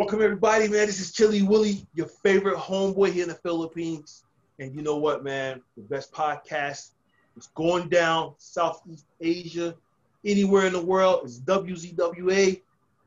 [0.00, 0.86] Welcome everybody, man.
[0.86, 4.24] This is Chilly Willy, your favorite homeboy here in the Philippines.
[4.58, 5.60] And you know what, man?
[5.76, 6.92] The best podcast
[7.36, 9.74] is going down Southeast Asia,
[10.24, 12.62] anywhere in the world It's WZWA.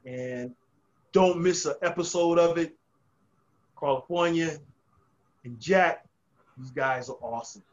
[0.05, 0.53] And
[1.13, 2.75] don't miss an episode of it.
[3.75, 4.59] Karlifornia
[5.45, 6.05] and Jack,
[6.59, 7.63] these guys are awesome.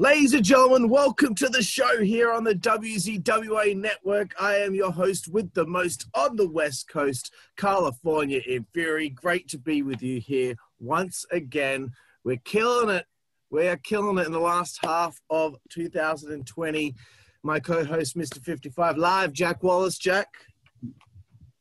[0.00, 4.34] Ladies and gentlemen, welcome to the show here on the WZWA network.
[4.40, 9.10] I am your host with the most on the West Coast, Karlifornia Infirri.
[9.10, 11.92] Great to be with you here once again.
[12.24, 13.04] We're killing it.
[13.50, 16.94] We are killing it in the last half of 2020.
[17.42, 18.42] My co-host, Mr.
[18.42, 19.98] 55 Live, Jack Wallace.
[19.98, 20.28] Jack,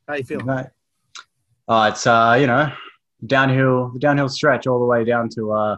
[0.07, 0.45] how you feeling?
[0.45, 0.67] Right.
[1.67, 2.71] Oh, it's uh, you know,
[3.27, 5.75] downhill, the downhill stretch all the way down to uh,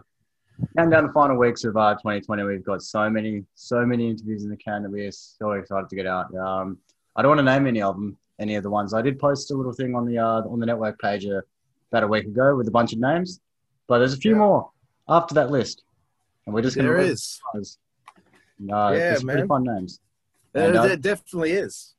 [0.76, 2.42] down down the final weeks of uh 2020.
[2.44, 5.96] We've got so many, so many interviews in the can that we're so excited to
[5.96, 6.34] get out.
[6.34, 6.78] Um,
[7.16, 8.94] I don't want to name any of them, any of the ones.
[8.94, 11.40] I did post a little thing on the uh, on the network page uh,
[11.90, 13.40] about a week ago with a bunch of names,
[13.88, 14.38] but there's a few Yeah.
[14.38, 14.70] more
[15.08, 15.82] after that list,
[16.46, 17.40] and we're just going There to is.
[17.54, 17.60] Uh,
[18.58, 20.00] Yeah, there's pretty fun names.
[20.52, 21.94] There, And, uh, there definitely is.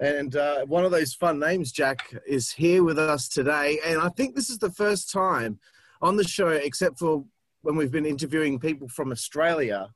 [0.00, 3.78] And uh, one of those fun names, Jack, is here with us today.
[3.86, 5.60] And I think this is the first time
[6.02, 7.24] on the show, except for
[7.64, 9.88] when we've been interviewing people from Australia,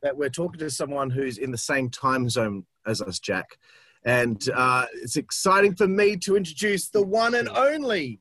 [0.00, 3.58] that we're talking to someone who's in the same time zone as us, Jack.
[4.04, 8.20] And uh, it's exciting for me to introduce the one and only.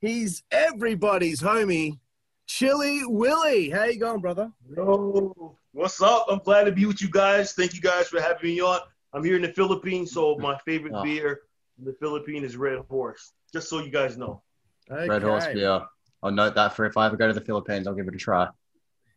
[0.00, 1.98] He's everybody's homie,
[2.46, 3.68] Chilly Willy.
[3.68, 4.50] How you going, brother?
[4.74, 6.24] Yo, what's up?
[6.30, 7.52] I'm glad to be with you guys.
[7.52, 8.80] Thank you guys for having me on.
[9.12, 11.02] I'm here in the Philippines, so my favorite Oh.
[11.02, 11.40] beer
[11.78, 13.32] in the Philippines is Red Horse.
[13.52, 14.42] Just so you guys know.
[14.88, 15.54] Red Horse Okay.
[15.54, 15.82] beer.
[16.26, 18.18] I'll note that for if I ever go to the Philippines, I'll give it a
[18.18, 18.48] try.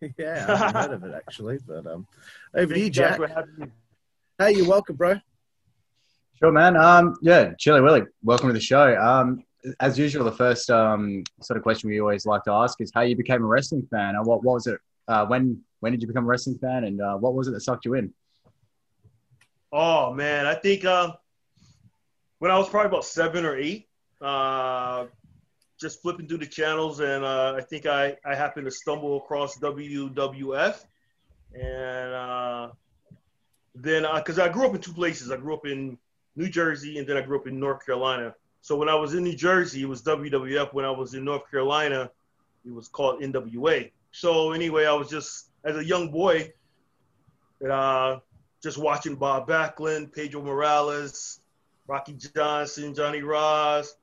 [0.18, 2.08] Yeah, I haven't heard of it actually, but um,
[2.56, 3.18] over to you, you Jack.
[3.18, 3.68] for having me.
[4.38, 5.20] Hey, you're welcome, bro.
[6.36, 6.78] Sure, man.
[6.78, 8.96] Um, yeah, Chilly Willy, welcome to the show.
[8.98, 9.44] Um,
[9.82, 13.02] as usual, the first um, sort of question we always like to ask is how
[13.02, 14.16] you became a wrestling fan.
[14.16, 14.80] And what, what was it?
[15.10, 17.62] Uh, when when did you become a wrestling fan, and uh, what was it that
[17.62, 18.14] sucked you in?
[19.74, 21.12] Oh man, I think uh,
[22.38, 23.90] when I was probably about seven or eight,
[24.22, 25.08] uh,
[25.80, 29.58] just flipping through the channels, and uh, I think I, I happened to stumble across
[29.60, 30.84] WWF,
[31.54, 32.70] and uh,
[33.76, 35.98] then because I grew up in two places, I grew up in
[36.36, 38.36] New Jersey, and then I grew up in North Carolina.
[38.62, 40.74] So when I was in New Jersey, it was WWF.
[40.74, 42.12] When I was in North Carolina,
[42.66, 43.90] it was called NWA.
[44.12, 46.52] So anyway, I was just as a young boy,
[47.70, 48.18] uh,
[48.62, 51.40] just watching Bob Backlund, Pedro Morales,
[51.88, 53.96] Rocky Johnson, Johnny Ross,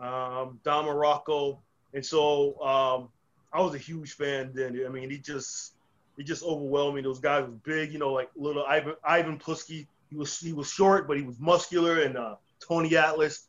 [0.00, 1.58] um, Don Muraco,
[1.94, 3.08] and so um,
[3.52, 4.80] I was a huge fan then.
[4.86, 5.74] I mean, he just
[6.16, 7.02] he just overwhelmed me.
[7.02, 9.86] Those guys were big, you know, like little Ivan Ivan Putski.
[10.10, 13.46] He was he was short, but he was muscular, and uh, Tony Atlas.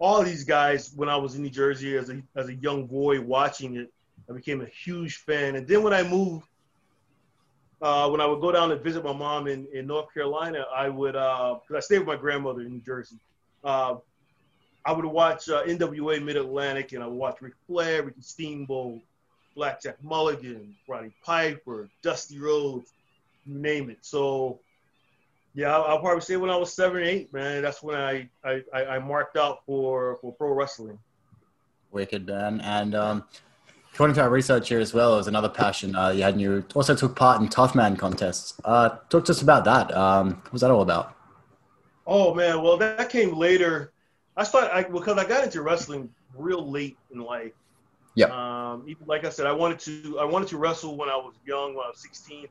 [0.00, 3.20] All these guys, when I was in New Jersey as a as a young boy
[3.20, 3.92] watching it,
[4.28, 5.56] I became a huge fan.
[5.56, 6.46] And then when I moved
[7.84, 10.88] uh, when I would go down and visit my mom in, in North Carolina, I
[10.88, 13.16] would, because I stayed with my grandmother in New Jersey,
[13.62, 13.96] uh,
[14.86, 19.00] I would watch uh, NWA Mid Atlantic and I would watch Ric Flair, Ricky Steamboat,
[19.54, 22.92] Blackjack Mulligan, Roddy Piper, Dusty Rhodes,
[23.46, 23.98] you name it.
[24.02, 24.60] So,
[25.54, 28.28] yeah, I'll, I'll probably say when I was seven or eight, man, that's when I,
[28.44, 30.98] I, I I marked out for, for pro wrestling.
[31.92, 32.60] Wicked, man.
[32.60, 33.24] And um,
[33.94, 36.34] according to our research here as well, it was another passion uh, you had.
[36.34, 38.60] And you also took part in Tough Man contests.
[38.64, 39.96] Uh, talk to us about that.
[39.96, 41.16] Um, what was that all about?
[42.06, 43.93] Oh man, well that came later.
[44.36, 47.52] I started I, because I got into wrestling real late in life.
[48.16, 48.30] Yep.
[48.30, 51.34] Um, even like I said, I wanted to I wanted to wrestle when I was
[51.46, 52.46] young, when I was 16.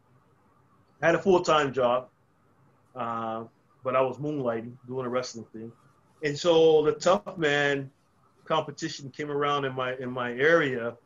[1.02, 2.08] I had a full time job,
[2.94, 3.44] uh,
[3.84, 5.70] but I was moonlighting doing a wrestling thing,
[6.22, 7.90] and so the tough man
[8.44, 10.96] competition came around in my in my area,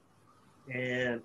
[0.73, 1.21] and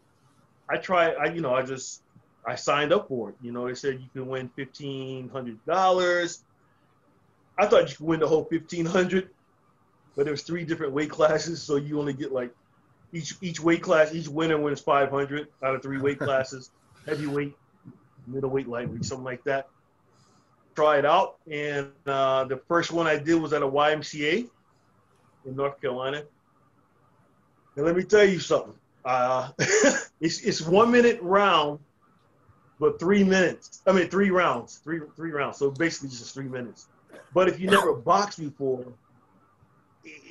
[0.69, 1.15] I tried.
[1.15, 2.01] I you know I just
[2.47, 3.35] I signed up for it.
[3.41, 6.43] You know, they said you can win fifteen hundred dollars.
[7.57, 9.29] I thought you could win the whole fifteen hundred,
[10.15, 12.51] but there's three different weight classes, so you only get like
[13.13, 14.13] each each weight class.
[14.13, 16.71] Each winner wins five hundred out of three weight classes:
[17.05, 17.55] heavyweight,
[18.27, 19.67] middleweight, lightweight, something like that.
[20.75, 24.49] Try it out, and uh, the first one I did was at a YMCA
[25.45, 26.23] in North Carolina.
[27.75, 28.73] And let me tell you something.
[29.03, 29.51] Uh,
[30.19, 31.79] it's it's one minute round,
[32.79, 33.81] but three minutes.
[33.87, 35.57] I mean three rounds, three three rounds.
[35.57, 36.87] So basically just three minutes.
[37.33, 38.85] But if you never boxed before,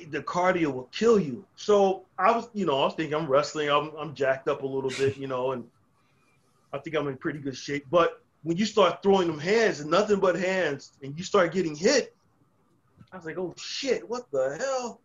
[0.09, 1.45] the cardio will kill you.
[1.55, 3.69] So I was, you know, I was thinking I'm wrestling.
[3.69, 5.65] I'm I'm jacked up a little bit, you know, and
[6.73, 7.85] I think I'm in pretty good shape.
[7.89, 11.75] But when you start throwing them hands and nothing but hands, and you start getting
[11.75, 12.15] hit,
[13.11, 14.99] I was like, oh shit, what the hell?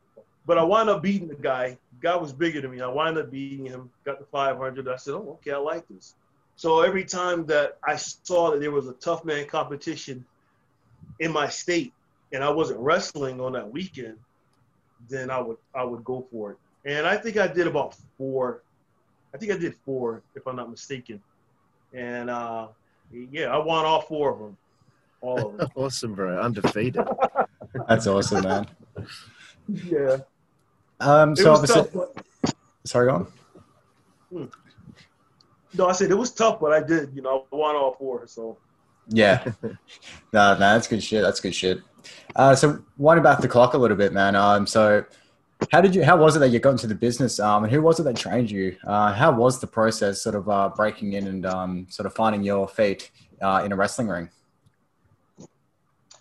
[0.46, 1.78] But I wound up beating the guy.
[2.00, 2.80] The guy was bigger than me.
[2.80, 4.88] I wound up beating him, got the 500.
[4.88, 6.14] I said, oh, okay, I like this.
[6.60, 10.26] So every time that I saw that there was a tough man competition
[11.18, 11.94] in my state
[12.34, 14.18] and I wasn't wrestling on that weekend,
[15.08, 16.58] then I would I would go for it.
[16.84, 18.60] And I think I did about four.
[19.34, 21.22] I think I did four, if I'm not mistaken.
[21.94, 22.66] And uh,
[23.10, 24.56] yeah, I won all four of them.
[25.22, 25.70] All of them.
[25.76, 26.42] awesome, bro.
[26.42, 27.08] Undefeated.
[27.88, 28.66] That's awesome, man.
[29.86, 30.18] yeah.
[31.00, 31.92] Um, so obviously, tough.
[31.94, 32.52] But,
[32.84, 33.26] sorry, go
[34.30, 34.50] on.
[35.74, 37.14] No, I said it was tough, but I did.
[37.14, 38.26] You know, I won all four.
[38.26, 38.58] So
[39.08, 39.44] Yeah.
[39.62, 39.74] no,
[40.32, 41.22] no, that's good shit.
[41.22, 41.80] That's good shit.
[42.34, 44.34] Uh, so winding back the clock a little bit, man.
[44.36, 45.04] Um, so
[45.70, 46.02] how did you?
[46.04, 47.38] How was it that you got into the business?
[47.38, 48.76] Um, and who was it that trained you?
[48.86, 52.42] Uh, how was the process, sort of uh, breaking in and um, sort of finding
[52.42, 53.10] your feet
[53.42, 54.30] uh, in a wrestling ring?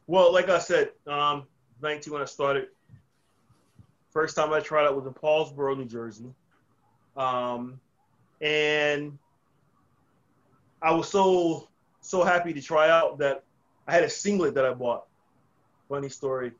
[0.08, 1.46] Well, like I said, um,
[1.82, 2.68] 19 when I started.
[4.12, 6.34] First time I tried out was in Paulsboro, New Jersey.
[7.16, 7.80] Um,
[8.42, 9.18] and
[10.82, 11.68] I was so
[12.02, 13.44] so happy to try out that
[13.88, 15.06] I had a singlet that I bought.
[15.90, 16.52] Funny story.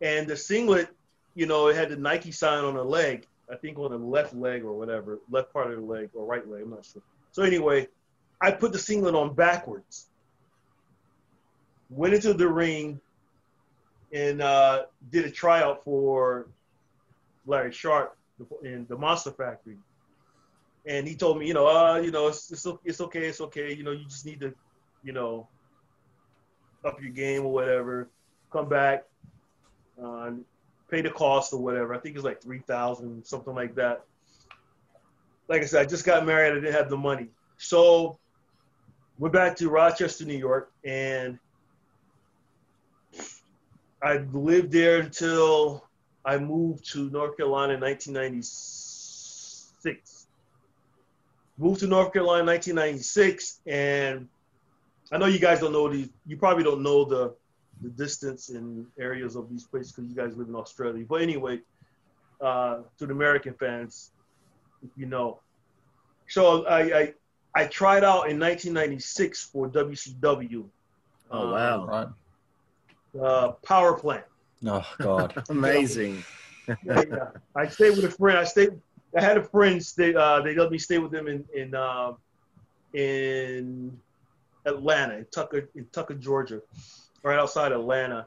[0.00, 0.88] And the singlet,
[1.34, 3.26] you know, it had the Nike sign on the leg.
[3.50, 6.46] I think on the left leg or whatever, left part of the leg or right
[6.48, 7.02] leg, I'm not sure.
[7.32, 7.88] So anyway,
[8.40, 10.06] I put the singlet on backwards.
[11.90, 13.00] Went into the ring
[14.12, 16.46] and uh, did a tryout for
[17.46, 18.16] Larry Sharpe
[18.62, 19.76] in the Monster Factory.
[20.86, 23.74] And he told me, you know, uh, you know, it's, it's it's okay, it's okay.
[23.74, 24.54] You know, you just need to,
[25.02, 25.48] you know,
[26.84, 28.08] up your game or whatever.
[28.50, 29.04] Come back,
[30.02, 30.32] uh,
[30.90, 31.94] pay the cost or whatever.
[31.94, 34.04] I think it's like three thousand, something like that.
[35.48, 36.52] Like I said, I just got married.
[36.52, 38.18] I didn't have the money, so
[39.18, 41.38] went back to Rochester, New York, and
[44.02, 45.84] I lived there until
[46.24, 50.19] I moved to North Carolina in 1996.
[51.60, 54.26] Moved to North Carolina in 1996, and
[55.12, 56.08] I know you guys don't know these.
[56.26, 57.34] You probably don't know the
[57.82, 61.04] the distance and areas of these places because you guys live in Australia.
[61.06, 61.60] But anyway,
[62.40, 64.12] uh, to the American fans,
[64.96, 65.40] you know.
[66.28, 67.14] So I, I
[67.54, 70.64] I tried out in 1996 for WCW.
[71.30, 71.86] Oh wow.
[71.86, 73.22] Right.
[73.22, 74.24] Uh, power plant.
[74.64, 75.42] Oh God.
[75.50, 76.24] Amazing.
[76.68, 77.28] yeah, yeah.
[77.54, 78.38] I stayed with a friend.
[78.38, 78.70] I stayed.
[79.16, 80.14] I had a friend stay.
[80.14, 82.12] Uh, they let me stay with them in in uh,
[82.94, 83.98] in
[84.64, 86.60] Atlanta, in Tucker, in Tucker, Georgia,
[87.22, 88.26] right outside Atlanta.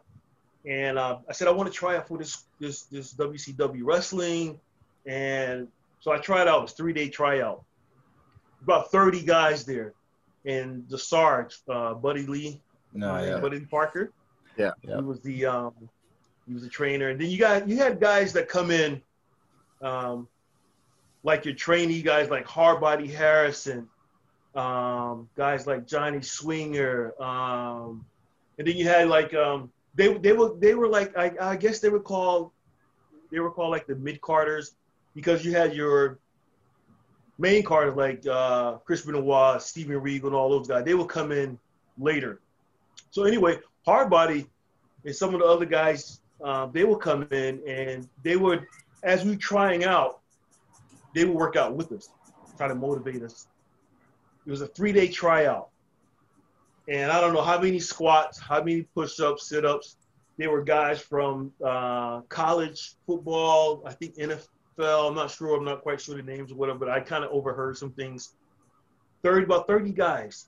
[0.66, 4.60] And uh, I said I want to try out for this this this WCW wrestling,
[5.06, 5.68] and
[6.00, 6.60] so I tried out.
[6.60, 7.64] It was three day tryout.
[8.62, 9.94] About thirty guys there,
[10.46, 12.62] and the Sarge, uh, Buddy Lee,
[12.94, 13.40] No, yeah.
[13.40, 14.12] Buddy Parker.
[14.58, 14.72] Yeah.
[14.84, 14.98] Yeah.
[14.98, 15.74] He was the um,
[16.48, 19.02] he was the trainer, and then you got you had guys that come in,
[19.82, 20.28] um,
[21.24, 23.88] like your trainee guys like Hardbody Harrison,
[24.56, 28.06] um, guys like Johnny Swinger, um,
[28.58, 31.80] and then you had like um, they they were they were like I, I guess
[31.80, 32.52] they were called
[33.32, 34.76] they were called like the mid Carters
[35.16, 36.20] because you had your
[37.38, 40.86] main carders like uh, Chris Benoit, Steven Regal, and all those guys.
[40.86, 41.58] They would come in
[41.98, 42.40] later.
[43.12, 44.48] So anyway, Hardbody
[45.06, 48.66] and some of the other guys, uh, they would come in and they would,
[49.04, 50.22] as we were trying out,
[51.14, 52.10] they would work out with us,
[52.58, 53.48] try to motivate us.
[54.46, 55.70] It was a three-day tryout,
[56.88, 59.98] and I don't know how many squats, how many push-ups, sit-ups.
[60.38, 64.48] There were guys from uh, college football, I think NFL.
[64.80, 65.56] I'm not sure.
[65.56, 68.34] I'm not quite sure the names or whatever, but I kind of overheard some things.
[69.22, 70.48] Thirty, about 30 guys.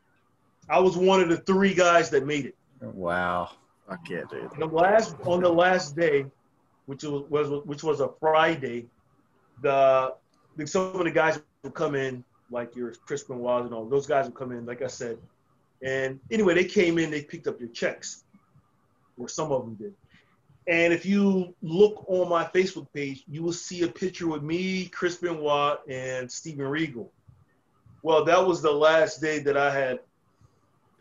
[0.67, 2.55] I was one of the three guys that made it.
[2.81, 3.51] Wow.
[3.88, 4.51] Fuck yeah, dude.
[4.51, 6.25] And the last on the last day,
[6.88, 8.88] which was, was which was a Friday,
[9.62, 10.15] the,
[10.55, 14.07] the some of the guys will come in like your Chris Benoit and all those
[14.07, 15.17] guys will come in, like I said.
[15.81, 18.24] And anyway, they came in, they picked up your checks,
[19.17, 19.93] or some of them did.
[20.67, 24.85] And if you look on my Facebook page, you will see a picture with me,
[24.85, 27.12] Chris Benoit, and Steven Regal.
[28.01, 30.00] Well, that was the last day that I had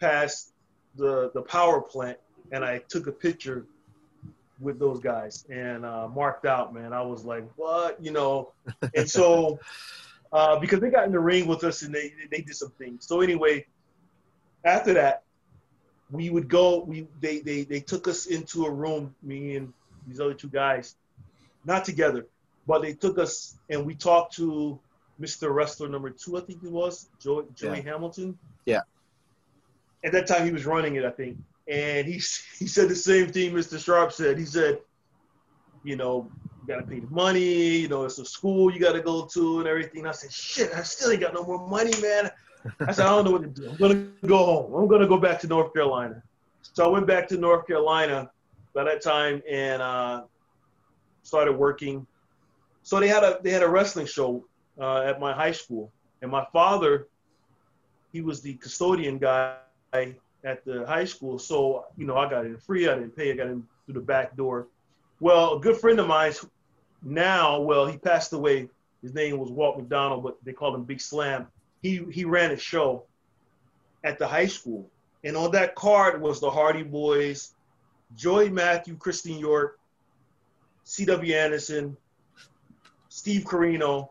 [0.00, 0.52] passed
[0.96, 2.18] the the power plant,
[2.52, 3.66] and I took a picture
[4.60, 6.72] with those guys and uh, marked out.
[6.72, 8.52] Man, I was like, what, you know?
[8.94, 9.58] And so
[10.32, 13.06] uh, because they got in the ring with us and they they did some things.
[13.06, 13.66] So anyway,
[14.64, 15.22] after that,
[16.10, 16.84] we would go.
[16.84, 19.72] We they they they took us into a room, me and
[20.06, 20.96] these other two guys,
[21.64, 22.26] not together,
[22.66, 24.78] but they took us and we talked to
[25.20, 25.54] Mr.
[25.54, 27.92] Wrestler number two, I think he was Jody, Jody Yeah.
[27.92, 28.38] Hamilton.
[28.66, 28.80] Yeah.
[30.04, 32.14] At that time, he was running it, I think, and he
[32.58, 33.82] he said the same thing Mr.
[33.82, 34.38] Sharpe said.
[34.38, 34.80] He said,
[35.82, 36.30] you know,
[36.60, 37.78] you gotta pay the money.
[37.78, 40.06] You know, it's a school you gotta go to and everything.
[40.06, 42.30] I said, shit, I still ain't got no more money, man.
[42.80, 43.70] I said, I don't know what to do.
[43.70, 44.74] I'm gonna go home.
[44.74, 46.22] I'm gonna go back to North Carolina.
[46.62, 48.30] So I went back to North Carolina
[48.74, 50.22] by that time and uh,
[51.22, 52.06] started working.
[52.82, 54.44] So they had a they had a wrestling show
[54.80, 55.92] uh, at my high school,
[56.22, 57.08] and my father,
[58.12, 59.56] he was the custodian guy
[60.44, 61.38] at the high school.
[61.38, 62.88] So you know, I got in free.
[62.88, 63.32] I didn't pay.
[63.32, 64.68] I got in through the back door.
[65.20, 66.32] Well, a good friend of mine
[67.02, 68.68] now, well, he passed away.
[69.02, 71.46] His name was Walt McDonald, but they called him Big Slam.
[71.82, 73.04] He he ran a show
[74.02, 74.88] at the high school,
[75.22, 77.54] and on that card was the Hardy Boys,
[78.16, 79.78] Joey Matthew, Christian York,
[80.84, 81.34] C.W.
[81.34, 81.96] Anderson,
[83.10, 84.08] Steve Corino,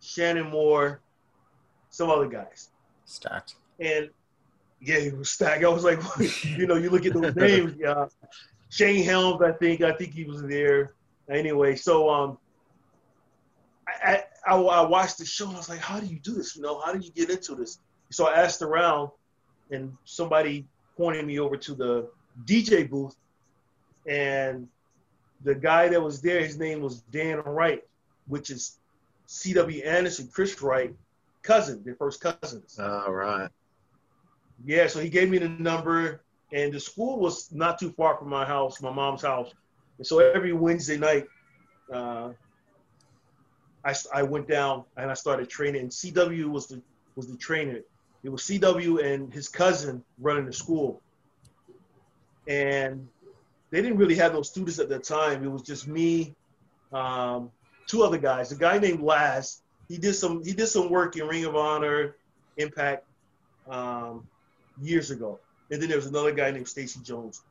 [0.00, 1.00] Shannon Moore,
[1.90, 2.70] some other guys.
[3.04, 3.54] Stacked.
[3.78, 4.10] And
[4.86, 5.64] yeah, he was stacked.
[5.64, 6.00] I was like,
[6.44, 7.80] you know, you look at those names.
[7.82, 8.06] Uh,
[8.70, 10.94] Shane Helms, I think, I think he was there.
[11.30, 12.38] Anyway, so um,
[13.88, 16.56] I, I I watched the show and I was like, how do you do this?
[16.56, 17.78] You know, how do you get into this?
[18.10, 19.10] So I asked around,
[19.70, 22.10] and somebody pointed me over to the
[22.44, 23.16] DJ booth,
[24.06, 24.68] and
[25.42, 27.82] the guy that was there, his name was Dan Wright,
[28.26, 28.78] which is
[29.26, 29.82] C.W.
[29.82, 30.94] Anderson, Chris Wright,
[31.42, 32.78] cousin, their first cousins.
[32.78, 33.50] All right.
[34.64, 38.28] Yeah, so he gave me the number, and the school was not too far from
[38.28, 39.52] my house, my mom's house.
[39.98, 41.26] And so every Wednesday night,
[41.92, 42.30] uh,
[43.84, 45.88] I, I went down and I started training.
[45.88, 46.80] CW was the
[47.16, 47.80] was the trainer.
[48.22, 51.02] It was CW and his cousin running the school,
[52.48, 53.06] and
[53.70, 55.44] they didn't really have no students at that time.
[55.44, 56.34] It was just me,
[56.92, 57.50] um,
[57.86, 58.50] two other guys.
[58.52, 59.62] A guy named Laz.
[59.88, 62.16] He did some he did some work in Ring of Honor,
[62.56, 63.04] Impact.
[63.68, 64.26] Um,
[64.80, 65.40] years ago.
[65.70, 67.42] And then there was another guy named Stacy Jones.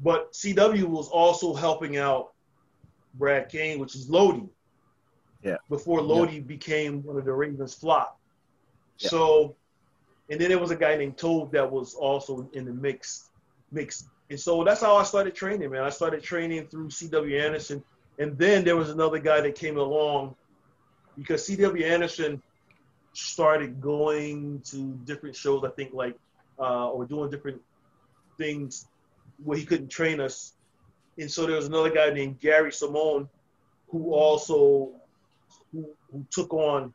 [0.00, 2.32] But CW was also helping out
[3.14, 4.48] Brad Kane, which is Lodi.
[5.42, 5.56] Yeah.
[5.68, 8.16] Before Lodi became one of the Ravens Flock.
[8.98, 9.08] Yeah.
[9.10, 9.56] So,
[10.30, 13.30] and then there was a guy named Toad that was also in the mix.
[13.72, 14.08] Mix.
[14.30, 15.82] And so that's how I started training, man.
[15.82, 17.82] I started training through CW Anderson.
[18.18, 20.34] And then there was another guy that came along
[21.16, 22.42] because CW Anderson
[23.18, 26.16] started going to different shows, I think, like,
[26.58, 27.60] uh, or doing different
[28.36, 28.86] things
[29.44, 30.54] where he couldn't train us.
[31.18, 33.28] And so there was another guy named Gary Simone
[33.88, 34.92] who also
[35.72, 36.94] who, who took on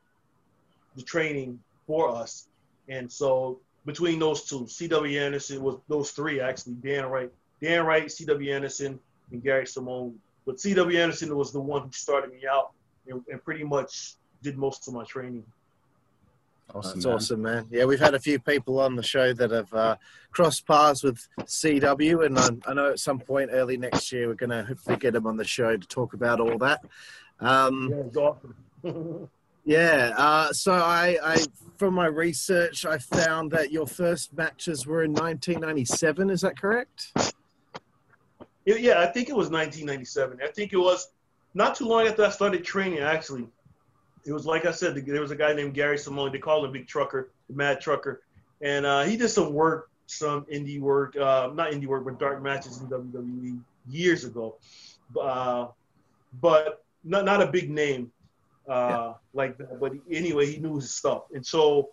[0.95, 2.47] the training for us.
[2.87, 5.19] And so between those two, C.W.
[5.19, 8.53] Anderson was those three actually, Dan Wright, Dan Wright, C.W.
[8.53, 8.99] Anderson,
[9.31, 10.15] and Gary Simone.
[10.45, 10.97] But C.W.
[10.97, 12.71] Anderson was the one who started me out
[13.07, 15.43] and, and pretty much did most of my training.
[16.73, 16.91] Awesome.
[16.93, 17.15] That's man.
[17.15, 17.67] awesome, man.
[17.71, 19.95] Yeah, we've had a few people on the show that have uh,
[20.31, 24.33] crossed paths with CW, and I, I know at some point early next year we're
[24.33, 26.81] going to hopefully get them on the show to talk about all that.
[27.39, 29.29] Um, Yeah, it's awesome.
[29.65, 30.13] Yeah.
[30.17, 31.37] Uh, so I, I,
[31.77, 36.29] from my research, I found that your first matches were in 1997.
[36.29, 37.13] Is that correct?
[38.65, 40.39] Yeah, yeah, I think it was 1997.
[40.43, 41.09] I think it was
[41.53, 42.99] not too long after I started training.
[42.99, 43.47] Actually,
[44.25, 46.31] it was like I said, there was a guy named Gary Simone.
[46.31, 48.23] They called him Big Trucker, the Mad Trucker,
[48.61, 52.41] and uh, he did some work, some indie work, uh, not indie work, but dark
[52.41, 54.57] matches in WWE years ago.
[55.19, 55.67] Uh,
[56.41, 58.11] but not not a big name
[58.67, 59.13] uh, yeah.
[59.33, 59.79] like that.
[59.79, 61.89] But anyway, he knew his stuff, and so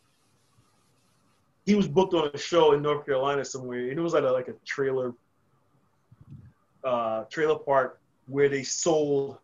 [1.66, 4.30] he was booked on a show in North Carolina somewhere, and it was like a,
[4.30, 5.14] like a trailer
[6.84, 9.38] uh, trailer park where they sold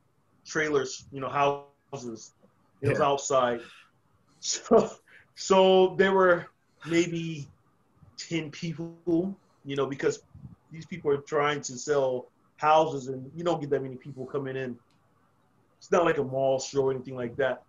[0.47, 2.33] trailers, you know, houses.
[2.87, 2.93] It yeah.
[2.93, 3.61] was outside,
[4.40, 4.90] so
[5.35, 6.47] so there were
[6.87, 7.49] maybe
[8.16, 10.23] ten people, you know, because
[10.71, 12.28] these people are trying to sell
[12.59, 14.78] houses, and you don't get that many people coming in.
[15.78, 17.64] It's not like a mall show or anything like that.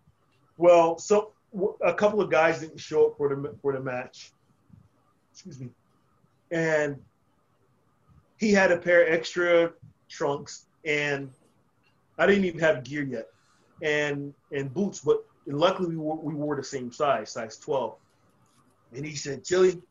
[0.57, 1.31] Well, so
[1.83, 4.31] a couple of guys didn't show up for the for the match.
[5.31, 5.69] Excuse me,
[6.51, 6.95] and
[8.37, 9.73] he had a pair of extra
[10.09, 11.31] trunks, and
[12.19, 13.27] I didn't even have gear yet,
[13.81, 15.01] and and boots.
[15.01, 17.95] But luckily, we wore, we wore the same size, size twelve.
[18.93, 19.81] And he said, "Chili,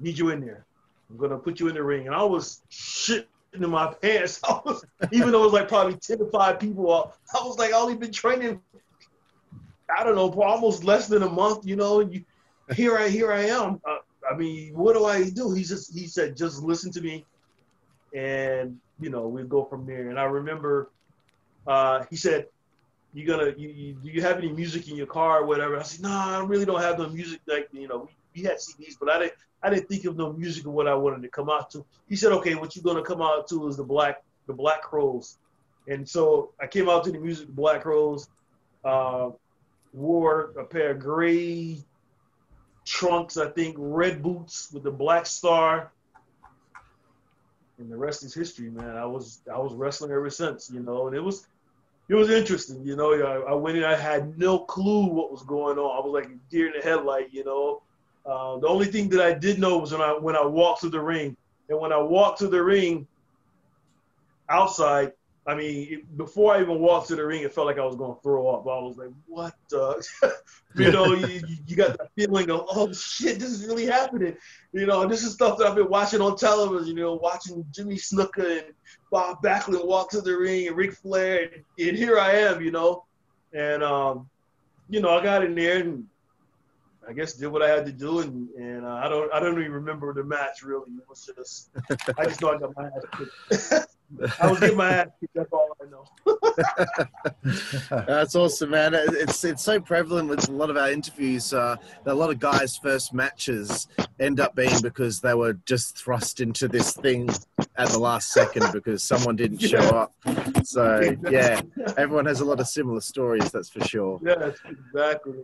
[0.00, 0.64] need you in there.
[1.10, 4.40] I'm gonna put you in the ring." And I was shitting in my pants.
[4.44, 7.72] I was, even though it was like probably 10 to 5 people, I was like,
[7.72, 8.60] I only been training,
[9.96, 12.24] I don't know, for almost less than a month, you know, you,
[12.74, 13.80] here I, here I am.
[13.84, 13.98] Uh,
[14.30, 15.52] I mean, what do I do?
[15.52, 17.26] He just, he said, just listen to me
[18.14, 20.10] and, you know, we go from there.
[20.10, 20.90] And I remember,
[21.66, 22.46] uh, he said,
[23.14, 25.78] you gonna, you, you, do you have any music in your car or whatever?
[25.78, 27.40] I said, no, nah, I really don't have no music.
[27.46, 30.32] Like, you know, we, we had CDs, but I didn't, I didn't think of no
[30.32, 31.84] music of what I wanted to come out to.
[32.08, 35.38] He said, okay, what you're gonna come out to is the black the Black Crowes,
[35.88, 38.28] and so I came out to the music the Black Crowes.
[38.84, 39.30] uh,
[39.94, 41.78] wore a pair of gray
[42.84, 45.92] trunks, I think red boots with the black star,
[47.78, 48.96] and the rest is history, man.
[48.96, 51.46] I was I was wrestling ever since, you know, and it was
[52.08, 53.12] it was interesting, you know.
[53.48, 55.96] I, went in, I had no clue what was going on.
[55.96, 57.82] I was like a deer in the headlight, you know.
[58.26, 60.88] Uh, the only thing that I did know was when I when I walked to
[60.88, 61.36] the ring,
[61.68, 63.06] and when I walked to the ring
[64.48, 65.12] outside,
[65.46, 67.96] I mean, it, before I even walked to the ring, it felt like I was
[67.96, 68.62] going to throw up.
[68.62, 70.06] I was like, "What the?"
[70.76, 74.36] you know, you, you got that feeling of, "Oh shit, this is really happening."
[74.72, 76.96] You know, this is stuff that I've been watching on television.
[76.96, 78.74] You know, watching Jimmy Snuka and
[79.10, 82.62] Bob Backlund walk to the ring and Ric Flair, and, and here I am.
[82.62, 83.04] You know,
[83.52, 84.30] and um,
[84.88, 86.06] you know, I got in there and
[87.06, 89.58] I guess did what I had to do, and and uh, I don't I don't
[89.58, 90.90] even remember the match really.
[90.92, 91.68] It was just
[92.18, 92.88] I just know I got my
[93.52, 93.86] ass.
[94.40, 95.34] I was getting my ass kicked.
[95.34, 96.04] That's all I know.
[98.06, 98.92] That's awesome, man.
[98.94, 101.52] It's it's so prevalent with a lot of our interviews.
[101.52, 103.88] Uh, a lot of guys' first matches
[104.20, 107.28] end up being because they were just thrust into this thing
[107.76, 110.12] at the last second because someone didn't show up.
[110.64, 111.60] So yeah,
[111.96, 113.50] everyone has a lot of similar stories.
[113.50, 114.20] That's for sure.
[114.22, 115.42] Yes, exactly.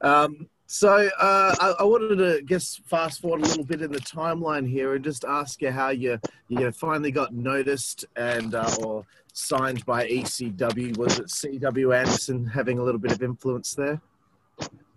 [0.00, 4.00] Um, so uh, I, I, wanted to guess fast forward a little bit in the
[4.00, 9.04] timeline here and just ask you how you you finally got noticed and uh, or
[9.34, 10.96] signed by ECW.
[10.96, 14.00] Was it CW Anderson having a little bit of influence there?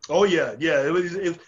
[0.09, 0.85] Oh yeah, yeah.
[0.85, 1.15] It was.
[1.15, 1.39] It,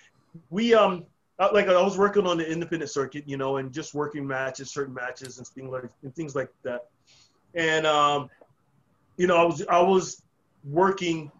[0.49, 1.05] we um
[1.53, 4.93] like I was working on the independent circuit, you know, and just working matches, certain
[4.93, 6.87] matches, and things like and things like that.
[7.55, 8.29] And um,
[9.17, 10.21] you know, I was I was
[10.65, 11.31] working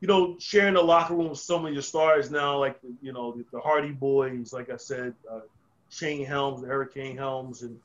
[0.00, 3.32] you know, sharing the locker room with some of your stars now, like you know
[3.32, 5.40] the, the Hardy Boys, like I said, uh,
[5.90, 7.78] Shane Helms, the Hurricane Helms, and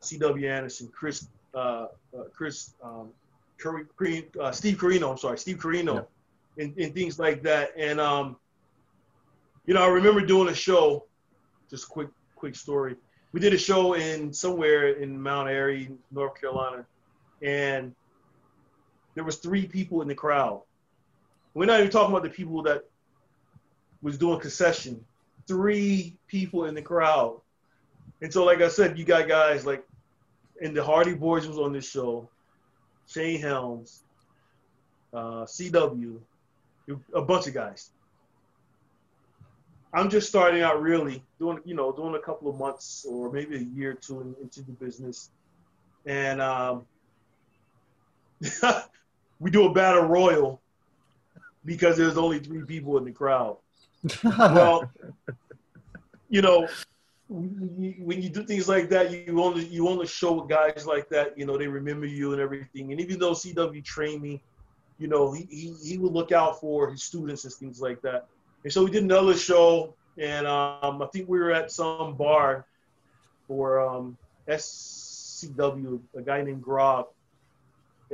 [0.00, 0.48] C.W.
[0.48, 3.08] Anderson, Chris, uh, uh, Chris, um,
[3.58, 5.10] Curry, uh, Steve Corino.
[5.10, 6.06] I'm sorry, Steve Corino,
[6.56, 6.64] yeah.
[6.64, 7.72] and, and, things like that.
[7.76, 8.36] And um,
[9.64, 11.04] you know, I remember doing a show.
[11.68, 12.94] Just quick, quick story.
[13.32, 16.86] We did a show in somewhere in Mount Airy, North Carolina,
[17.42, 17.92] and
[19.16, 20.62] there was three people in the crowd
[21.56, 22.84] we're not even talking about the people that
[24.02, 25.02] was doing concession.
[25.48, 27.40] Three people in the crowd.
[28.20, 29.82] And so, like I said, you got guys like,
[30.62, 32.28] and the Hardy Boys was on this show,
[33.08, 34.02] Shane Helms,
[35.14, 36.18] uh, CW,
[37.14, 37.90] a bunch of guys.
[39.94, 43.56] I'm just starting out really doing, you know, doing a couple of months or maybe
[43.56, 45.30] a year or two in, into the business.
[46.04, 46.84] And um,
[49.40, 50.60] we do a battle royal
[51.66, 53.58] because there's only three people in the crowd.
[54.24, 54.90] well,
[56.30, 56.66] you know,
[57.28, 61.36] when you do things like that, you only you only show guys like that.
[61.36, 62.92] You know, they remember you and everything.
[62.92, 64.40] And even though CW trained me,
[64.98, 68.26] you know, he, he, he would look out for his students and things like that.
[68.62, 72.64] And so we did another show, and um, I think we were at some bar
[73.46, 74.16] for um,
[74.48, 77.08] SCW, a guy named Grob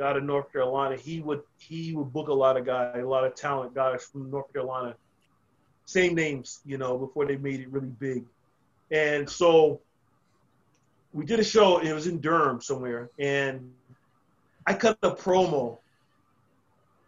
[0.00, 0.96] out of North Carolina.
[0.96, 4.30] He would he would book a lot of guys, a lot of talent guys from
[4.30, 4.94] North Carolina.
[5.84, 8.24] Same names, you know, before they made it really big.
[8.90, 9.80] And so
[11.12, 13.72] we did a show, it was in Durham somewhere, and
[14.66, 15.78] I cut a promo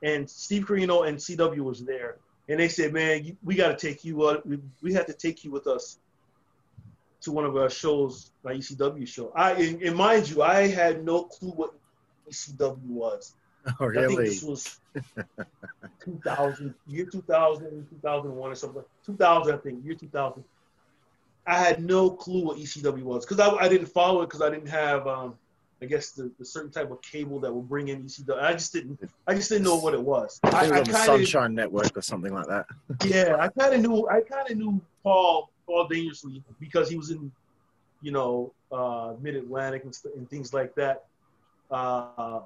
[0.05, 2.19] and Steve Corino and CW was there,
[2.49, 4.23] and they said, "Man, we got to take you.
[4.23, 5.99] Uh, we, we had to take you with us
[7.23, 11.05] to one of our shows, my ECW show." I and, and mind you, I had
[11.05, 11.75] no clue what
[12.31, 13.35] ECW was.
[13.81, 14.05] Oh, really?
[14.05, 14.79] I think this was
[16.05, 18.83] 2000, year 2000, 2001 or something.
[19.07, 20.45] 2000, I think, year 2000.
[21.47, 24.51] I had no clue what ECW was because I, I didn't follow it because I
[24.51, 25.35] didn't have, um,
[25.83, 28.39] I guess, the, the certain type of cable that would bring in ECW.
[28.43, 30.41] I just didn't, I just didn't know what it was.
[30.43, 32.67] I was I, on the kinda- Sunshine Network or something like that.
[33.07, 34.07] yeah, I kind of knew.
[34.09, 37.33] I kind of knew Paul Paul dangerously because he was in,
[38.03, 41.05] you know, uh, Mid Atlantic and, st- and things like that,
[41.75, 42.41] uh,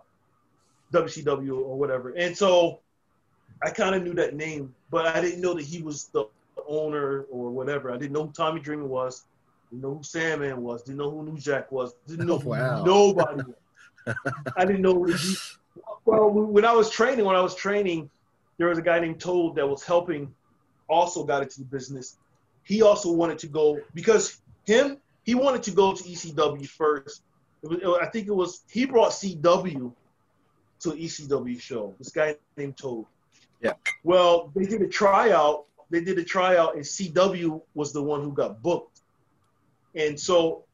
[0.93, 2.11] WCW or whatever.
[2.17, 2.81] And so,
[3.63, 6.25] I kind of knew that name, but I didn't know that he was the
[6.67, 7.91] owner or whatever.
[7.91, 9.25] I didn't know who Tommy Dreamer was.
[9.71, 10.83] Didn't know who Sandman was.
[10.83, 11.95] Didn't know who New Jack was.
[12.07, 12.85] Didn't know who Wow.
[12.85, 13.43] nobody.
[14.57, 15.05] I didn't know.
[15.05, 15.37] He,
[16.05, 18.09] well, when I was training, when I was training,
[18.59, 20.33] there was a guy named Toad that was helping.
[20.89, 22.17] Also got into the business.
[22.65, 24.99] He also wanted to go because him.
[25.25, 27.23] He wanted to go to ECW first.
[27.63, 29.93] It was, I think it was he brought CW
[30.81, 31.95] to an ECW show.
[31.99, 33.07] This guy named Toad.
[33.61, 33.73] Yeah.
[34.05, 35.65] Well, they did a tryout.
[35.91, 39.01] They did a tryout, and CW was the one who got booked.
[39.95, 40.65] And so,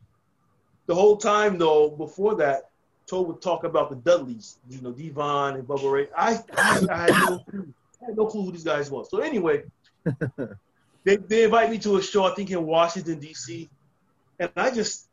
[0.87, 2.70] the whole time though, before that,
[3.07, 6.09] Toad would talk about the Dudleys, you know, Devon and Bubba Ray.
[6.16, 7.75] I, I, I had no clue.
[8.03, 9.09] I had no clue who these guys was.
[9.11, 9.64] So anyway,
[11.05, 13.70] they they invite me to a show, I think in Washington D.C.
[14.40, 15.09] And I just,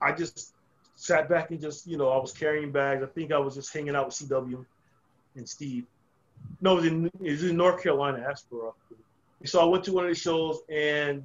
[0.00, 0.52] I just
[0.96, 3.02] sat back and just, you know, I was carrying bags.
[3.02, 4.64] I think I was just hanging out with CW
[5.36, 5.84] and Steve.
[6.60, 8.72] No, it was in, it was in North Carolina, Asheboro.
[9.44, 11.24] So I went to one of the shows and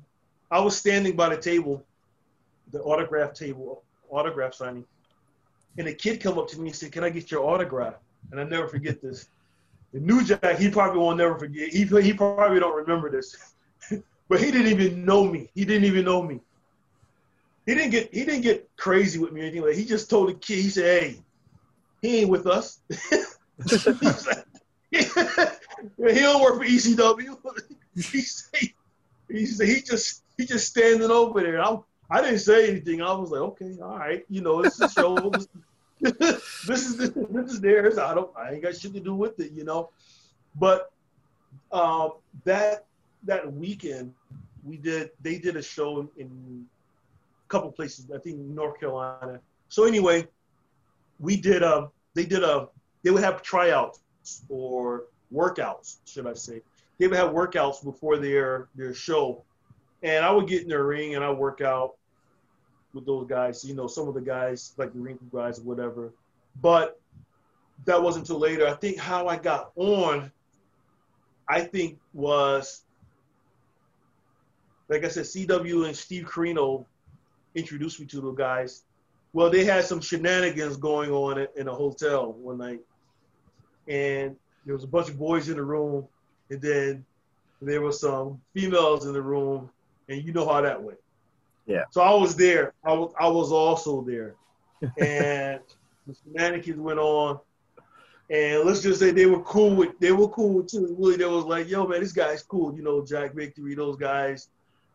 [0.51, 1.84] I was standing by the table,
[2.71, 4.86] the autograph table, autograph signing.
[5.77, 7.95] And a kid come up to me and said, "Can I get your autograph?"
[8.31, 9.29] And I never forget this.
[9.93, 11.69] The New Jack, he probably won't never forget.
[11.69, 13.53] He he probably don't remember this,
[14.27, 15.49] but he didn't even know me.
[15.55, 16.41] He didn't even know me.
[17.65, 19.76] He didn't get he didn't get crazy with me or anything like.
[19.76, 21.19] He just told the kid, he said, "Hey,
[22.02, 24.43] he ain't with us." he, said,
[24.91, 25.02] he
[26.19, 27.38] don't work for ECW.
[27.95, 28.69] he said,
[29.30, 31.62] he said he just he just standing over there.
[31.62, 31.78] I
[32.10, 33.02] I didn't say anything.
[33.02, 35.32] I was like, okay, all right, you know, it's a show.
[36.00, 38.00] this, this is this, is theirs.
[38.00, 39.91] I don't I ain't got shit to do with it, you know.
[40.56, 40.91] But
[41.71, 42.86] um, that
[43.24, 44.13] that weekend
[44.63, 46.65] we did they did a show in, in
[47.52, 48.10] couple places.
[48.16, 49.40] I think North Carolina.
[49.68, 50.28] So anyway,
[51.20, 52.70] we did a they did a
[53.04, 54.00] they would have tryouts
[54.50, 56.62] or workouts, should I say?
[56.98, 59.44] They would have workouts before their their show,
[60.02, 61.96] and I would get in the ring and I work out
[62.94, 63.64] with those guys.
[63.66, 66.14] You know, some of the guys like the ring guys or whatever.
[66.62, 67.00] But
[67.86, 68.68] that wasn't until later.
[68.68, 70.32] I think how I got on,
[71.48, 72.84] I think was
[74.92, 76.86] like I said, CW and Steve Corino
[77.56, 78.84] introduced me to the guys.
[79.34, 82.82] Well, they had some shenanigans going on in- a hotel one night,
[83.88, 84.36] and
[84.66, 86.08] there was a bunch of boys in the room,
[86.50, 87.06] and then
[87.62, 89.70] there were some females in the room,
[90.10, 91.00] and you know how that went.
[91.66, 91.84] Yeah.
[91.92, 92.74] So I was there.
[92.84, 94.36] I was I was also there,
[94.98, 95.62] and
[96.08, 97.40] the shenanigans went on.
[98.30, 100.96] And let's just say they were cool with they were cool with too.
[100.98, 102.74] Willie, they was like, yo man, this guy's cool.
[102.76, 104.50] You know, Jack Victory, those guys.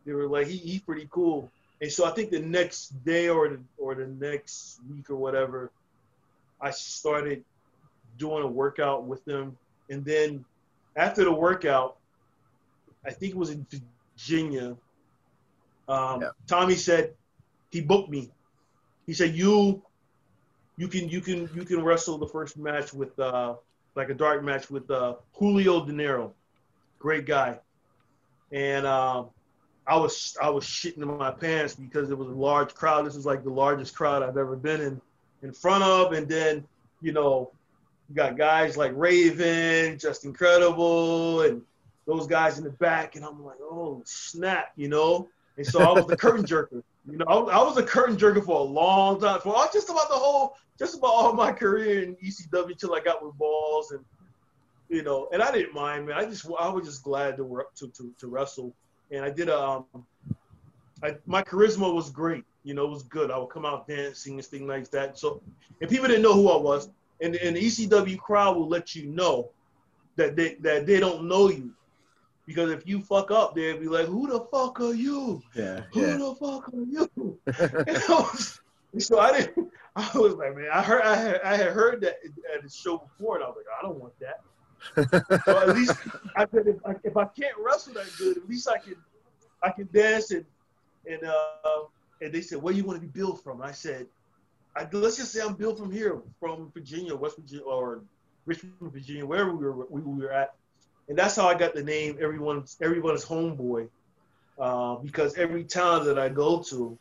[0.07, 1.51] They were like, he he's pretty cool.
[1.81, 5.71] And so I think the next day or the, or the next week or whatever,
[6.61, 7.45] I started
[8.19, 9.57] doing a workout with them.
[9.91, 10.45] And then
[10.97, 11.97] after the workout,
[13.05, 13.67] I think it was in
[14.17, 14.77] Virginia.
[15.89, 16.31] Um, Yeah.
[16.47, 17.15] Tommy said
[17.71, 18.31] he booked me.
[19.07, 19.83] He said you
[20.77, 23.55] you can you can you can wrestle the first match with uh
[23.95, 26.35] like a dark match with uh Julio Dinero,
[26.99, 27.61] great guy,
[28.51, 29.31] and um,
[29.87, 33.07] I was I was shitting in my pants because it was a large crowd.
[33.07, 35.01] This was like the largest crowd I've ever been in
[35.43, 36.67] in front of, and then
[37.01, 37.53] you know
[38.09, 41.63] you got guys like Raven, Justin Credible, and
[42.07, 45.29] those guys in the back, and I'm like, oh snap, you know.
[45.57, 46.83] And so I was the curtain jerker.
[47.09, 49.89] You know, I, I was a curtain jerker for a long time, for all, just
[49.89, 53.93] about the whole, just about all my career in ECW till I got with balls
[53.93, 54.05] and
[54.89, 56.17] you know, and I didn't mind, man.
[56.17, 58.75] I just I was just glad to work to to, to wrestle,
[59.11, 59.59] and I did a.
[59.61, 59.85] Um,
[61.03, 62.45] I, my charisma was great.
[62.65, 63.31] You know, it was good.
[63.31, 65.19] I would come out dancing and things like that.
[65.19, 65.41] So,
[65.81, 66.89] if people didn't know who I was,
[67.21, 69.51] and, and the ECW crowd will let you know
[70.17, 71.71] that they that they don't know you,
[72.47, 75.43] because if you fuck up, they'll be like, "Who the fuck are you?
[75.55, 75.83] Yeah.
[75.93, 76.17] Who Yeah.
[76.17, 77.39] the fuck are you?"
[77.87, 78.61] And I was-
[78.99, 79.71] so I didn't.
[79.97, 82.17] I was like, man, I heard I had, I had heard that
[82.55, 84.41] at the show before, and I was like, I don't want that.
[85.45, 85.97] So at least
[86.37, 88.97] I said, if I, if I can't wrestle that good, at least I can
[89.63, 90.45] I can dance and
[91.09, 91.85] and uh
[92.21, 93.61] and they said, where you want to be billed from?
[93.61, 94.07] I said,
[94.75, 98.03] I, let's just say I'm billed from here, from Virginia, West Virginia, or
[98.47, 100.55] Richmond, Virginia, wherever we were we were at,
[101.09, 103.89] and that's how I got the name everyone's everyone's homeboy,
[104.59, 106.99] uh, because every town that I go to,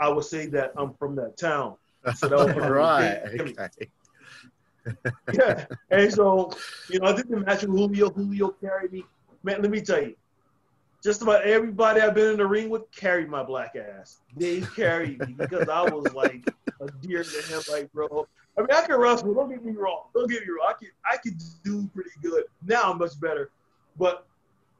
[0.00, 1.76] I would say that I'm from that town.
[2.16, 3.20] So that was right.
[3.40, 3.88] Okay.
[5.32, 5.66] yeah.
[5.90, 6.52] And so,
[6.90, 8.10] you know, I did the match with Julio.
[8.10, 9.04] Julio carried me.
[9.42, 10.14] Man, let me tell you,
[11.02, 14.20] just about everybody I've been in the ring with carried my black ass.
[14.36, 16.48] They carried me because I was like
[16.80, 17.62] a deer to him.
[17.70, 19.34] Like, bro, I mean, I can wrestle.
[19.34, 20.04] Don't get me wrong.
[20.14, 20.70] Don't get me wrong.
[20.70, 22.44] I can, I can do pretty good.
[22.64, 23.50] Now I'm much better.
[23.98, 24.26] But,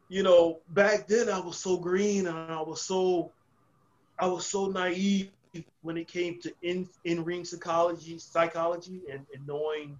[0.08, 3.30] you know, back then I was so green and I was so,
[4.18, 5.30] I was so naive
[5.82, 9.98] when it came to in in ring psychology, psychology, and, and knowing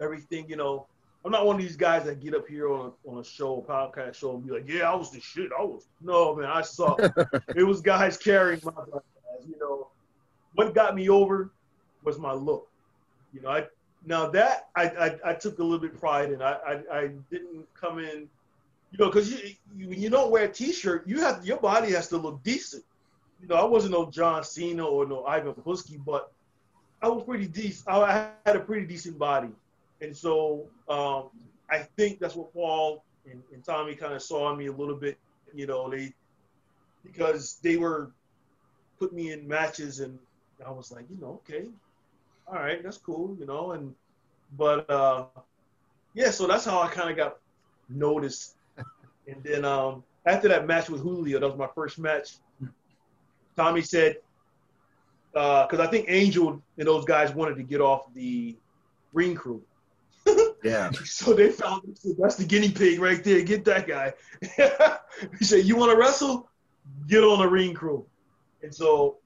[0.00, 0.48] everything.
[0.48, 0.86] You know,
[1.24, 3.64] I'm not one of these guys that get up here on a, on a show,
[3.66, 5.50] a podcast show, and be like, "Yeah, I was the shit.
[5.58, 6.98] I was." No, man, I suck.
[7.56, 9.02] it was guys carrying my black
[9.34, 9.46] ass.
[9.48, 9.88] You know,
[10.54, 11.50] what got me over
[12.04, 12.68] was my look.
[13.32, 13.66] You know, I
[14.04, 16.42] now that I I, I took a little bit pride in.
[16.42, 18.28] I I, I didn't come in.
[18.92, 22.08] You know, because you, you you don't wear a t-shirt, you have your body has
[22.08, 22.82] to look decent
[23.40, 26.32] you know, I wasn't no John Cena or no Ivan Putski, but
[27.02, 27.88] I was pretty decent.
[27.88, 29.50] I had a pretty decent body,
[30.00, 31.30] and so um,
[31.70, 34.96] I think that's what Paul and, and Tommy kind of saw in me a little
[34.96, 35.18] bit.
[35.54, 36.12] You know, they
[37.02, 38.10] because they were
[38.98, 40.18] putting me in matches, and
[40.64, 41.68] I was like, you know, okay,
[42.46, 43.94] all right, that's cool, you know, and
[44.58, 45.24] but uh,
[46.12, 47.38] yeah, so that's how I kind of got
[47.88, 48.56] noticed,
[49.26, 52.36] and then um, after that match with Julio, that was my first match.
[53.60, 54.16] Tommy said,
[55.34, 58.56] uh, because I think Angel and those guys wanted to get off the
[59.12, 59.62] ring crew.
[60.62, 60.90] Yeah.
[61.04, 61.94] So they found him.
[62.18, 63.40] that's the guinea pig right there.
[63.42, 64.12] Get that guy.
[65.38, 66.50] he said, "You want to wrestle?
[67.08, 68.04] Get on the ring crew."
[68.62, 69.16] And so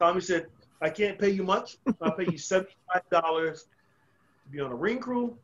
[0.00, 0.46] Tommy said,
[0.80, 1.76] "I can't pay you much.
[2.00, 3.64] I'll pay you seventy-five dollars
[4.44, 5.36] to be on the ring crew,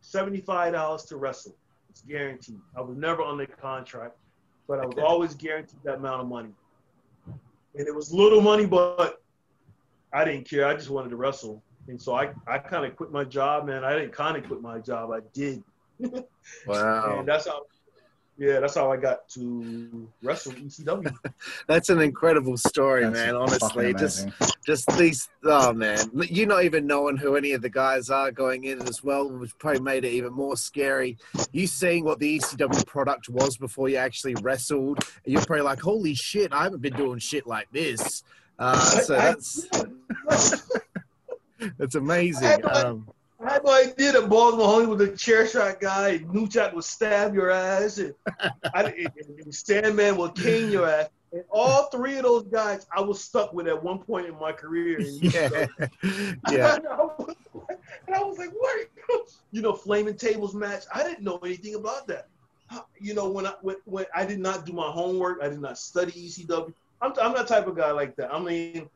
[0.00, 1.54] seventy-five dollars to wrestle.
[1.90, 2.60] It's guaranteed.
[2.76, 4.16] I was never under contract,
[4.66, 5.02] but I was Okay.
[5.02, 6.52] always guaranteed that amount of money.
[7.74, 9.22] And it was little money, but
[10.12, 10.66] I didn't care.
[10.66, 13.84] I just wanted to wrestle." And so I, I kind of quit my job, man.
[13.84, 15.10] I didn't kind of quit my job.
[15.10, 15.62] I did.
[16.66, 17.20] Wow.
[17.20, 17.62] And that's how,
[18.38, 21.14] yeah, that's how I got to wrestle E ECW.
[21.68, 23.36] That's an incredible story, That's man.
[23.36, 24.26] Honestly, just
[24.66, 25.28] just these.
[25.44, 29.04] Oh man, you not even knowing who any of the guys are going in as
[29.04, 31.18] well, which probably made it even more scary.
[31.52, 36.14] You seeing what the ECW product was before you actually wrestled, you're probably like, "Holy
[36.14, 36.52] shit!
[36.52, 38.24] I haven't been doing shit like this."
[38.58, 39.68] Uh, so I- that's
[41.78, 42.46] that's amazing.
[42.64, 43.08] I- I- Um,
[43.44, 46.10] I had no idea that Balls Mahoney was a chair shot guy.
[46.10, 48.14] And New Jack would stab your ass, and,
[48.74, 51.08] I, and, and Sandman would cane your ass.
[51.32, 54.52] And all three of those guys, I was stuck with at one point in my
[54.52, 55.00] career.
[55.00, 55.48] yeah,
[56.50, 57.34] yeah, and, I was,
[58.06, 58.88] and I was like, what?
[59.50, 60.84] You know, flaming tables match.
[60.94, 62.28] I didn't know anything about that.
[63.00, 65.78] You know, when I when, when I did not do my homework, I did not
[65.78, 66.72] study ECW.
[67.02, 68.32] I'm I'm that type of guy like that.
[68.32, 68.88] I mean,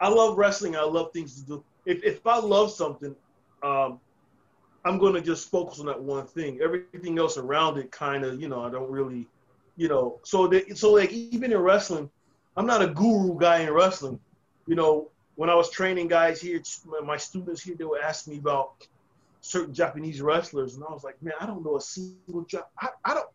[0.00, 0.76] I love wrestling.
[0.76, 1.64] I love things to do.
[1.86, 3.16] If if I love something,
[3.62, 4.00] um,
[4.84, 6.60] I'm gonna just focus on that one thing.
[6.62, 9.26] Everything else around it, kind of, you know, I don't really,
[9.76, 10.18] you know.
[10.22, 12.10] So that so like even in wrestling,
[12.56, 14.20] I'm not a guru guy in wrestling.
[14.66, 16.60] You know, when I was training guys here,
[17.04, 18.86] my students here, they would ask me about
[19.40, 22.64] certain Japanese wrestlers, and I was like, man, I don't know a single Jap.
[22.80, 23.28] I, I don't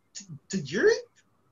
[0.50, 0.94] Tajiri.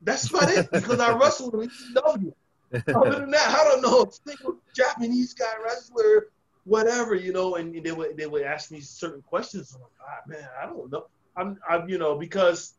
[0.01, 2.33] That's about it because I wrestled in ECW.
[2.95, 6.29] Other than that, I don't know a single Japanese guy wrestler,
[6.65, 7.55] whatever, you know.
[7.55, 9.73] And they would they would ask me certain questions.
[9.75, 11.05] I'm like, ah, man, I don't know.
[11.35, 12.73] I'm I'm you know because,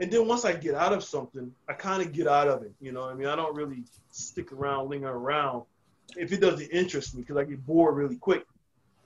[0.00, 2.72] and then once I get out of something, I kind of get out of it.
[2.80, 5.64] You know, I mean, I don't really stick around, linger around
[6.16, 8.44] if it doesn't interest me because I get bored really quick.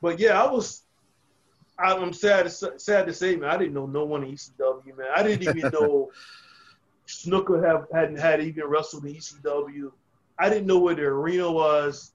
[0.01, 0.83] But yeah, I was.
[1.79, 2.45] I'm sad.
[2.45, 5.09] To, sad to say, man, I didn't know no one in ECW, man.
[5.17, 6.11] I didn't even know
[7.07, 9.91] Snuka have hadn't had even wrestled in ECW.
[10.39, 12.13] I didn't know where the arena was.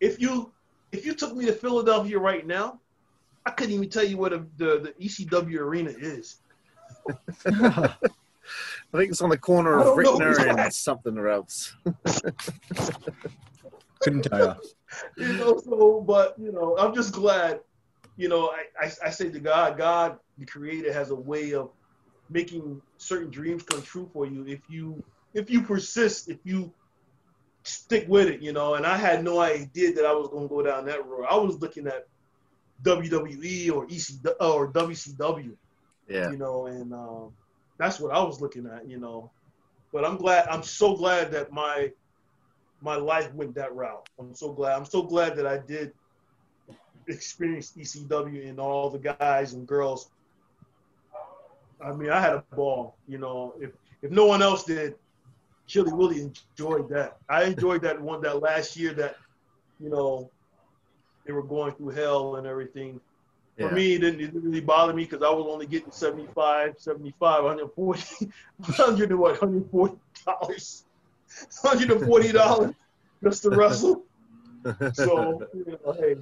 [0.00, 0.52] If you
[0.92, 2.78] if you took me to Philadelphia right now,
[3.44, 6.36] I couldn't even tell you what the, the, the ECW arena is.
[7.46, 7.94] I
[8.98, 11.74] think it's on the corner of Ritner and something or else.
[14.00, 14.60] Couldn't tell
[15.16, 15.26] you.
[15.26, 17.60] you know, so but you know, I'm just glad.
[18.16, 21.70] You know, I, I I say to God, God, the Creator, has a way of
[22.28, 25.02] making certain dreams come true for you if you
[25.34, 26.72] if you persist, if you
[27.64, 28.40] stick with it.
[28.40, 31.06] You know, and I had no idea that I was going to go down that
[31.06, 31.26] road.
[31.28, 32.06] I was looking at
[32.82, 35.56] WWE or EC or WCW.
[36.08, 36.30] Yeah.
[36.30, 37.32] you know, and um,
[37.78, 39.30] that's what I was looking at, you know.
[39.92, 40.48] But I'm glad.
[40.48, 41.92] I'm so glad that my
[42.80, 44.08] my life went that route.
[44.18, 44.76] I'm so glad.
[44.76, 45.92] I'm so glad that I did
[47.08, 50.10] experience ECW and all the guys and girls.
[51.84, 52.96] I mean, I had a ball.
[53.06, 53.70] You know, if
[54.02, 54.94] if no one else did,
[55.72, 57.16] Chilly Willy enjoyed that.
[57.30, 59.16] I enjoyed that one that last year that,
[59.80, 60.30] you know,
[61.24, 63.00] they were going through hell and everything.
[63.56, 63.68] Yeah.
[63.68, 66.74] For me, it didn't, it didn't really bother me because I was only getting 75,
[66.76, 70.84] 75, 140, 100 and what, 140 dollars,
[71.62, 72.74] 140 dollars
[73.24, 74.04] just to wrestle.
[74.92, 76.16] So, you know, hey,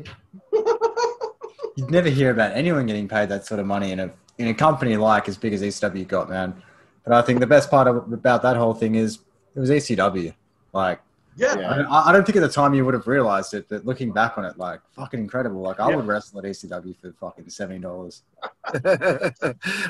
[1.75, 4.55] You'd never hear about anyone getting paid that sort of money in a in a
[4.55, 6.63] company like as big as ECW got, man.
[7.03, 9.19] But I think the best part of, about that whole thing is
[9.55, 10.35] it was ECW.
[10.73, 11.01] Like,
[11.37, 11.87] yeah, Yeah.
[11.89, 14.37] I, I don't think at the time you would have realized it, but looking back
[14.37, 15.61] on it, like, fucking incredible.
[15.63, 15.97] Like, I Yeah.
[15.97, 18.23] would wrestle at ECW for fucking seventy dollars.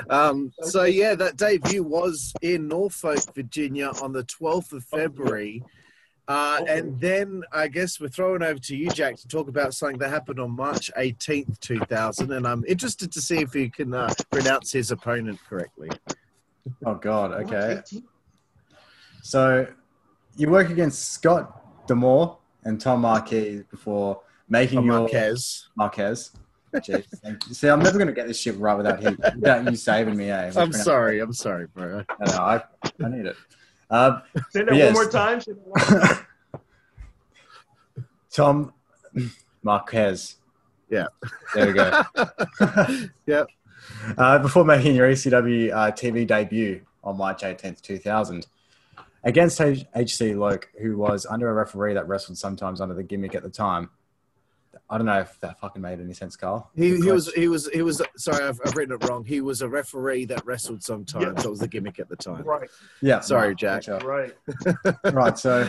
[0.09, 5.63] um, so yeah, that debut was in Norfolk, Virginia, on the 12th of February.
[6.27, 9.97] Uh, and then I guess we're throwing over to you, Jack, to talk about something
[9.99, 12.31] that happened on March 18th, 2000.
[12.31, 15.89] And I'm interested to see if you can uh, pronounce his opponent correctly.
[16.85, 17.31] Oh God.
[17.33, 17.81] Okay.
[19.21, 19.67] So
[20.35, 25.69] you work against Scott Demore and Tom Marquis before making From your Marquez.
[25.75, 26.31] Marquez.
[26.75, 27.53] Jeez, thank you.
[27.53, 30.29] See, I'm never gonna get this shit right without he, without you saving me.
[30.29, 30.51] Eh?
[30.57, 31.19] I'm sorry.
[31.19, 32.03] I'm sorry, bro.
[32.09, 32.63] I, know, I,
[33.03, 33.35] I need it.
[33.89, 34.95] Um, Say that Yes.
[34.95, 35.41] one more time.
[35.45, 36.25] One more time.
[38.31, 38.73] Tom
[39.63, 40.37] Marquez.
[40.89, 41.07] Yeah.
[41.53, 42.03] There we go.
[43.25, 43.47] Yep.
[44.17, 48.47] Uh, before making your ECW uh, TV debut on March 18th, 2000,
[49.23, 53.43] against HC Loc, who was under a referee that wrestled sometimes under the gimmick at
[53.43, 53.89] the time.
[54.89, 56.69] I don't know if that fucking made any sense, Carl.
[56.75, 59.23] He, he was he was he was sorry I've, I've written it wrong.
[59.23, 61.25] He was a referee that wrestled sometimes.
[61.25, 61.31] Yeah.
[61.31, 62.43] That was the gimmick at the time.
[62.43, 62.69] Right,
[63.01, 63.21] yeah.
[63.21, 63.85] Sorry, right, Jack.
[63.85, 64.05] gotcha.
[64.05, 64.33] right.
[65.13, 65.37] right.
[65.37, 65.65] So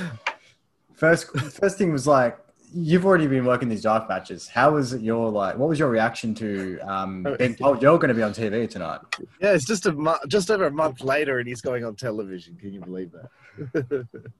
[0.95, 2.37] first, first thing was like
[2.75, 4.49] you've already been working these dark matches.
[4.49, 5.57] How was it your like?
[5.57, 9.01] What was your reaction to um, being told you're going to be on TV tonight?
[9.41, 12.57] Yeah, it's just a mo- just over a month later, and he's going on television.
[12.57, 13.29] Can you believe that?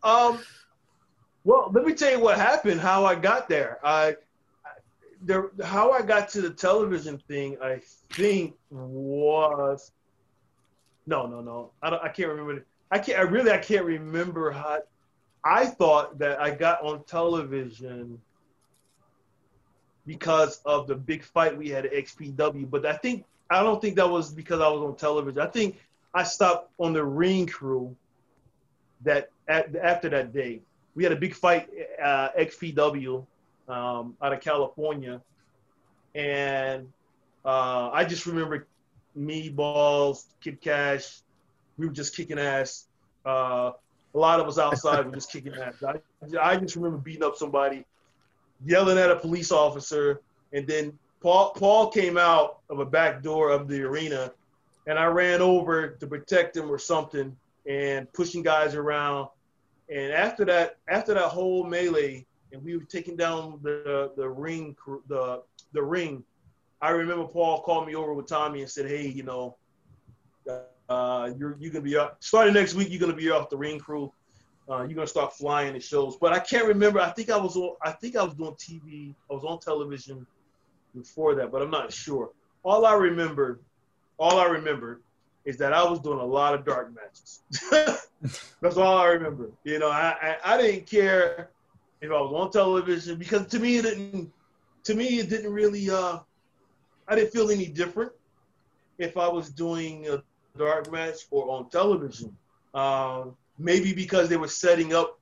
[0.03, 0.41] Um,
[1.45, 2.81] well, let me tell you what happened.
[2.81, 3.79] How I got there.
[3.85, 4.17] I,
[5.23, 7.57] there, how I got to the television thing.
[7.63, 9.93] I think was.
[11.07, 11.71] No, no, no.
[11.83, 12.03] I don't.
[12.03, 12.65] I can't remember.
[12.91, 13.19] I can't.
[13.19, 13.51] I really.
[13.51, 14.81] I can't remember how.
[15.45, 18.21] I thought that I got on television
[20.07, 23.97] because of the big fight we had at XPW, but I think I don't think
[23.97, 25.41] that was because I was on television.
[25.41, 25.81] I think
[26.15, 27.97] I stopped on the ring crew
[29.05, 30.61] that at, after that day.
[30.95, 31.71] We had a big fight
[32.03, 33.25] uh, XPW
[33.69, 35.23] um, out of California,
[36.15, 36.93] and
[37.45, 38.67] uh, I just remember
[39.15, 41.21] me, Balls, Kid Cash.
[41.79, 42.87] We were just kicking ass.
[43.25, 43.73] Uh,
[44.15, 45.83] a lot of us outside were just kicking ass.
[45.83, 45.95] I,
[46.41, 47.85] I just remember beating up somebody,
[48.65, 50.21] yelling at a police officer,
[50.53, 54.33] and then Paul Paul came out of a back door of the arena,
[54.87, 59.29] and I ran over to protect him or something, and pushing guys around.
[59.89, 64.77] And after that, after that whole melee, and we were taking down the the ring
[65.09, 66.23] the the ring.
[66.81, 69.57] I remember Paul called me over with Tommy and said, "Hey, you know,
[70.89, 72.89] uh, you're you're gonna be up starting next week.
[72.91, 74.13] You're gonna be off the ring crew.
[74.69, 77.01] Uh, you're gonna start flying the shows." But I can't remember.
[77.01, 77.77] I think I was on.
[77.83, 79.15] I think I was doing TV.
[79.31, 80.27] I was on television
[80.95, 82.31] before that, but I'm not sure.
[82.65, 83.61] All I remember,
[84.19, 85.01] all I remember,
[85.45, 87.43] is that I was doing a lot of dark matches.
[88.61, 89.51] That's all I remember.
[89.65, 91.51] You know, I, I I didn't care
[92.01, 94.33] if I was on television because to me it didn't.
[94.85, 95.89] To me, it didn't really.
[95.91, 96.19] Uh,
[97.09, 98.11] I didn't feel any different
[98.99, 100.23] if I was doing a
[100.59, 102.37] dark match or on television.
[102.75, 105.19] Um, maybe because they were setting up.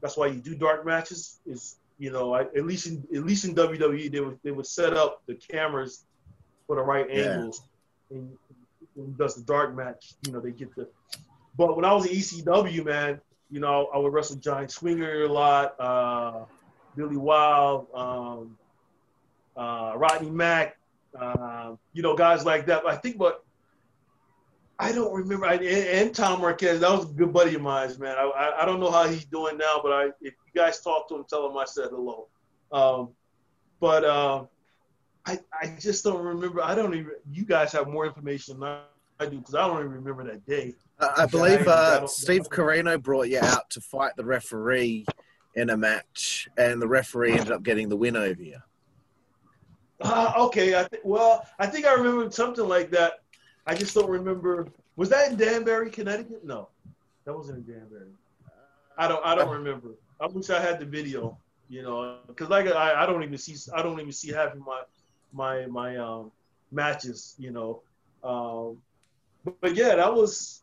[0.00, 1.40] That's why you do dark matches.
[1.46, 4.66] Is you know, I, at least in at least in WWE, they would they would
[4.66, 6.04] set up the cameras
[6.66, 7.34] for the right Yeah.
[7.34, 7.62] angles.
[8.10, 8.36] And
[8.94, 10.88] when does the dark match, you know, they get the.
[11.56, 13.20] But when I was in ECW, man,
[13.50, 16.44] you know, I would wrestle Giant Swinger a lot, uh,
[16.96, 18.56] Billy Wild, um,
[19.56, 20.78] uh, Rodney Mack,
[21.18, 22.86] uh, you know, guys like that.
[22.86, 23.44] I think, but
[24.78, 25.46] I don't remember.
[25.46, 28.16] I, and, and, Tom Marquez, that was a good buddy of mine, man.
[28.16, 31.08] I, I, I, don't know how he's doing now, but I, if you guys talk
[31.08, 32.28] to him, tell him I said hello.
[32.72, 33.10] Um,
[33.80, 34.44] but uh,
[35.26, 36.62] I, I just don't remember.
[36.62, 37.12] I don't even.
[37.30, 38.80] You guys have more information than
[39.20, 40.74] I do because I don't even remember that day.
[40.98, 45.06] I believe uh, Steve Corino brought you out to fight the referee
[45.54, 48.58] in a match, and the referee ended up getting the win over you.
[50.00, 53.20] Uh, okay, I th- well, I think I remember something like that.
[53.66, 54.66] I just don't remember.
[54.96, 56.44] Was that in Danbury, Connecticut?
[56.44, 56.68] No,
[57.24, 58.10] that wasn't in Danbury.
[58.98, 59.24] I don't.
[59.24, 59.90] I don't remember.
[60.20, 61.38] I wish I had the video.
[61.68, 63.56] You know, because like I, I don't even see.
[63.72, 64.82] I don't even see half of my
[65.32, 66.32] my my um
[66.70, 67.34] matches.
[67.38, 67.82] You know,
[68.24, 68.78] um,
[69.44, 70.62] but, but yeah, that was.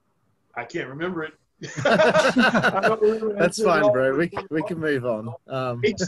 [0.56, 1.34] I can't remember it.
[1.84, 4.18] That's fine, bro.
[4.18, 5.34] We, we can move on.
[5.48, 5.82] Um.
[5.84, 6.02] H.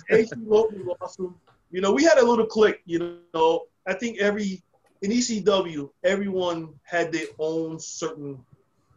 [1.71, 2.81] You know, we had a little click.
[2.85, 4.61] You know, I think every
[5.01, 8.39] in ECW, everyone had their own certain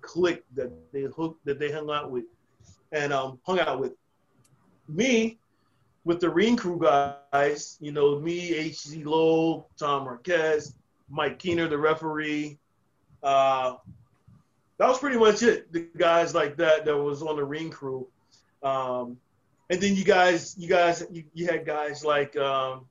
[0.00, 2.24] clique that they hooked that they hung out with,
[2.92, 3.92] and um, hung out with.
[4.86, 5.38] Me,
[6.04, 10.74] with the Ring Crew guys, you know, me, HC Lowe, Tom Marquez,
[11.08, 12.58] Mike Kehner, the referee.
[13.22, 13.76] Uh,
[14.78, 15.72] that was pretty much it.
[15.72, 18.06] The guys like that that was on the Ring Crew.
[18.62, 19.18] Um,
[19.70, 22.84] and then you guys, you guys, you, you had guys like, um,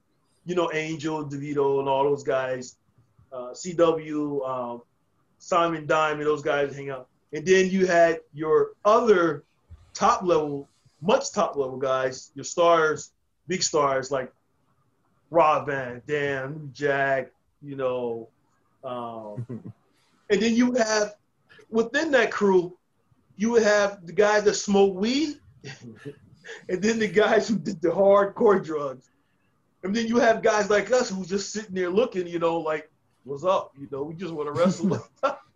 [0.45, 2.78] you know, Angel DeVito and all those guys,
[3.32, 4.82] uh, CW, um,
[5.38, 7.07] Simon Diamond, those guys hang out.
[7.32, 9.43] And then you had your other
[9.93, 10.68] top level,
[11.04, 13.12] much top level guys, your stars,
[13.47, 14.32] big stars like
[15.30, 17.32] Rob Van Dam, Jack,
[17.62, 18.30] you know.
[18.84, 19.45] Um,
[20.30, 21.16] and then you have
[21.70, 22.78] within that crew,
[23.36, 25.39] you would have the guys that smoke weed
[26.70, 29.10] and then the guys who did the hardcore drugs.
[29.84, 32.89] And then you have guys like us who's just sitting there looking, you know, like,
[33.24, 33.71] what's up?
[33.80, 34.89] You know, we just want to wrestle.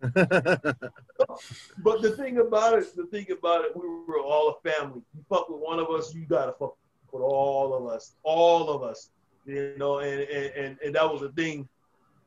[1.82, 5.02] but the thing about it, the thing about it, we were all a family.
[5.14, 6.76] You fuck with one of us, you gotta fuck
[7.12, 9.10] with all of us, all of us.
[9.44, 11.68] You know, and and and, and that was a thing.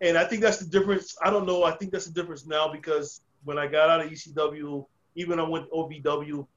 [0.01, 1.15] And I think that's the difference.
[1.21, 1.63] I don't know.
[1.63, 4.85] I think that's the difference now because when I got out of ECW,
[5.15, 6.47] even I went to OVW,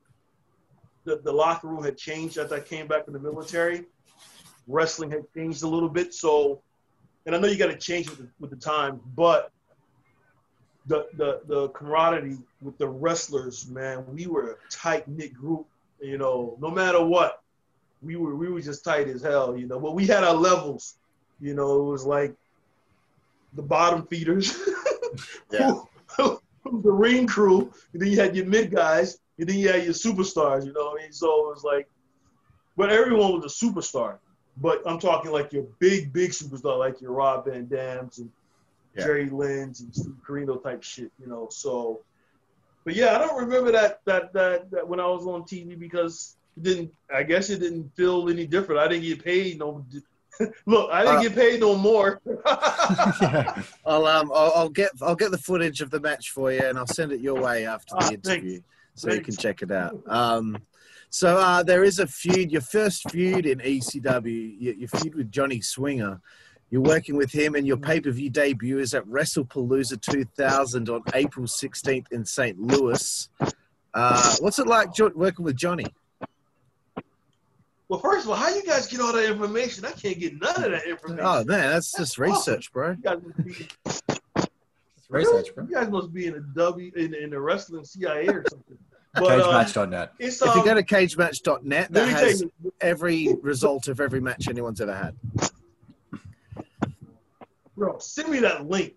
[1.05, 3.85] the, the locker room had changed as I came back from the military.
[4.67, 6.15] Wrestling had changed a little bit.
[6.15, 6.63] So,
[7.27, 9.51] and I know you got to change with the, with the time, but
[10.87, 15.67] the, the, the camaraderie with the wrestlers, man, we were a tight knit group.
[16.01, 17.41] You know, no matter what,
[18.03, 19.57] we were we were just tight as hell.
[19.57, 20.97] You know, but we had our levels.
[21.41, 22.35] You know, it was like
[23.55, 24.59] the bottom feeders,
[25.51, 25.75] yeah.
[26.19, 29.93] the ring crew, and then you had your mid guys, and then you had your
[29.93, 31.13] superstars, you know what I mean?
[31.13, 31.89] So it was like,
[32.77, 34.19] but everyone was a superstar.
[34.57, 38.31] But I'm talking like your big, big superstar, like your Rob Van Dams and
[38.97, 39.05] yeah.
[39.05, 41.49] Jerry Lynn's and Steve Corino type shit, you know.
[41.51, 42.01] So,
[42.85, 46.37] but yeah, I don't remember that that that, that when I was on TV because
[46.57, 46.93] it didn't.
[47.13, 48.81] I guess it didn't feel any different.
[48.81, 49.85] I didn't get paid no.
[50.67, 52.21] Look, I didn't uh, get paid no more.
[52.25, 53.63] yeah.
[53.87, 56.79] I'll um I'll, I'll, get I'll get the footage of the match for you and
[56.79, 58.51] I'll send it your way after the uh, interview.
[58.51, 60.01] Thanks so you can check it out.
[60.07, 60.59] Um,
[61.11, 62.51] so uh, there is a feud.
[62.51, 66.21] Your first feud in ECW, your, your feud with Johnny Swinger.
[66.71, 71.03] You're working with him, and your pay per view debut is at WrestlePalooza 2000 on
[71.15, 72.59] April 16th in St.
[72.59, 73.29] Louis.
[73.93, 75.87] Uh, what's it like working with Johnny?
[77.89, 79.85] Well, first of all, how you guys get all that information?
[79.85, 81.25] I can't get none of that information.
[81.25, 82.97] Oh man, that's just research, bro
[85.15, 85.65] research, bro.
[85.65, 88.79] You guys must be in a W in, in the wrestling CIA or something.
[89.15, 90.09] But, CageMatch.net.
[90.09, 92.45] Um, if you go to CageMatch.net, that has
[92.81, 95.15] every result of every match anyone's ever had.
[97.77, 98.95] Bro, send me that link.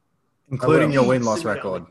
[0.49, 1.85] Including your win loss record.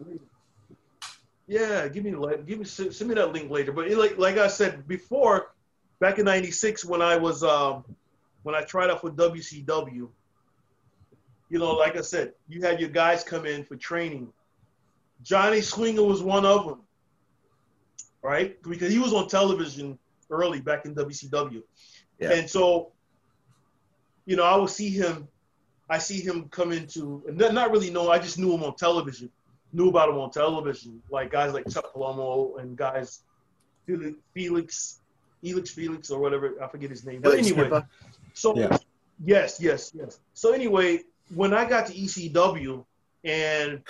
[1.47, 2.15] Yeah, give me
[2.47, 3.73] give me send me that link later.
[3.73, 5.53] But like like I said before,
[6.01, 7.85] back in '96 when I was um,
[8.43, 10.09] when I tried out for WCW,
[11.49, 14.33] you know, like I said, you had your guys come in for training.
[15.23, 16.81] Johnny Swinger was one of them,
[18.27, 18.61] right?
[18.63, 19.97] Because he was on television
[20.31, 21.63] early back in WCW.
[22.19, 22.33] Yeah.
[22.33, 22.91] And so,
[24.25, 25.29] you know, I would see him,
[25.89, 29.31] I see him come into, and not really know, I just knew him on television,
[29.73, 33.23] knew about him on television, like guys like Chuck Palumbo and guys,
[34.35, 35.01] Felix,
[35.41, 37.21] Felix Felix or whatever, I forget his name.
[37.21, 37.71] But anyway,
[38.35, 38.77] so yeah.
[39.25, 40.19] yes, yes, yes.
[40.35, 42.85] So anyway, when I got to ECW
[43.23, 43.83] and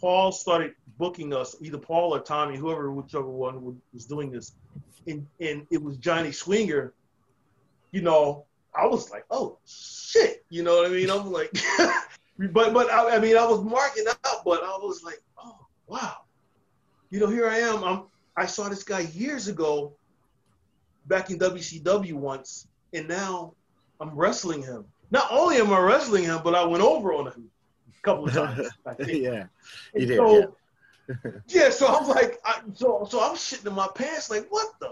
[0.00, 4.52] Paul started booking us, either Paul or Tommy, whoever, whichever one was doing this,
[5.06, 6.92] and, and it was Johnny Swinger,
[7.90, 8.44] you know,
[8.74, 11.10] I was like, oh shit, you know what I mean?
[11.10, 11.50] I'm like,
[12.38, 16.18] but but I, I mean, I was marking out, but I was like, oh wow,
[17.10, 17.82] you know, here I am.
[17.82, 18.02] I'm
[18.36, 19.94] I saw this guy years ago,
[21.06, 23.54] back in WCW once, and now
[24.00, 24.84] I'm wrestling him.
[25.10, 27.50] Not only am I wrestling him, but I went over on him
[28.02, 28.68] couple of times.
[29.06, 29.46] Yeah,
[29.94, 30.16] you did.
[30.16, 30.44] so- yeah.
[31.48, 34.90] yeah, so I'm like, I, so so I'm shitting in my pants, like what the,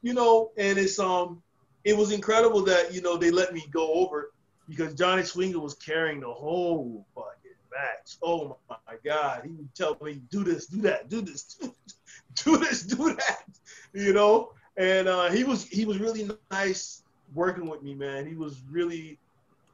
[0.00, 0.50] you know?
[0.56, 1.42] And it's um,
[1.84, 4.32] it was incredible that you know they let me go over
[4.68, 8.16] because Johnny Swinger was carrying the whole fucking match.
[8.22, 11.58] Oh my god, he would tell me do this, do that, do this,
[12.44, 13.44] do this, do that,
[13.92, 14.52] you know.
[14.78, 17.02] And uh, he was he was really nice
[17.34, 18.26] working with me, man.
[18.26, 19.18] He was really,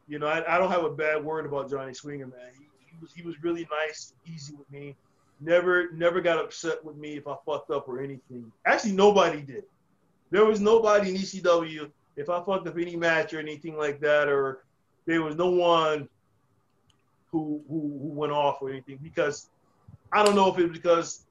[0.09, 2.51] you know, I, I don't have a bad word about Johnny Swinger, man.
[2.59, 4.97] He, he was he was really nice, easy with me
[5.41, 8.51] never never got upset with me if I fucked up or anything.
[8.65, 9.65] Actually, nobody did.
[10.31, 14.29] There was nobody in ECW if I fucked up any match or anything like that,
[14.29, 14.65] or
[15.07, 16.09] there was no one
[17.31, 19.49] who who, who went off or anything because
[20.13, 21.27] I don't know if it was because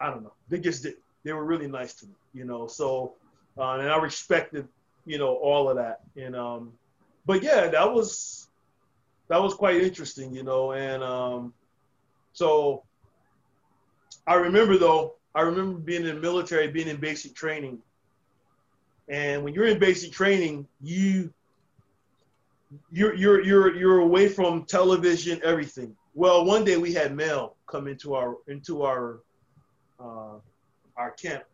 [0.00, 0.32] I don't know.
[0.48, 0.94] They just did.
[1.22, 2.66] They were really nice to me, you know.
[2.66, 3.14] So
[3.56, 4.66] uh, and I respected,
[5.06, 6.00] you know, all of that.
[6.16, 6.72] And um,
[7.26, 8.48] but yeah, that was
[9.28, 10.72] that was quite interesting, you know.
[10.72, 11.54] And um,
[12.32, 12.82] so
[14.26, 17.78] I remember though, I remember being in the military, being in basic training.
[19.08, 21.32] And when you're in basic training, you
[22.90, 25.94] you're you're you're you're away from television, everything.
[26.14, 29.20] Well, one day we had mail come into our into our
[30.00, 30.38] uh,
[30.96, 31.44] our camp,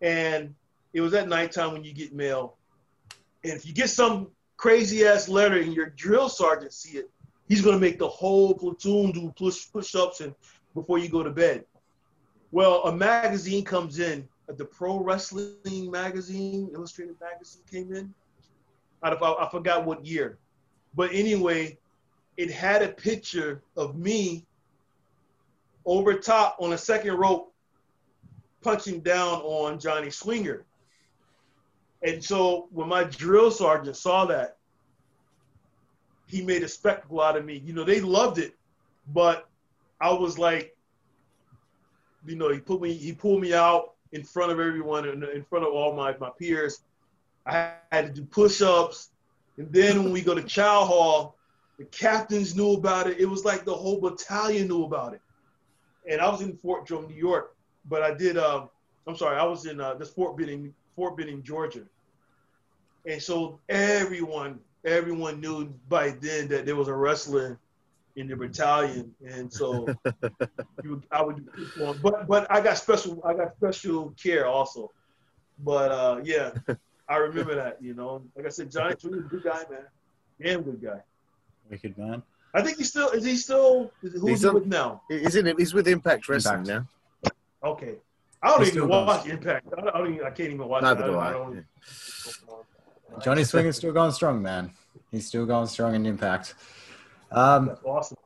[0.00, 0.54] and
[0.92, 2.56] it was at nighttime when you get mail.
[3.44, 4.28] And if you get some
[4.60, 7.08] crazy ass letter and your drill sergeant see it,
[7.48, 10.34] he's gonna make the whole platoon do push push ups and
[10.74, 11.64] before you go to bed.
[12.52, 18.12] Well, a magazine comes in, the Pro Wrestling magazine, Illustrated magazine came in.
[19.02, 20.36] I, I forgot what year,
[20.94, 21.78] but anyway,
[22.36, 24.44] it had a picture of me
[25.86, 27.54] over top on a second rope,
[28.60, 30.66] punching down on Johnny Swinger.
[32.02, 34.56] And so when my drill sergeant saw that,
[36.26, 37.60] he made a spectacle out of me.
[37.64, 38.54] You know, they loved it,
[39.12, 39.48] but
[40.00, 40.76] I was like,
[42.26, 45.44] you know, he put me, he pulled me out in front of everyone, in, in
[45.44, 46.82] front of all my, my peers.
[47.46, 49.10] I had to do push-ups,
[49.56, 51.36] and then when we go to chow hall,
[51.78, 53.18] the captains knew about it.
[53.18, 55.20] It was like the whole battalion knew about it.
[56.08, 57.56] And I was in Fort Drum, New York,
[57.88, 58.38] but I did.
[58.38, 58.68] Um,
[59.06, 61.82] I'm sorry, I was in uh, this Fort Benning, Fort Benning, Georgia.
[63.06, 67.58] And so everyone, everyone knew by then that there was a wrestler
[68.16, 69.86] in the battalion, and so
[70.82, 71.98] you would, I would do push.
[72.02, 74.90] But but I got special I got special care also.
[75.60, 76.50] But uh, yeah,
[77.08, 77.78] I remember that.
[77.80, 79.86] You know, like I said, Johnny Swinger's a good guy, man.
[80.42, 81.00] Damn good guy.
[81.70, 82.22] Wicked man.
[82.52, 85.02] I think he's still is he still who's He's he with now?
[85.08, 85.54] He's in.
[85.56, 86.86] He's with Impact Wrestling Impact.
[87.24, 87.30] now.
[87.62, 87.94] Okay.
[88.42, 89.66] I don't even still watch Impact.
[89.76, 91.32] I, don't, I, don't even, I can't even watch Neither do don't- I.
[91.32, 91.64] don't-
[93.22, 94.70] Johnny Swinger's still going strong, man.
[95.10, 96.54] He's still going strong in Impact.
[97.32, 98.16] Um, That's awesome.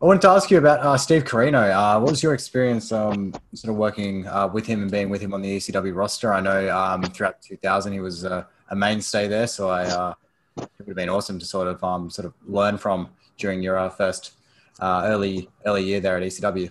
[0.00, 1.70] I wanted to ask you about uh, Steve Corino.
[1.70, 5.20] Uh, what was your experience um, sort of working uh, with him and being with
[5.20, 6.32] him on the ECW roster?
[6.32, 10.14] I know um, throughout 2000 he was uh, a mainstay there, so I, uh,
[10.56, 13.78] it would have been awesome to sort of um, sort of learn from during your
[13.78, 14.32] uh, first
[14.80, 16.70] uh, early early year there at ECW.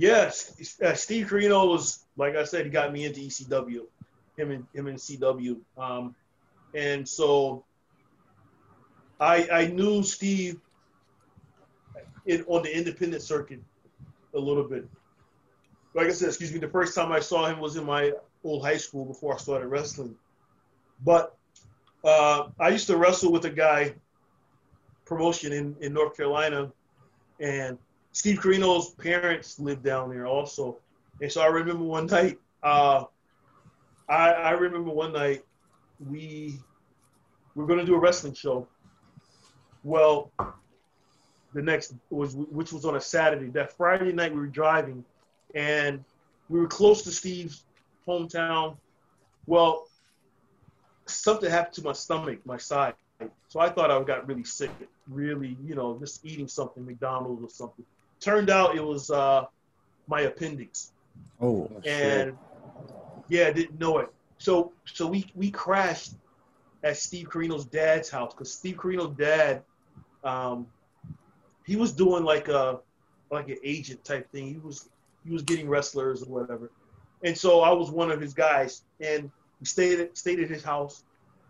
[0.00, 3.80] Yes, uh, Steve Corino was like I said, he got me into ECW,
[4.34, 6.14] him and him and CW, um,
[6.72, 7.66] and so
[9.20, 10.58] I I knew Steve
[12.24, 13.60] in on the independent circuit
[14.32, 14.88] a little bit.
[15.92, 18.64] Like I said, excuse me, the first time I saw him was in my old
[18.64, 20.14] high school before I started wrestling.
[21.04, 21.36] But
[22.04, 23.96] uh, I used to wrestle with a guy
[25.04, 26.72] promotion in, in North Carolina,
[27.38, 27.76] and
[28.12, 30.78] Steve Corino's parents lived down there also.
[31.20, 33.04] And so I remember one night, uh,
[34.08, 35.44] I, I remember one night
[36.08, 36.58] we
[37.54, 38.66] were going to do a wrestling show.
[39.84, 40.30] Well,
[41.52, 43.48] the next was which was on a Saturday.
[43.50, 45.04] That Friday night we were driving,
[45.54, 46.04] and
[46.48, 47.64] we were close to Steve's
[48.06, 48.76] hometown.
[49.46, 49.88] Well,
[51.06, 52.94] something happened to my stomach, my side.
[53.48, 54.70] So I thought I got really sick,
[55.08, 57.84] really, you know, just eating something, McDonald's or something.
[58.20, 59.44] Turned out it was uh,
[60.06, 60.92] my appendix,
[61.40, 62.36] Oh, and
[63.28, 64.12] yeah, I didn't know it.
[64.38, 66.14] So so we we crashed
[66.82, 69.62] at Steve Corino's dad's house because Steve Corino's dad,
[70.24, 70.66] um,
[71.66, 72.80] he was doing like a
[73.30, 74.48] like an agent type thing.
[74.48, 74.88] He was
[75.24, 76.70] he was getting wrestlers or whatever,
[77.24, 80.62] and so I was one of his guys, and we stayed at, stayed at his
[80.62, 81.04] house.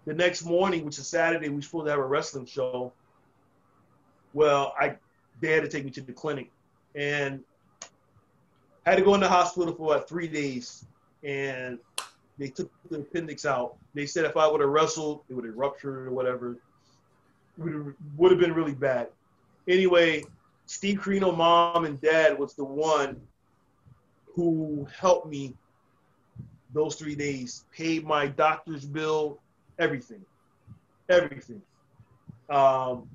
[0.06, 2.92] The next morning, which is Saturday, we were supposed to have a wrestling show.
[4.32, 4.96] Well, I
[5.40, 6.50] they had to take me to the clinic,
[6.94, 7.40] and
[8.86, 10.84] had to go in the hospital for about three days,
[11.22, 11.78] and
[12.38, 13.76] they took the appendix out.
[13.94, 16.58] They said if I would have wrestled, it would have ruptured or whatever.
[17.58, 19.08] It would have been really bad.
[19.68, 20.24] Anyway,
[20.66, 23.20] Steve Corino, mom and dad was the one
[24.34, 25.54] who helped me
[26.72, 29.38] those three days, paid my doctor's bill,
[29.78, 30.24] everything,
[31.08, 31.60] everything.
[32.48, 33.08] Um,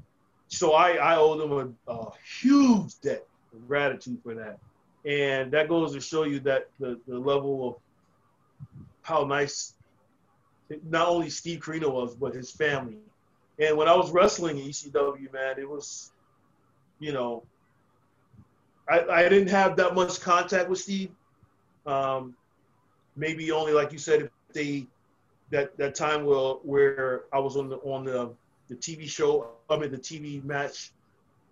[0.48, 3.26] so I, I owe them a, a huge debt
[3.68, 4.60] gratitude for that.
[5.06, 7.76] And that goes to show you that the, the level of
[9.04, 9.74] how nice
[10.90, 12.98] not only Steve Corino was, but his family.
[13.60, 16.12] And when I was wrestling in ECW, man, it was,
[17.00, 17.44] you know,
[18.90, 21.12] I, I didn't have that much contact with Steve.
[21.86, 22.36] Um,
[23.16, 24.88] maybe only, like you said, they
[25.52, 28.32] that that time where where I was on the on the
[28.68, 30.92] the TV show, I mean the TV match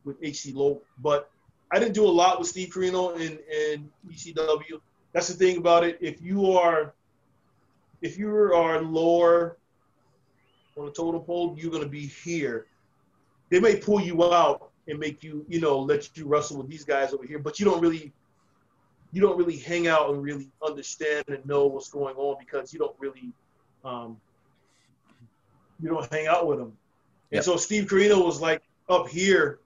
[0.03, 1.29] with HC Low, but
[1.73, 4.79] I didn't do a lot with Steve Corino in, in ECW.
[5.11, 5.97] That's the thing about it.
[6.01, 6.93] If you are
[8.03, 9.57] if you are lower
[10.77, 12.67] on the totem pole, you're gonna be here.
[13.49, 16.83] They may pull you out and make you, you know, let you wrestle with these
[16.83, 18.13] guys over here, but you don't really
[19.11, 22.77] you don't really hang out and really understand and know what's going on because you
[22.77, 23.31] don't really
[23.83, 24.17] um,
[25.81, 26.73] you don't hang out with them.
[27.31, 27.39] Yep.
[27.39, 29.59] And so Steve Corino was like up here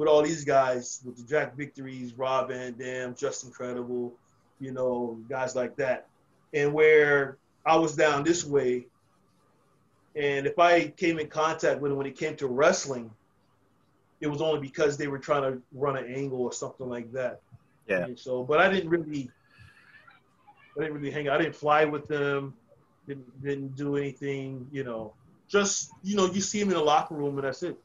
[0.00, 4.14] with all these guys, with the Jack Victories, Rob Van Dam, Justin Credible,
[4.58, 6.06] you know, guys like that.
[6.54, 7.36] And where
[7.66, 8.86] I was down this way,
[10.16, 13.10] and if I came in contact with him when it came to wrestling,
[14.22, 17.42] it was only because they were trying to run an angle or something like that.
[17.86, 18.04] Yeah.
[18.04, 19.30] And so, but I didn't really,
[20.78, 21.40] I didn't really hang out.
[21.40, 22.54] I didn't fly with them.
[23.06, 24.66] Didn't didn't do anything.
[24.72, 25.12] You know,
[25.46, 27.78] just you know, you see him in the locker room and that's it.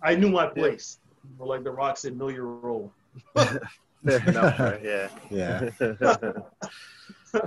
[0.00, 1.00] I knew my place.
[1.38, 1.44] Yeah.
[1.44, 2.92] Like the Rock said, know your role.
[3.36, 4.58] Fair enough.
[4.58, 4.80] Right?
[4.82, 5.08] Yeah.
[5.30, 5.70] Yeah.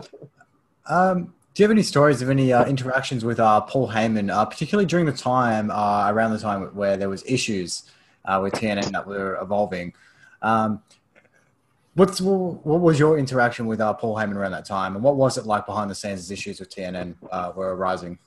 [0.86, 4.46] um, do you have any stories of any uh, interactions with uh, Paul Heyman, uh,
[4.46, 7.84] particularly during the time uh, around the time where there was issues
[8.26, 9.94] uh, with TNN that were evolving?
[10.42, 10.82] Um,
[11.96, 15.38] what's what was your interaction with uh, Paul Heyman around that time, and what was
[15.38, 17.16] it like behind the scenes as issues with TNN
[17.56, 18.18] were arising?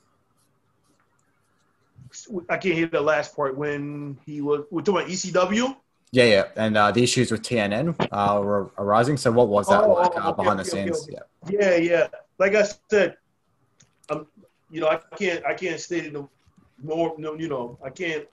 [2.48, 4.64] I can't hear the last part when he was.
[4.70, 5.76] We're talking ECW.
[6.12, 9.16] Yeah, yeah, and uh, the issues with TNN uh, were arising.
[9.16, 11.08] So, what was that oh, like uh, okay, behind okay, the scenes?
[11.08, 11.18] Okay,
[11.50, 12.06] yeah, yeah, yeah.
[12.38, 13.16] Like I said,
[14.10, 14.28] um,
[14.70, 16.30] you know, I can't, I can't state it no
[16.82, 17.14] more.
[17.18, 18.26] No, you know, I can't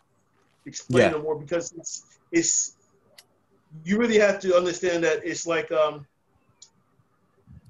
[0.68, 1.10] explain yeah.
[1.10, 2.76] no more because it's, it's.
[3.84, 6.06] You really have to understand that it's like, um,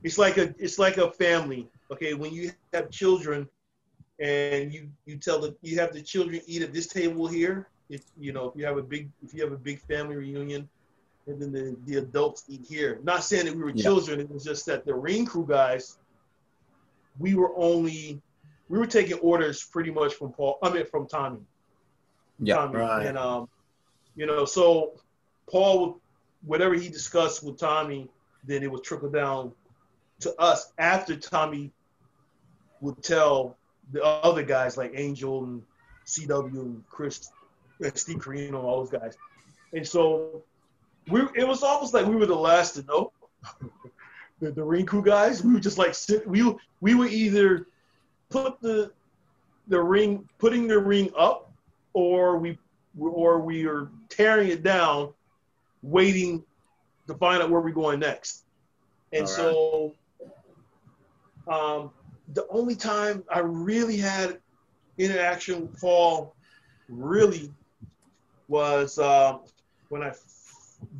[0.03, 1.69] it's like a, it's like a family.
[1.89, 3.47] Okay, when you have children,
[4.21, 8.03] and you you tell the you have the children eat at this table here if
[8.17, 10.69] you know if you have a big if you have a big family reunion,
[11.27, 12.99] and then the, the adults eat here.
[13.03, 13.83] Not saying that we were yeah.
[13.83, 14.19] children.
[14.19, 15.97] It was just that the ring crew guys,
[17.19, 18.21] we were only
[18.69, 20.59] we were taking orders pretty much from Paul.
[20.61, 21.41] I mean from Tommy.
[22.39, 22.77] Yeah, Tommy.
[22.77, 23.07] right.
[23.07, 23.49] And um,
[24.15, 24.93] you know, so
[25.49, 25.99] Paul,
[26.45, 28.07] whatever he discussed with Tommy,
[28.45, 29.51] then it would trickle down
[30.19, 31.71] to us after Tommy
[32.81, 33.57] would tell
[33.91, 35.61] the other guys like Angel and
[36.05, 37.29] CW and Chris
[37.79, 39.17] and Steve Corino, all those guys.
[39.73, 40.43] And so
[41.09, 43.11] we it was almost like we were the last to know.
[44.41, 47.67] the, the ring crew guys, we were just like sit, we we would either
[48.29, 48.91] put the
[49.67, 51.51] the ring putting the ring up
[51.93, 52.57] or we
[52.99, 55.13] or we are tearing it down
[55.83, 56.43] waiting
[57.07, 58.43] to find out where we're going next.
[59.13, 59.29] And right.
[59.29, 59.93] so
[61.47, 61.91] um,
[62.33, 64.39] the only time I really had
[64.97, 66.35] interaction with Paul
[66.87, 67.51] really
[68.47, 69.41] was um,
[69.89, 70.13] when I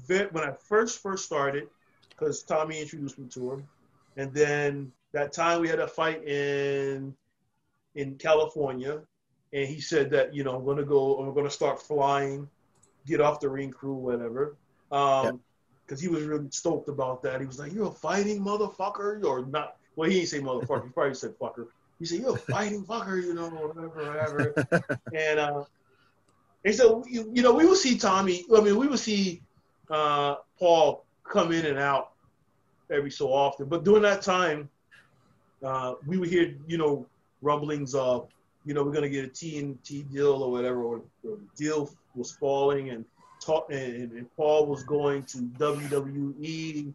[0.07, 1.67] when I first first started,
[2.09, 3.67] because Tommy introduced me to him,
[4.17, 7.13] and then that time we had a fight in
[7.95, 9.01] in California,
[9.53, 12.47] and he said that you know I'm gonna go, I'm gonna start flying,
[13.05, 14.55] get off the ring crew, whatever.
[14.91, 15.35] Um, yep
[15.91, 17.41] because he was really stoked about that.
[17.41, 19.75] He was like, "You're a fighting motherfucker," or not.
[20.01, 20.85] Well, he didn't say motherfucker.
[20.85, 21.67] He probably said fucker.
[21.99, 24.97] He said, "You're a fighting fucker," you know, whatever, whatever.
[25.15, 25.63] and uh,
[26.65, 28.43] and so, you, you know, we will see Tommy.
[28.51, 29.43] I mean, we will see
[29.91, 32.13] uh, Paul come in and out
[32.89, 33.67] every so often.
[33.67, 34.71] But during that time,
[35.63, 37.05] uh, we would hear, you know,
[37.43, 38.27] rumblings of,
[38.65, 41.91] you know, we're going to get a TNT deal or whatever, or, or the deal
[42.15, 43.05] was falling, and,
[43.39, 46.91] talk, and, and Paul was going to WWE.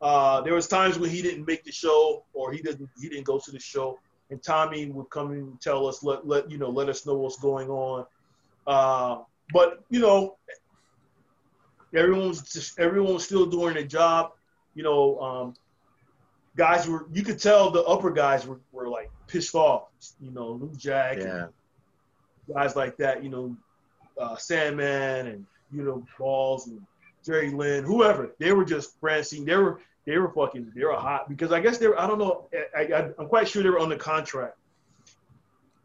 [0.00, 3.24] Uh, there was times when he didn't make the show, or he didn't he didn't
[3.24, 3.98] go to the show,
[4.30, 7.38] and Tommy would come and tell us, let let you know, let us know what's
[7.38, 8.06] going on.
[8.66, 9.22] Uh,
[9.52, 10.36] but you know,
[11.94, 14.30] everyone was just everyone was still doing their job.
[14.74, 15.54] You know, um,
[16.56, 19.88] guys were you could tell the upper guys were, were like pissed off.
[20.20, 21.44] You know, New Jack, Yeah.
[21.44, 21.52] and
[22.54, 23.24] guys like that.
[23.24, 23.56] You know,
[24.20, 26.80] uh, Sandman and you know Balls and
[27.28, 28.34] Jerry Lynn, whoever.
[28.38, 29.44] They were just Francine.
[29.44, 32.00] They were they were fucking they were hot because I guess they were.
[32.00, 32.48] I don't know.
[32.74, 34.56] I, I, I'm quite sure they were under contract.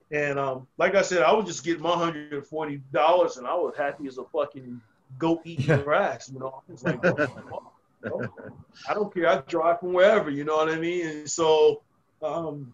[0.09, 3.45] And um, like I said, I was just getting my hundred and forty dollars, and
[3.45, 4.79] I was happy as a fucking
[5.17, 6.31] goat eating grass.
[6.31, 7.15] You know, I was like, oh,
[7.51, 7.71] oh,
[8.05, 8.51] oh.
[8.87, 9.27] I don't care.
[9.27, 10.29] I drive from wherever.
[10.29, 11.05] You know what I mean?
[11.05, 11.81] And so,
[12.21, 12.73] um,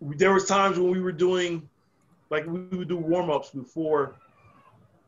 [0.00, 1.68] there was times when we were doing,
[2.30, 4.14] like we would do warm ups before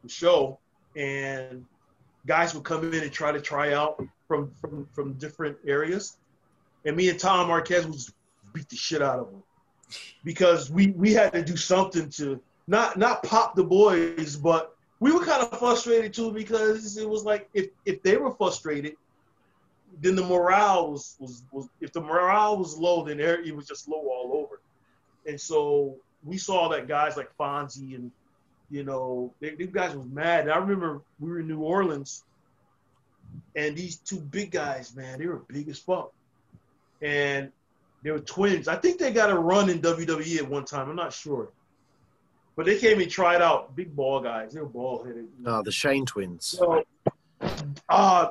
[0.02, 0.58] the show,
[0.94, 1.64] and
[2.26, 6.16] guys would come in and try to try out from from from different areas,
[6.84, 8.12] and me and Tom Marquez would just
[8.52, 9.42] beat the shit out of them.
[10.24, 15.12] Because we we had to do something to not not pop the boys, but we
[15.12, 18.96] were kind of frustrated too because it was like if if they were frustrated,
[20.00, 23.88] then the morale was was, was if the morale was low, then it was just
[23.88, 24.60] low all over,
[25.26, 28.12] and so we saw that guys like Fonzie and
[28.70, 30.48] you know they, these guys was mad.
[30.48, 32.24] I remember we were in New Orleans,
[33.56, 36.12] and these two big guys, man, they were big as fuck,
[37.02, 37.50] and
[38.02, 38.68] they were twins.
[38.68, 40.88] I think they got a run in WWE at one time.
[40.88, 41.50] I'm not sure.
[42.56, 44.52] But they came and tried out big ball guys.
[44.52, 45.26] They were ball headed.
[45.46, 46.46] Oh, the Shane twins.
[46.46, 46.84] So,
[47.88, 48.28] uh,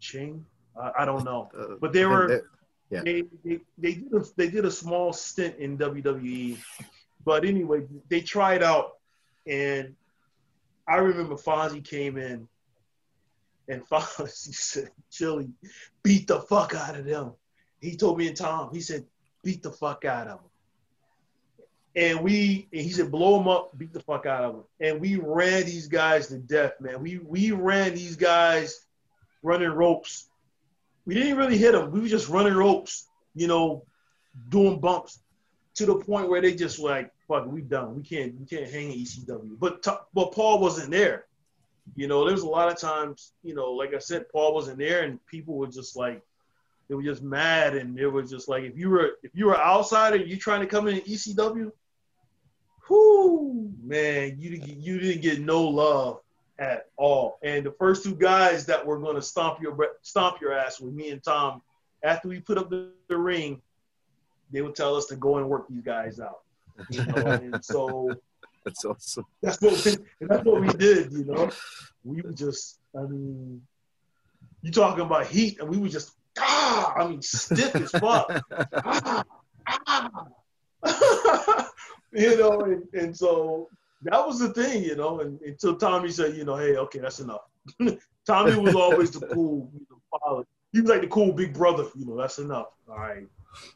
[0.00, 0.44] Ching,
[0.80, 1.50] I, I don't know.
[1.58, 2.44] Uh, But they were
[2.90, 3.02] Yeah.
[3.02, 6.58] they, they they did a, they did a small stint in WWE,
[7.24, 8.95] but anyway, they tried out,
[9.46, 9.94] and
[10.86, 12.48] I remember Fonzie came in,
[13.68, 15.48] and Fonzie said, "Chilly,
[16.02, 17.32] beat the fuck out of them."
[17.80, 19.04] He told me and Tom, he said,
[19.42, 20.50] "Beat the fuck out of them."
[21.96, 24.64] And we, and he said, blow them up, beat the fuck out of them.
[24.80, 27.02] And we ran these guys to death, man.
[27.02, 28.84] We we ran these guys
[29.42, 30.28] running ropes.
[31.06, 31.90] We didn't really hit them.
[31.90, 33.86] We were just running ropes, you know,
[34.50, 35.20] doing bumps
[35.76, 37.94] to the point where they just like, fuck, we done.
[37.96, 39.58] We can't we can't hang ECW.
[39.58, 41.26] But t- but Paul wasn't there.
[41.94, 44.78] You know, there was a lot of times, you know, like I said, Paul wasn't
[44.78, 46.20] there, and people were just like,
[46.88, 49.58] they were just mad, and it was just like, if you were if you were
[49.58, 51.70] outsider, you trying to come in ECW,
[52.88, 56.20] whoo, man, you didn't- you didn't get no love
[56.58, 57.38] at all.
[57.42, 60.94] And the first two guys that were going to stomp your stomp your ass with
[60.94, 61.62] me and Tom,
[62.02, 63.60] after we put up the, the ring,
[64.50, 66.40] they would tell us to go and work these guys out.
[66.90, 68.10] You know, and so
[68.66, 69.24] That's awesome.
[69.40, 71.12] that's what we, that's what we did.
[71.12, 71.50] You know,
[72.02, 73.62] we were just, I mean,
[74.60, 78.42] you talking about heat, and we were just ah, I mean, stiff as fuck.
[78.74, 79.24] ah,
[79.86, 81.70] ah.
[82.12, 83.68] you know, and, and so
[84.02, 87.20] that was the thing, you know, and until Tommy said, you know, hey, okay, that's
[87.20, 87.42] enough.
[88.26, 90.44] Tommy was always the cool you know, father.
[90.72, 92.66] He was like the cool big brother, you know, that's enough.
[92.88, 93.28] All right,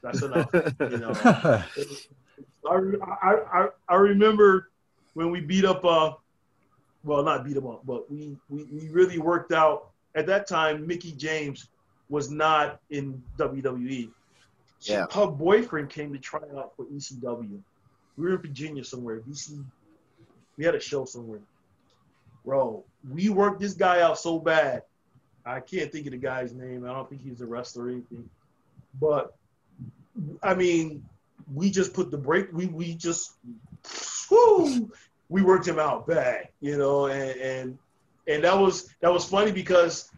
[0.02, 0.50] that's enough.
[0.52, 1.62] You know,
[2.68, 2.74] I,
[3.22, 4.70] I, I, I remember
[5.14, 6.12] when we beat up, uh,
[7.04, 9.88] well, not beat him up, but we, we, we really worked out.
[10.14, 11.68] At that time, Mickie James
[12.08, 14.10] was not in WWE.
[14.80, 15.06] She- Yeah.
[15.12, 17.60] Her boyfriend came to try out for ECW.
[18.16, 19.20] We were in Virginia somewhere.
[19.20, 19.64] DC.
[20.56, 21.40] We had a show somewhere.
[22.44, 24.82] Bro, we worked this guy out so bad.
[25.44, 26.84] I can't think of the guy's name.
[26.84, 28.28] I don't think he's a wrestler or anything.
[29.00, 29.34] But
[30.42, 31.04] I mean,
[31.52, 32.52] we just put the break.
[32.52, 33.34] We we just
[34.30, 34.90] whoo,
[35.28, 37.78] we worked him out bad, you know, and and
[38.28, 40.10] and that was that was funny because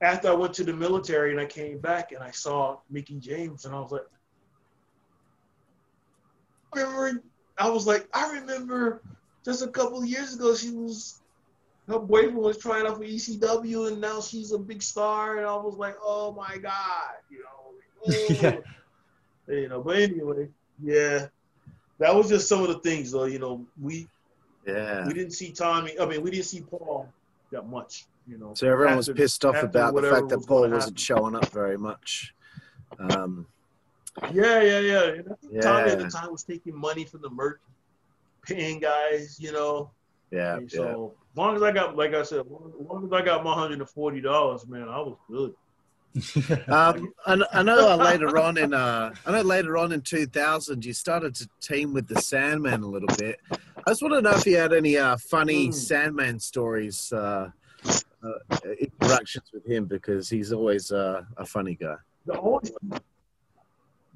[0.00, 3.64] after I went to the military and I came back and I saw Mickie James
[3.64, 4.06] and I was like,
[6.74, 7.22] I remember
[7.58, 9.02] I was like, I remember
[9.44, 11.20] just a couple of years ago she was
[11.88, 15.56] her boyfriend was trying out for ECW and now she's a big star and I
[15.56, 17.68] was like, oh my god, you know,
[18.42, 18.58] Yeah.
[19.48, 19.80] Oh, you know.
[19.80, 20.48] But anyway,
[20.82, 21.26] yeah,
[21.98, 23.24] that was just some of the things though.
[23.24, 24.08] You know, we
[24.66, 25.06] Yeah.
[25.06, 25.98] we didn't see Tommy.
[26.00, 27.12] I mean, we didn't see Paul
[27.52, 28.06] that much.
[28.26, 31.34] You know, So everyone was pissed off about the fact that was Paul wasn't showing
[31.34, 32.34] up very much.
[32.98, 33.46] Um,
[34.32, 35.02] Yeah, yeah, yeah.
[35.04, 37.60] And I think Tommy at the time was taking money from the merch,
[38.42, 39.38] paying guys.
[39.40, 39.90] You know,
[40.30, 42.46] yeah, And so as long as I got, like I said, as
[42.86, 45.54] long as I got my hundred and forty dollars, man, I was good.
[46.68, 50.84] Um, I, I know uh, later on in uh, I know later on in 2000
[50.84, 53.40] you started to team with the Sandman a little bit.
[53.50, 55.74] I just want to know if you had any uh, funny Mm.
[55.74, 57.50] Sandman stories, uh,
[58.22, 61.96] uh, interactions with him because he's always uh, a funny guy.
[62.26, 62.70] The only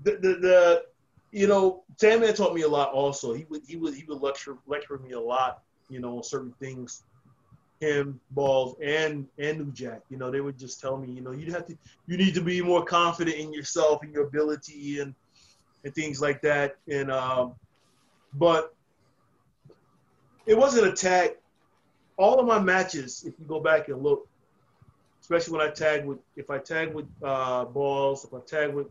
[0.02, 0.84] the, the the
[1.30, 2.92] you know Sandman taught me a lot.
[2.92, 5.62] Also, he would he would he would lecture lecture me a lot.
[5.88, 7.02] You know, on certain things,
[7.82, 10.02] him, Balls, and and New Jack.
[10.08, 11.76] You know, they would just tell me, you know, you have to,
[12.06, 15.14] you need to be more confident in yourself and your ability and
[15.84, 16.76] and things like that.
[16.88, 17.54] And um,
[18.34, 18.74] but
[20.46, 21.32] it wasn't a tag.
[22.16, 24.28] All of my matches, if you go back and look,
[25.20, 28.86] especially when I tag with, if I tag with uh, Balls, if I tag with,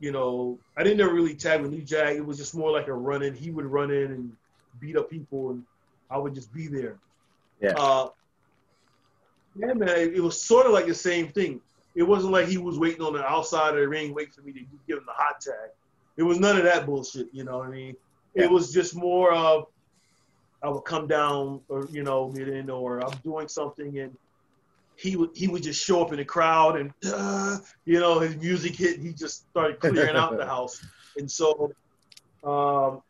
[0.00, 2.14] you know, I didn't ever really tag with New Jack.
[2.14, 3.34] It was just more like a run in.
[3.34, 4.32] He would run in and
[4.80, 5.64] beat up people, and
[6.10, 6.96] I would just be there.
[7.60, 7.74] Yeah.
[7.76, 8.08] Uh,
[9.56, 9.88] yeah, man.
[9.88, 11.60] It was sort of like the same thing.
[11.94, 14.52] It wasn't like he was waiting on the outside of the ring, waiting for me
[14.52, 15.70] to give him the hot tag.
[16.16, 17.28] It was none of that bullshit.
[17.32, 17.96] You know what I mean?
[18.34, 18.44] Yeah.
[18.44, 19.66] It was just more of
[20.62, 24.16] I would come down, or you know, get in, or I'm doing something, and
[24.96, 28.36] he would he would just show up in the crowd, and uh, you know, his
[28.36, 30.84] music hit, and he just started clearing out the house.
[31.16, 31.72] And so,
[32.42, 33.02] um,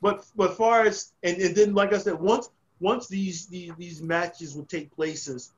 [0.00, 2.48] but but far as and, and then like I said, once
[2.80, 5.52] once these these, these matches would take places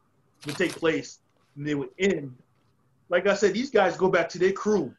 [0.44, 1.18] would take place
[1.56, 2.34] and they would end.
[3.08, 4.94] Like I said, these guys go back to their crew.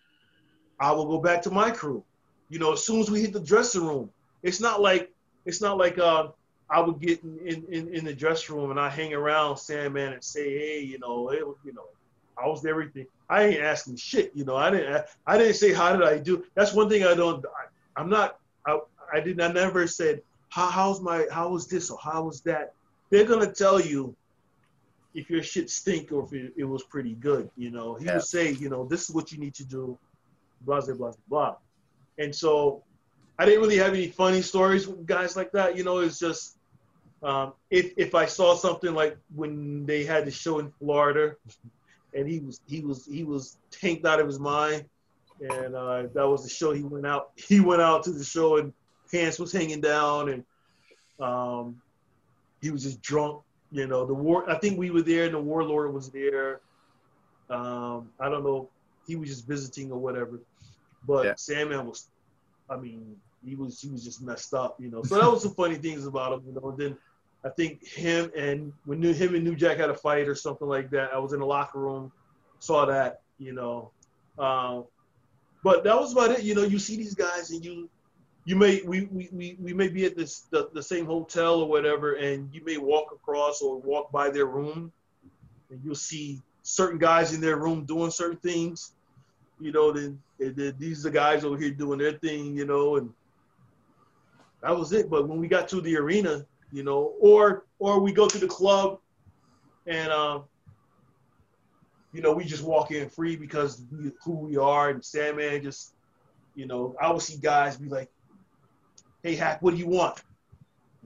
[0.80, 2.04] I will go back to my crew.
[2.50, 4.10] You know, as soon as we hit the dressing room,
[4.44, 5.12] it's not like
[5.46, 6.30] it's not like uh,
[6.70, 10.24] I would get in, in, in the dressing room and I hang around Sandman and
[10.24, 11.86] say, hey, you know, you know,
[12.42, 13.08] I was everything.
[13.30, 14.32] I ain't asking shit.
[14.34, 16.46] You know, I didn't I didn't say how did I do.
[16.56, 17.46] That's one thing I don't.
[17.46, 18.40] I, I'm not.
[18.66, 18.80] I,
[19.14, 19.42] I did.
[19.42, 20.22] I never said
[20.58, 22.74] how how's my how was this or how was that.
[23.12, 24.16] They're gonna tell you
[25.14, 27.50] if your shit stink or if it, it was pretty good.
[27.56, 28.16] You know, he Yeah.
[28.16, 29.98] would say, you know, this is what you need to do,
[30.62, 31.56] blah blah blah blah.
[32.18, 32.84] And so
[33.38, 35.78] I didn't really have any funny stories with guys like that.
[35.78, 36.58] You know, it's just
[37.22, 41.36] um, if if I saw something like when they had the show in Florida,
[42.16, 44.86] and he was he was he was tanked out of his mind,
[45.40, 48.58] and uh, that was the show he went out he went out to the show
[48.58, 48.74] and
[49.12, 50.44] pants was hanging down and
[51.20, 51.82] um,
[52.62, 53.42] he was just drunk.
[53.72, 54.50] You know, the war.
[54.50, 56.62] I think we were there, and the warlord was there.
[57.50, 58.70] Um, I don't know.
[59.06, 60.40] He was just visiting or whatever.
[61.06, 61.34] But Yeah.
[61.36, 62.08] Sandman was,
[62.70, 64.80] I mean, he was he was just messed up.
[64.80, 66.44] You know, so that was some funny things about him.
[66.48, 66.98] You know, and then
[67.44, 70.68] I think him and when New, him and New Jack had a fight or something
[70.68, 71.14] like that.
[71.14, 72.12] I was in the locker room,
[72.60, 73.22] saw that.
[73.38, 73.92] You know,
[74.40, 74.86] um,
[75.62, 76.44] but that was about it.
[76.44, 77.90] You know, you see these guys and you
[78.48, 81.68] you may we, we, we, we may be at this the, the same hotel or
[81.68, 84.90] whatever and you may walk across or walk by their room
[85.70, 88.94] and you'll see certain guys in their room doing certain things
[89.60, 92.96] you know then, then these are the guys over here doing their thing you know
[92.96, 93.10] and
[94.64, 95.10] that was it.
[95.10, 98.48] But when we got to the arena you know or or we go to the
[98.48, 99.00] club
[99.88, 100.46] and um
[102.14, 105.96] you know we just walk in free because we, who we are and Sandman just
[106.56, 108.10] you know I would see guys be like
[109.28, 110.22] hey Hak, what do you want?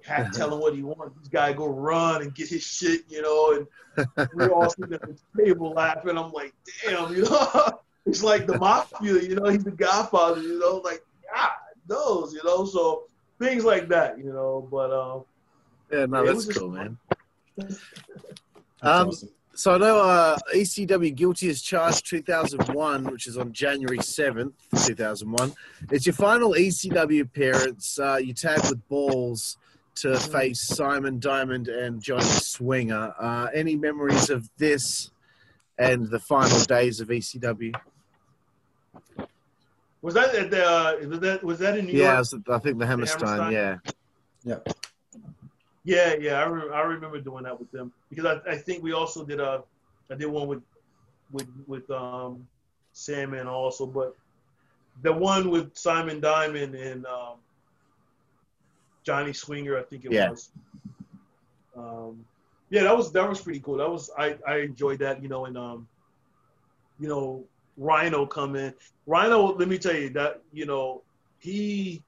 [0.05, 1.17] Hak tell him what he wants.
[1.17, 3.65] This guy go run and get his shit, you know,
[3.97, 6.17] and we're all sitting at the table laughing.
[6.17, 6.53] I'm like,
[6.83, 11.03] damn, you know, it's like the mafia, you know, he's the godfather, you know, like,
[11.33, 11.49] God
[11.89, 13.05] knows, you know, so
[13.39, 15.23] things like that, you know, but um,
[15.91, 16.97] Yeah, no, It that's cool, fun.
[17.57, 17.67] man.
[17.67, 17.79] That's
[18.83, 19.29] Um, awesome.
[19.53, 24.53] So I know uh, ECW Guilty as Charged 2001, which is on January 7th,
[24.85, 25.53] 2001.
[25.91, 27.99] It's your final ECW appearance.
[27.99, 29.57] Uh, you tag with Balls
[29.95, 33.13] to face Simon Diamond and Johnny Swinger.
[33.19, 35.11] Uh, any memories of this
[35.77, 37.73] and the final days of ECW?
[40.01, 42.27] was that at the uh, was that was that in New Yeah, York?
[42.47, 43.53] Yeah, I think the Hammerstein, Hammerstein?
[43.53, 43.77] yeah.
[44.43, 44.57] Yeah,
[45.83, 48.93] yeah, yeah, I, re- I remember doing that with them because I, I think we
[48.93, 49.63] also did a
[50.11, 50.61] I did one with
[51.31, 52.45] with with um
[52.93, 54.15] Sandman also, but
[55.01, 57.35] the one with Simon Diamond and um,
[59.03, 60.29] Johnny Swinger, I think it Yeah.
[60.29, 60.51] was.
[61.75, 62.25] Um,
[62.69, 63.77] yeah, that was that was pretty cool.
[63.77, 65.87] That was I I enjoyed that, you know, and um,
[66.99, 67.43] you know,
[67.77, 68.73] Rhino come in.
[69.07, 71.01] Rhino, let me tell you that you know
[71.39, 72.03] he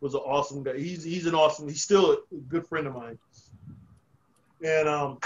[0.00, 0.76] was an awesome guy.
[0.78, 1.68] He's he's an awesome.
[1.68, 3.18] He's still a good friend of mine.
[4.64, 5.18] And um,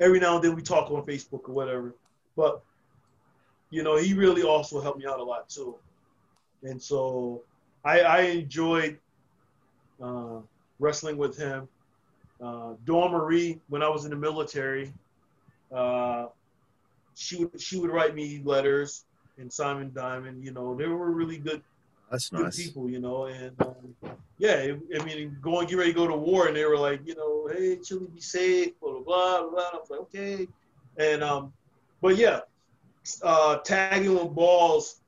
[0.00, 1.94] every now and then we talk on Facebook or whatever.
[2.36, 2.62] But
[3.70, 5.76] you know, he really also helped me out a lot too.
[6.62, 7.42] And so
[7.84, 8.98] I, I enjoyed
[10.02, 10.40] uh,
[10.78, 11.68] wrestling with him.
[12.40, 14.92] Uh, Dawn Marie, when I was in the military,
[15.74, 16.26] uh,
[17.14, 19.04] she would she would write me letters.
[19.38, 21.62] And Simon Diamond, you know, they were really good
[22.10, 22.62] That's good nice.
[22.62, 26.46] people, you know, and um, yeah, I mean, going get ready to go to war,
[26.46, 29.50] and they were like, you know, hey, Chilly, be safe, blah blah blah blah.
[29.50, 29.70] blah.
[29.72, 30.48] I was like, okay,
[30.96, 31.52] and um,
[32.00, 32.40] but yeah,
[33.22, 35.00] uh, tagging with balls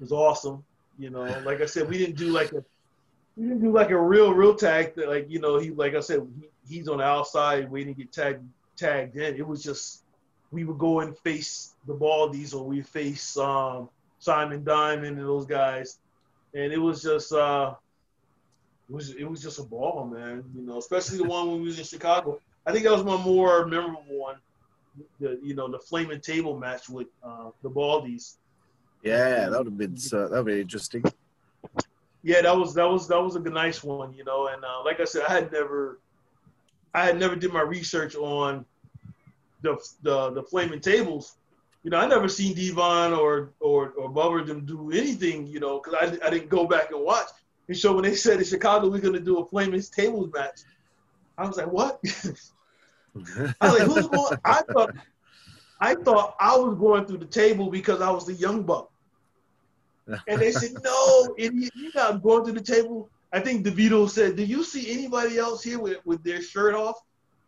[0.00, 0.64] was awesome.
[0.98, 2.64] You know, like I said, we didn't do like a
[3.36, 6.00] we didn't do like a real real tag that like you know he like I
[6.00, 9.36] said he, he's on the outside waiting to get tagged tagged in.
[9.36, 10.02] It was just
[10.50, 13.88] we would go and face the Baldies or we face um,
[14.20, 15.98] Simon Diamond and those guys,
[16.54, 17.74] and it was just uh,
[18.88, 20.44] it was it was just a ball, man.
[20.54, 22.40] You know, especially the one when we was in Chicago.
[22.66, 24.36] I think that was my more memorable one.
[25.20, 28.36] The you know the flaming table match with uh, the Baldies.
[29.02, 31.02] Yeah, that would have been so, that would be interesting.
[32.22, 34.46] Yeah, that was that was that was a nice one, you know.
[34.46, 35.98] And uh, like I said, I had never,
[36.94, 38.64] I had never did my research on
[39.62, 41.36] the the the flaming tables.
[41.84, 45.80] You know, I never seen Devon or or or Bubba them do anything, you know,
[45.80, 47.28] because I I didn't go back and watch.
[47.68, 50.60] And so when they said in Chicago we're gonna do a flaming tables match,
[51.36, 52.00] I was like, what?
[53.60, 54.38] I was like, who's going?
[54.44, 54.94] I thought
[55.80, 58.90] I thought I was going through the table because I was the young buck.
[60.06, 63.10] And they said, no, idiot, you're not going to the table.
[63.32, 66.96] I think DeVito said, do you see anybody else here with, with their shirt off?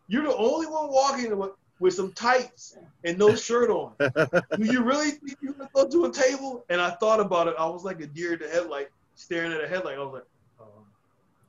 [0.09, 1.33] You're the only one walking
[1.79, 3.93] with, some tights and no shirt on.
[4.01, 6.65] do you really think going to go to a table?
[6.69, 7.55] And I thought about it.
[7.59, 9.99] I was like a deer in the headlight, staring at a headlight.
[9.99, 10.27] I was like,
[10.61, 10.85] oh,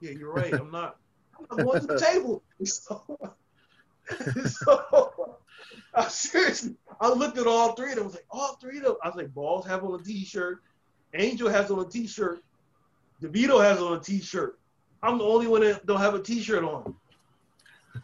[0.02, 0.54] yeah, you're right.
[0.54, 0.98] I'm not,
[1.40, 2.44] I'm not going to the table.
[2.66, 3.04] So,
[4.46, 5.38] so
[5.94, 8.06] I seriously, I looked at all three of them.
[8.06, 8.96] I was like, all three of them.
[9.04, 10.62] I was like, Balls have on a t-shirt.
[11.14, 12.42] Angel has on a t-shirt.
[13.22, 14.60] DeVito has on a t-shirt.
[15.02, 16.96] I'm the only one that don't have a t-shirt on.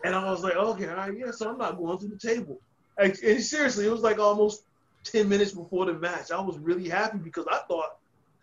[0.03, 2.59] And I was like, okay, all right, yeah, so I'm not going to the table.
[2.97, 4.63] And, and seriously, it was like almost
[5.05, 6.31] 10 minutes before the match.
[6.31, 7.97] I was really happy because I thought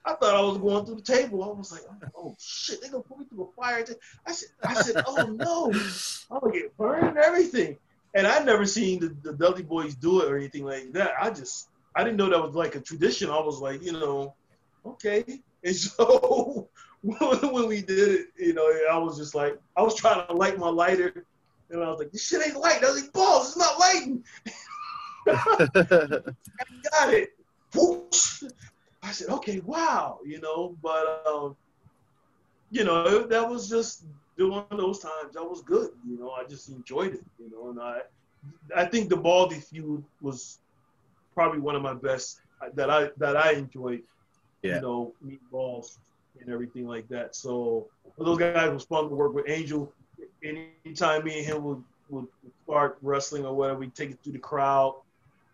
[0.05, 1.45] I thought I was going through the table.
[1.45, 3.85] I was like, oh, oh shit, they gonna put me through a fire.
[4.27, 5.73] I said, I said, oh no,
[6.31, 7.77] I'm gonna get burned and everything.
[8.15, 11.13] And I never seen the, the Dudley Boys do it or anything like that.
[11.21, 13.31] I just I didn't know that was like a tradition.
[13.31, 14.35] I was like, you know,
[14.87, 15.43] okay.
[15.63, 16.69] And so
[17.03, 20.59] when we did it, you know, I was just like, I was trying to light
[20.59, 21.25] my lighter,
[21.71, 22.83] and I was like, this shit ain't light.
[22.83, 24.25] I was like, balls, it's not lighting.
[25.29, 26.21] I
[26.91, 27.31] got it.
[27.75, 28.43] Whoosh.
[29.03, 31.57] I said, okay, wow, you know, but um,
[32.71, 34.05] you know, that was just
[34.37, 35.35] one of those times.
[35.35, 36.31] That was good, you know.
[36.31, 38.01] I just enjoyed it, you know, and I,
[38.75, 40.59] I think the Baldy feud was
[41.35, 42.41] probably one of my best
[42.75, 44.03] that I that I enjoyed.
[44.63, 44.77] Yeah.
[44.77, 45.97] You know, meatballs
[46.41, 47.35] and everything like that.
[47.35, 49.49] So those guys was fun to work with.
[49.49, 49.91] Angel,
[50.43, 52.27] anytime me and him would would
[52.65, 54.97] start wrestling or whatever, we take it through the crowd.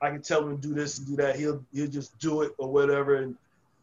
[0.01, 1.37] I can tell him to do this and do that.
[1.37, 3.37] He'll he'll just do it or whatever, and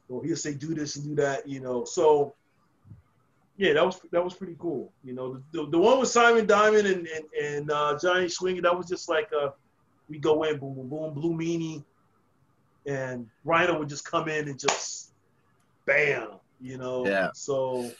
[0.09, 1.47] or he'll say do this and do that.
[1.47, 2.33] You know, so
[3.57, 4.91] yeah, that was that was pretty cool.
[5.03, 8.61] You know, the, the, the one with Simon Diamond and and, and uh, Johnny Swinger,
[8.61, 9.49] that was just like uh,
[10.09, 11.83] we go in, boom, boom, boom, Blue Meanie,
[12.85, 15.11] and Rhino would just come in and just
[15.85, 16.29] bam,
[16.61, 17.05] you know.
[17.05, 17.29] Yeah.
[17.33, 17.91] So,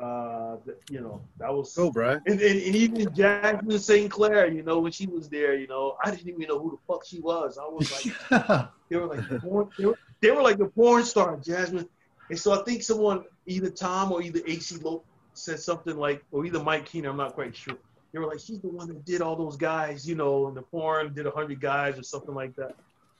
[0.00, 0.56] uh,
[0.90, 2.18] you know, that was cool, bro.
[2.26, 4.10] And, and, and even Jasmine St.
[4.10, 6.92] Clair, you know, when she was there, you know, I didn't even know who the
[6.92, 7.58] fuck she was.
[7.58, 11.04] I was like, they were like, the porn, they, were, they were like the porn
[11.04, 11.88] star, Jasmine.
[12.30, 16.44] And so I think someone, either Tom or either HC Loc, said something like, or
[16.46, 17.76] either Mike Kehner, I'm not quite sure.
[18.12, 20.62] They were like, she's the one that did all those guys, you know, in the
[20.62, 22.74] porn, did a hundred guys or something like that.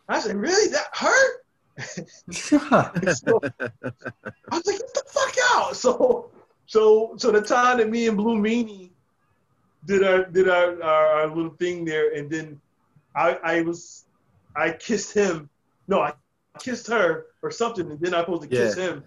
[0.08, 0.70] I said, really?
[0.70, 1.44] That hurt?
[2.30, 2.90] so, I
[4.50, 5.76] was like, get the fuck out.
[5.76, 6.30] So,
[6.66, 8.90] so, so the time that me and Blue Meanie
[9.84, 12.60] did our did our, our, our little thing there, and then
[13.14, 14.04] I I was
[14.54, 15.48] I kissed him.
[15.88, 16.12] No, I
[16.58, 18.84] kissed her or something, and then I supposed to kiss yeah.
[18.84, 19.04] him.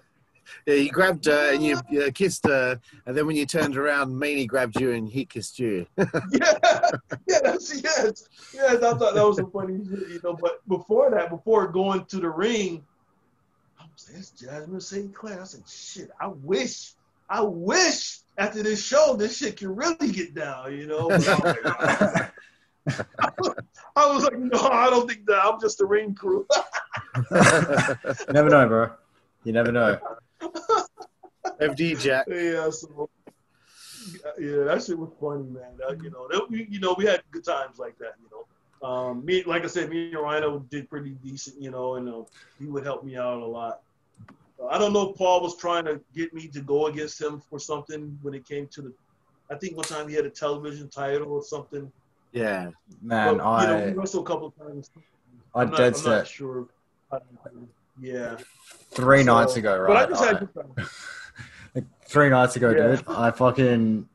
[0.66, 4.14] Yeah, you grabbed her and you, you kissed her, and then when you turned around,
[4.14, 5.88] Meanie grabbed you and he kissed you.
[5.97, 8.84] yeah, yeah, that's, yes, yes.
[8.84, 10.34] I thought that was a funny shit, you know.
[10.34, 12.84] But before that, before going to the ring,
[13.80, 15.14] I was like, "It's Jasmine St.
[15.14, 16.93] Clair." I said, "Shit, I wish,
[17.30, 21.09] I wish after this show, this shit can really get down," you know.
[23.97, 25.43] I was like, no, I don't think that.
[25.43, 26.45] I'm just a ring crew.
[27.15, 27.26] you
[28.30, 28.91] never know, bro.
[29.43, 29.97] You never know.
[31.61, 32.26] FD Jack.
[32.28, 33.09] Yeah, so
[34.38, 35.78] yeah, that shit was funny, man.
[35.78, 38.15] That, you know, that, we, you know, we had good times like that.
[38.21, 41.61] You know, um, me, like I said, me and Rhino did pretty decent.
[41.61, 42.23] You know, and uh,
[42.59, 43.82] he would help me out a lot.
[44.70, 47.60] I don't know if Paul was trying to get me to go against him for
[47.60, 48.93] something when it came to the.
[49.51, 51.91] I think one time he had a television title or something.
[52.32, 53.62] Yeah, man, but, I.
[53.62, 54.89] You know, we wrestled a couple times.
[55.53, 56.10] I I'm not, dead I'm set.
[56.10, 56.68] not sure.
[58.01, 58.38] Yeah.
[58.91, 60.10] Three So- nights ago, But I right?
[60.10, 60.88] just I- had good
[61.76, 62.95] like three nights ago, Yeah.
[62.95, 64.08] dude, I fucking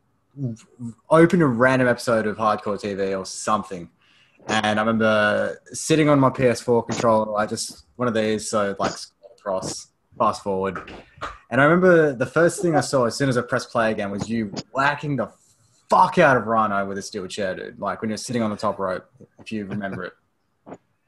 [1.11, 3.91] opened a random episode of Hardcore TV or something.
[4.49, 8.93] And I remember sitting on my PS4 controller, I just one of these, so like
[8.93, 9.88] scroll across,
[10.20, 10.92] fast forward.
[11.50, 14.10] And I remember the first thing I saw as soon as I pressed play again
[14.10, 15.32] was you whacking the
[15.88, 17.80] fuck out of Rhino with a steel chair, dude.
[17.80, 20.12] Like when you're sitting on the top rope, if you remember it.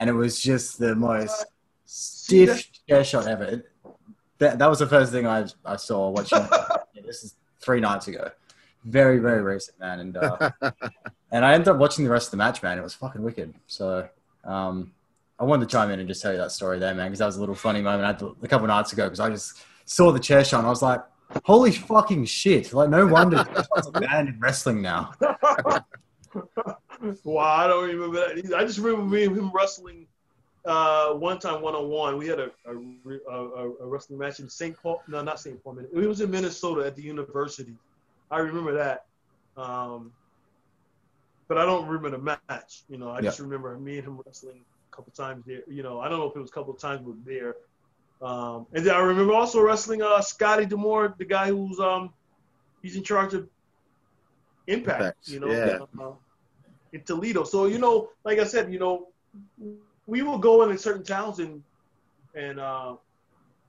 [0.01, 1.45] And it was just the most
[1.85, 3.63] stiff chair shot ever.
[4.39, 6.45] That, that was the first thing I, I saw watching.
[7.07, 8.31] this is three nights ago.
[8.85, 10.01] Very, very recent, man.
[10.01, 10.51] And uh,
[11.31, 12.79] and I ended up watching the rest of the match, man.
[12.79, 13.55] It was fucking wicked.
[13.67, 14.09] So
[14.43, 14.93] um,
[15.43, 17.27] I wanted to chime in and just tell you that story there, man, because that
[17.27, 20.13] was a little funny moment I had a couple nights ago because I just saw
[20.13, 21.01] the chair shot and I was like,
[21.45, 22.73] holy fucking shit.
[22.73, 25.13] Like, no wonder shots are banned in wrestling now.
[27.25, 28.55] wow, I don't remember that.
[28.57, 30.07] I just remember me and him wrestling
[30.65, 32.19] uh, one time one on one.
[32.19, 32.77] We had a, a,
[33.29, 34.81] a, a wrestling match in St.
[34.81, 35.03] Paul.
[35.09, 35.61] No, not St.
[35.65, 35.77] Paul.
[35.81, 37.75] It was in Minnesota at the university.
[38.31, 39.07] I remember that.
[39.57, 40.13] Um,
[41.49, 42.83] but I don't remember the match.
[42.89, 44.61] You know, I just remember me and him wrestling
[44.93, 45.63] a couple times there.
[45.69, 47.57] You know, I don't know if it was a couple times, but there.
[48.21, 52.13] Um, and then I remember also wrestling uh, Scotty D'Amore, the guy who's um,
[52.83, 53.49] he's in charge of
[54.69, 55.01] Impact.
[55.01, 56.05] Impact, You know, yeah.
[56.05, 56.13] uh,
[56.93, 57.43] in Toledo.
[57.45, 59.09] So you know, like I said, you know,
[60.07, 61.63] we will go in certain towns and
[62.35, 62.95] and uh,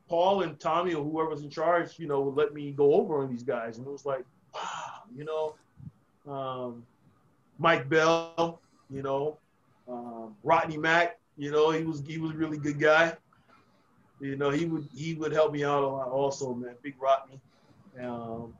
[0.07, 3.29] Paul and Tommy or whoever's in charge, you know, would let me go over on
[3.31, 5.55] these guys, and it was like, wow, you know,
[6.31, 6.85] um,
[7.59, 9.37] Mike Bell, you know,
[9.87, 13.15] um, Rodney Mack, you know, he was he was a really good guy.
[14.19, 16.75] You know, he would he would help me out a lot also, man.
[16.81, 17.39] Big Rodney.
[18.01, 18.53] Um,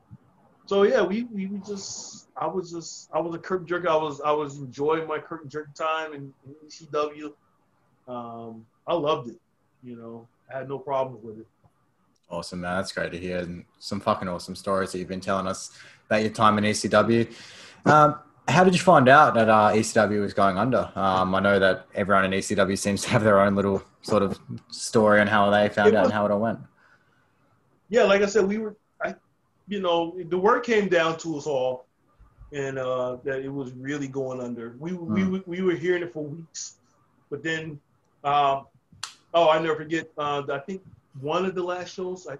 [0.66, 3.86] so yeah, we, we just I was just I was a curtain jerk.
[3.86, 7.32] I was I was enjoying my curtain jerk time in, in ECW.
[8.08, 9.40] Um, I loved it.
[9.82, 11.46] You know, I had no problems with it.
[12.30, 12.76] Awesome, man.
[12.76, 13.38] That's great to hear.
[13.38, 15.70] And some fucking awesome stories that you've been telling us
[16.06, 17.32] about your time in ECW.
[17.86, 18.18] Um,
[18.48, 20.90] how did you find out that uh, ECW was going under?
[20.94, 24.38] Um, I know that everyone in ECW seems to have their own little sort of
[24.70, 26.58] story on how they found It out and how it all went.
[27.88, 29.14] yeah, like I said, we were, I,
[29.68, 31.86] you know, the word came down to us all,
[32.52, 34.76] and uh, that it was really going under.
[34.78, 35.32] We we Hmm.
[35.32, 36.76] we, we were hearing it for weeks,
[37.30, 37.80] but then,
[38.24, 38.66] um,
[39.32, 40.08] oh, I never forget.
[40.18, 40.82] Uh, I think
[41.20, 42.36] one of the last shows, I,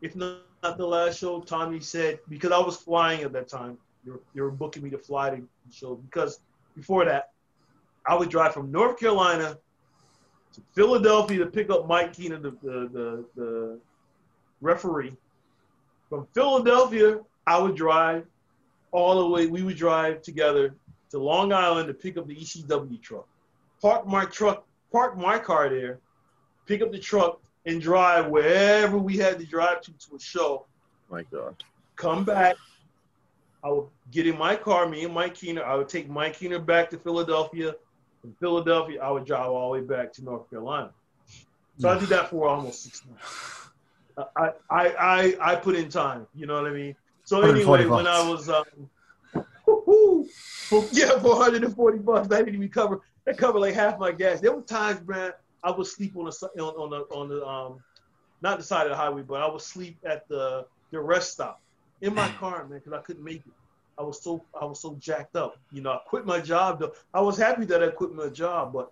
[0.00, 0.40] if not
[0.78, 3.76] the last show, Tommy said because I was flying at that time.
[4.34, 6.40] They were booking me to fly to the show because
[6.76, 7.30] before that,
[8.06, 9.58] I would drive from North Carolina
[10.54, 13.78] to Philadelphia to pick up Mike Kehner, the the, the, the
[14.60, 15.16] referee.
[16.08, 18.26] From Philadelphia, I would drive
[18.92, 19.46] all the way.
[19.46, 20.74] We would drive together
[21.10, 23.26] to Long Island to pick up the ECW truck.
[23.82, 25.98] Park my truck, park my car there,
[26.66, 30.64] pick up the truck, and drive wherever we had to drive to to a show.
[31.10, 31.62] My God.
[31.96, 32.56] Come back.
[33.64, 35.64] I would get in my car, me and Mike Kehner.
[35.64, 37.74] I would take Mike Kehner back to Philadelphia.
[38.20, 40.90] From Philadelphia, I would drive all the way back to North Carolina.
[41.78, 43.68] So I did that for almost six months.
[44.36, 46.26] I, I, I, I put in time.
[46.34, 46.96] You know what I mean?
[47.24, 48.64] So anyway, 140 when I was, um,
[49.66, 54.40] woo-hoo, for, yeah, 440 bucks, I didn't even cover, that covered like half my gas.
[54.40, 55.32] There were times, man,
[55.62, 57.80] I would sleep on the, on, on the, on the, um,
[58.40, 61.60] not the side of the highway, but I would sleep at the, the rest stop
[62.00, 63.52] in my car, man, because I couldn't make it.
[63.98, 65.58] I was so, I was so jacked up.
[65.72, 66.92] You know, I quit my job though.
[67.14, 68.90] I was happy that I quit my job, but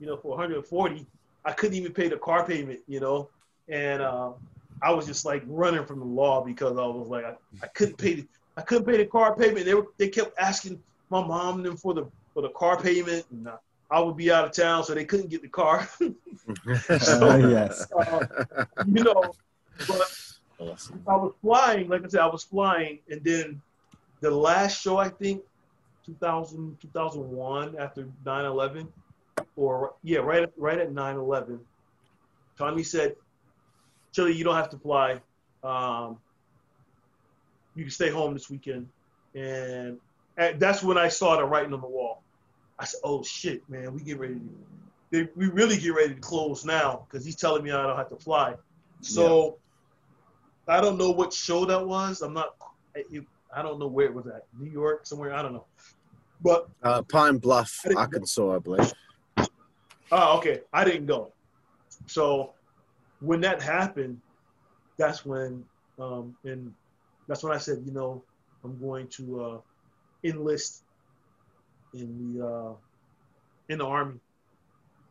[0.00, 1.06] you know, for 140,
[1.44, 3.28] I couldn't even pay the car payment, you know,
[3.68, 4.32] and uh,
[4.80, 7.98] I was just like running from the law because I was like, I, I couldn't
[7.98, 8.26] pay the,
[8.56, 9.66] I couldn't pay the car payment.
[9.66, 13.26] They were, they kept asking my mom and them for the, for the car payment,
[13.30, 13.56] and uh,
[13.90, 15.86] I would be out of town, so they couldn't get the car.
[16.00, 16.14] Oh,
[16.66, 17.86] yes.
[17.92, 18.26] Uh,
[18.86, 19.34] you know,
[19.86, 20.21] but
[20.70, 21.02] Awesome.
[21.08, 23.60] I was flying, like I said, I was flying, and then
[24.20, 25.42] the last show, I think,
[26.06, 28.88] 2000, 2001, after 9/11,
[29.56, 31.58] or yeah, right, at- right at 9/11,
[32.56, 33.16] Tommy said,
[34.12, 35.20] "Chilly, you don't have to fly.
[35.64, 36.18] Um,
[37.74, 38.88] you can stay home this weekend."
[39.34, 39.98] And,
[40.36, 42.22] and that's when I saw the writing on the wall.
[42.78, 44.40] I said, "Oh shit, man, we get ready
[45.12, 48.10] to, we really get ready to close now because he's telling me I don't have
[48.10, 48.54] to fly."
[49.00, 49.58] So.
[50.68, 52.22] I don't know what show that was.
[52.22, 52.54] I'm not.
[53.54, 54.44] I don't know where it was at.
[54.58, 55.34] New York, somewhere.
[55.34, 55.66] I don't know.
[56.40, 58.92] But Uh, Pine Bluff, I Arkansas, I believe.
[60.10, 60.60] oh, okay.
[60.72, 61.32] I didn't go.
[62.06, 62.52] So
[63.20, 64.20] when that happened,
[64.98, 65.64] that's when,
[65.98, 66.72] um, and
[67.28, 68.22] that's when I said, you know,
[68.64, 69.58] I'm going to uh,
[70.24, 70.82] enlist
[71.94, 72.72] in the uh,
[73.68, 74.18] in the army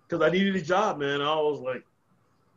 [0.07, 1.21] because I needed a job, man.
[1.21, 1.83] I was like,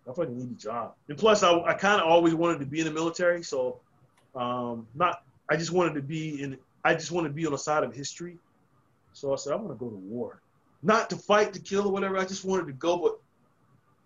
[0.09, 0.95] I fucking need a job.
[1.09, 3.81] And plus, I, I kind of always wanted to be in the military, so
[4.35, 5.23] um, not.
[5.51, 6.59] I just wanted to be in.
[6.85, 8.39] I just wanted to be on the side of history.
[9.13, 10.41] So I said, I want to go to war,
[10.83, 12.19] not to fight, to kill, or whatever.
[12.19, 13.19] I just wanted to go, but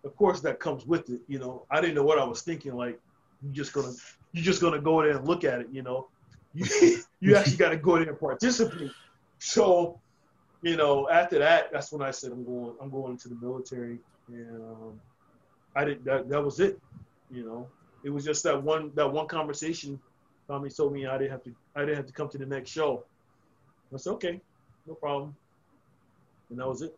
[0.07, 1.21] of course that comes with it.
[1.27, 2.75] You know, I didn't know what I was thinking.
[2.75, 2.99] Like,
[3.41, 3.93] you just gonna
[4.31, 5.67] you just gonna go there and look at it.
[5.71, 6.07] You know,
[6.53, 6.65] you
[7.19, 8.91] you actually got to go there and participate.
[9.39, 9.99] So,
[10.61, 13.99] you know, after that, that's when I said I'm going I'm going into the military,
[14.27, 15.01] and um,
[15.75, 16.29] I did that.
[16.29, 16.79] That was it.
[17.31, 17.67] You know,
[18.03, 19.99] it was just that one that one conversation.
[20.47, 22.71] Tommy told me I didn't have to I didn't have to come to the next
[22.71, 23.03] show.
[23.93, 24.41] I said okay,
[24.87, 25.35] no problem,
[26.49, 26.97] and that was it.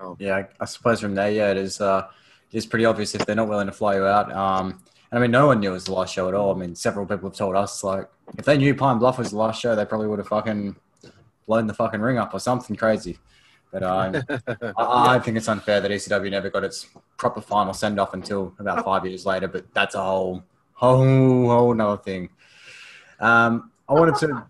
[0.00, 0.16] Wow.
[0.18, 1.80] Yeah, I, I suppose from there, yeah, it is.
[1.80, 2.08] Uh,
[2.52, 4.32] it's pretty obvious if they're not willing to fly you out.
[4.32, 6.54] Um, and I mean, no one knew it was the last show at all.
[6.54, 8.08] I mean, several people have told us like
[8.38, 10.76] if they knew Pine Bluff was the last show, they probably would have fucking
[11.46, 13.18] blown the fucking ring up or something crazy.
[13.78, 16.86] But uh, I, I think it's unfair that ECW never got its
[17.18, 19.48] proper final send off until about five years later.
[19.48, 20.42] But that's a whole,
[20.72, 22.30] whole, whole another thing.
[23.20, 24.46] Um, I wanted to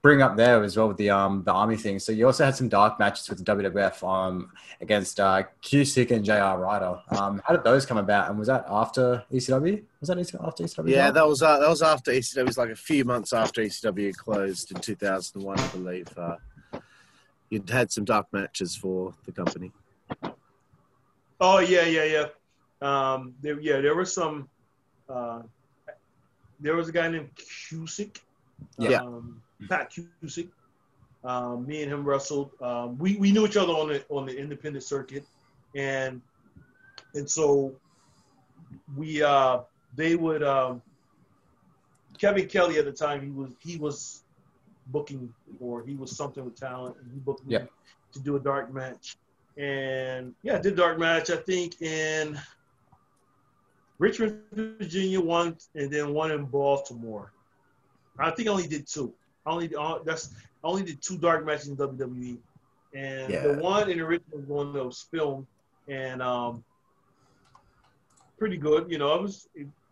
[0.00, 1.98] bring up there as well with the um the army thing.
[1.98, 4.50] So you also had some dark matches with the WWF um
[4.80, 7.00] against uh, Cusick and JR Ryder.
[7.10, 8.30] Um, how did those come about?
[8.30, 9.82] And was that after ECW?
[10.00, 10.88] Was that after ECW?
[10.88, 12.38] Yeah, that was uh, that was after ECW.
[12.38, 16.08] It was like a few months after ECW closed in 2001, I believe.
[16.16, 16.36] Uh,
[17.52, 19.70] you'd had some dark matches for the company.
[21.38, 22.26] Oh yeah, yeah, yeah.
[22.80, 24.48] Um, there, yeah, there was some.
[25.08, 25.42] Uh,
[26.58, 28.20] there was a guy named Cusick.
[28.78, 29.02] Yeah.
[29.02, 30.48] Um, Pat Cusick.
[31.24, 32.50] Um, me and him wrestled.
[32.60, 35.24] Um, we we knew each other on the on the independent circuit,
[35.76, 36.22] and
[37.14, 37.74] and so
[38.96, 39.60] we uh
[39.94, 40.80] they would um
[42.18, 44.21] Kevin Kelly at the time he was he was
[44.86, 47.66] booking or he was something with talent and he booked me Yeah.
[48.14, 49.16] to do a dark match.
[49.56, 52.38] And yeah I did dark match I think in
[53.98, 57.32] Richmond Virginia once, and then one in Baltimore.
[58.18, 59.14] I think I only did two.
[59.46, 60.34] I only uh, that's
[60.64, 62.38] I only did two dark matches in WWE
[62.94, 63.42] and Yeah.
[63.42, 65.46] the one in the Richmond one that was filmed
[65.88, 66.64] and um
[68.38, 69.48] pretty good you know I was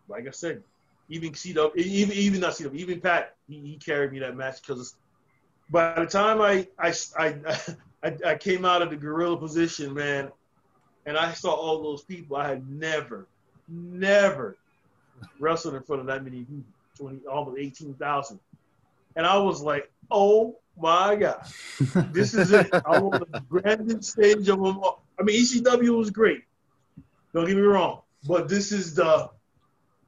[0.08, 0.62] like I said
[1.10, 4.94] even CW, even even not CW, even Pat, he, he carried me that match because
[5.68, 7.34] by the time I I, I
[8.02, 10.30] I I came out of the gorilla position, man,
[11.04, 13.26] and I saw all those people, I had never,
[13.68, 14.56] never
[15.38, 16.64] wrestled in front of that many people,
[16.96, 18.38] twenty almost eighteen thousand,
[19.16, 21.44] and I was like, oh my god,
[22.12, 22.70] this is it.
[22.72, 25.02] I'm on the grandest stage of them all.
[25.18, 26.44] I mean, ECW was great.
[27.34, 29.28] Don't get me wrong, but this is the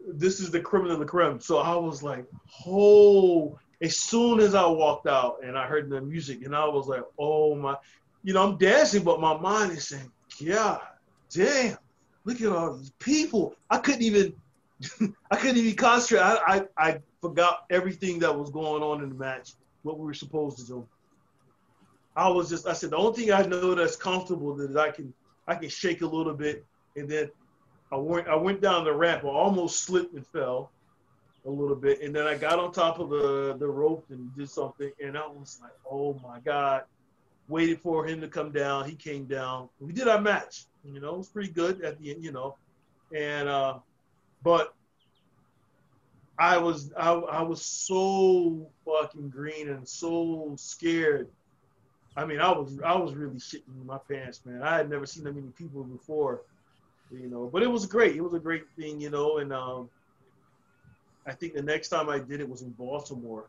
[0.07, 1.41] this is the creme de la creme.
[1.41, 2.27] So I was like,
[2.67, 6.87] oh, as soon as I walked out and I heard the music, and I was
[6.87, 7.77] like, oh my,
[8.23, 10.11] you know, I'm dancing, but my mind is saying,
[10.45, 10.81] God
[11.31, 11.77] damn,
[12.25, 13.55] look at all these people.
[13.71, 14.35] I couldn't even,
[15.31, 16.21] I couldn't even concentrate.
[16.21, 19.53] I, I, I forgot everything that was going on in the match,
[19.83, 20.89] what we were supposed to do.
[22.15, 25.15] I was just, I said, the only thing I know that's comfortable that I can,
[25.49, 26.65] I can shake a little bit,
[26.95, 27.31] and then
[27.93, 29.25] I went I went down the ramp.
[29.25, 30.73] I almost slipped and fell
[31.45, 34.49] a little bit, and then I got on top of the the rope and did
[34.49, 36.85] something, and I was like, "Oh my god!"
[37.49, 38.89] Waited for him to come down.
[38.89, 39.69] He came down.
[39.79, 40.65] We did our match.
[40.85, 42.25] You know, it was pretty good at the end.
[42.25, 42.57] You know,
[43.15, 43.79] and uh,
[44.43, 44.73] but
[46.39, 51.29] I was I, I was so fucking green and so scared.
[52.17, 54.63] I mean, I was I was really shitting in my pants, man.
[54.63, 56.41] I had never seen that many people before
[57.13, 57.49] you know.
[57.53, 58.17] But it was great.
[58.17, 59.39] It was a great thing, you know.
[59.39, 59.89] And um,
[61.27, 63.49] I think the next time I did it was in Baltimore,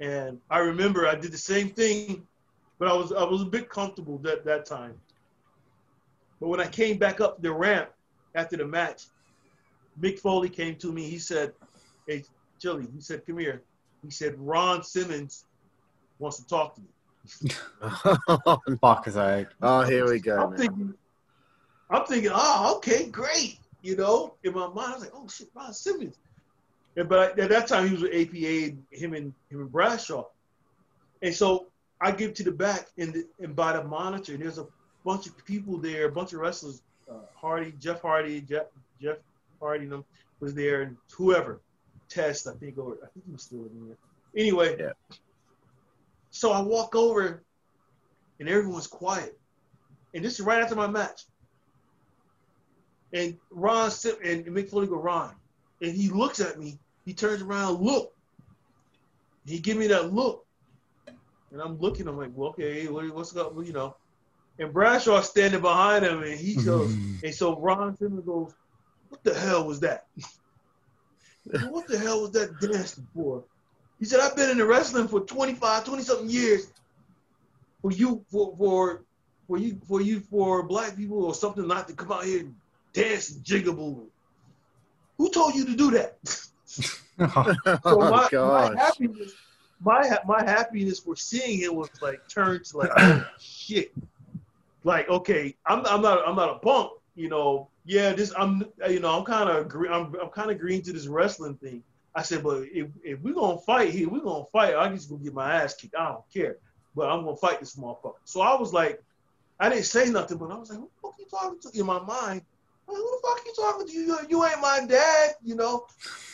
[0.00, 2.26] and I remember I did the same thing,
[2.78, 4.94] but I was I was a bit comfortable that that time.
[6.40, 7.90] But when I came back up the ramp
[8.34, 9.04] after the match,
[10.00, 11.08] Mick Foley came to me.
[11.08, 11.52] He said,
[12.06, 12.24] "Hey,
[12.60, 13.62] Chilly," he said, "Come here."
[14.04, 15.44] He said, "Ron Simmons
[16.18, 16.88] wants to talk to you."
[18.80, 19.48] Fuck sake.
[19.62, 20.44] oh, here we go.
[20.44, 20.58] I'm man.
[20.58, 20.94] thinking,
[21.90, 23.58] I'm thinking, oh, okay, great.
[23.82, 26.16] You know, in my mind, I was like, oh shit, Ron Simmons.
[26.96, 30.24] And, but at that time, he was with APA, him and him and Bradshaw.
[31.22, 31.66] And so
[32.00, 34.66] I get to the back and the, and by the monitor, and there's a
[35.04, 38.66] bunch of people there, a bunch of wrestlers, uh, Hardy, Jeff Hardy, Jeff
[39.00, 39.18] Jeff
[39.60, 40.04] Hardy, them
[40.40, 41.60] was there, and whoever,
[42.08, 43.96] Test, I think, or I think he was still in there.
[44.36, 44.92] Anyway, Yeah.
[46.30, 47.42] so I walk over,
[48.40, 49.38] and everyone's quiet,
[50.14, 51.22] and this is right after my match.
[53.12, 53.90] And Ron
[54.24, 55.34] and Mick Foley go, Ron,
[55.80, 56.78] and he looks at me.
[57.04, 58.12] He turns around, look.
[59.46, 60.44] He give me that look,
[61.52, 62.08] and I'm looking.
[62.08, 63.54] I'm like, well, okay, what, what's up?
[63.62, 63.96] You know.
[64.58, 67.24] And Bradshaw standing behind him, and he goes, mm-hmm.
[67.24, 68.54] and so Ron Simmons goes,
[69.10, 70.06] "What the hell was that?
[71.70, 73.44] what the hell was that dancing for?"
[73.98, 76.72] He said, "I've been in the wrestling for 25, 20 something years.
[77.82, 79.04] For you, for for
[79.46, 82.54] for you for you for black people or something not to come out here and
[82.96, 84.06] dance and jigaboo.
[85.18, 86.18] Who told you to do that?
[87.18, 89.32] oh, So my, my happiness,
[89.80, 93.92] my my happiness for seeing him was like turned to like oh, shit.
[94.84, 97.68] Like okay, I'm I'm not I'm not a punk, you know.
[97.84, 101.06] Yeah, this I'm you know I'm kind of I'm I'm kind of green to this
[101.06, 101.82] wrestling thing.
[102.14, 104.74] I said, but if if we gonna fight here, we're gonna fight.
[104.74, 105.94] I just gonna get my ass kicked.
[105.94, 106.56] I don't care,
[106.94, 108.14] but I'm gonna fight this motherfucker.
[108.24, 109.02] So I was like,
[109.58, 111.78] I didn't say nothing, but I was like, who the fuck you talking to?
[111.78, 112.42] In my mind,
[112.88, 113.92] like, who the fuck you talking to?
[113.92, 115.86] You you ain't my dad, you know.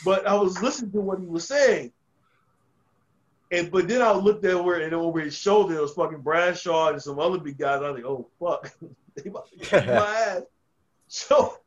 [0.05, 1.91] But I was listening to what he was saying.
[3.51, 6.89] And but then I looked at where and over his shoulder, it was fucking Bradshaw
[6.89, 7.81] and some other big guys.
[7.81, 8.73] I was like, oh fuck,
[9.15, 9.93] they about to kick my
[10.27, 10.41] ass.
[11.07, 11.57] So,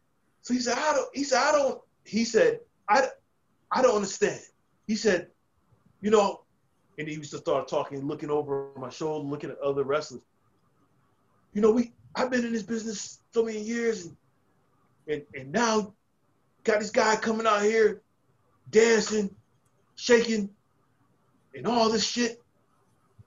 [0.42, 1.08] so he said, I don't.
[1.14, 1.80] He said, I don't.
[2.04, 3.08] He said, I,
[3.70, 4.40] I don't understand.
[4.86, 5.28] He said,
[6.00, 6.42] you know,
[6.98, 10.22] and he used to start talking, looking over my shoulder, looking at other wrestlers.
[11.52, 14.16] You know, we I've been in this business so many years, and
[15.08, 15.92] and, and now
[16.64, 18.02] got this guy coming out here
[18.70, 19.34] dancing,
[19.94, 20.50] shaking,
[21.54, 22.42] and all this shit.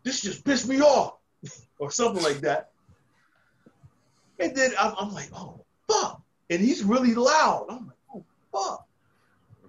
[0.03, 1.15] This just pissed me off,
[1.79, 2.71] or something like that.
[4.39, 7.65] And then I'm, I'm like, oh fuck, and he's really loud.
[7.69, 8.85] I'm like, oh fuck.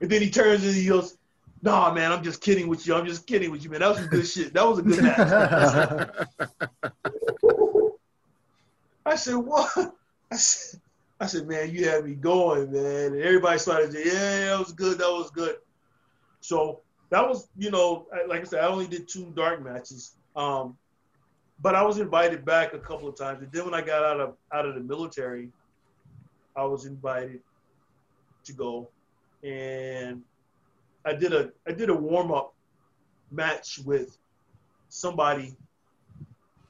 [0.01, 1.19] And then he turns and he goes,
[1.63, 2.95] Nah, man, I'm just kidding with you.
[2.95, 3.81] I'm just kidding with you, man.
[3.81, 4.55] That was some good shit.
[4.55, 6.09] That was a good match.
[9.07, 9.95] I said, what?
[10.31, 10.81] I said,
[11.21, 13.13] I said, man, you had me going, man.
[13.13, 14.99] And everybody started to, yeah, that was good.
[14.99, 15.57] That was good.
[16.41, 16.81] So
[17.11, 20.17] that was, you know, like I said, I only did two dark matches.
[20.35, 20.77] Um,
[21.61, 23.43] but I was invited back a couple of times.
[23.43, 25.51] And then when I got out of out of the military,
[26.57, 27.41] I was invited
[28.45, 28.89] to go.
[29.45, 30.23] And
[31.05, 32.55] I did a I did a warm up
[33.31, 34.17] match with
[34.89, 35.55] somebody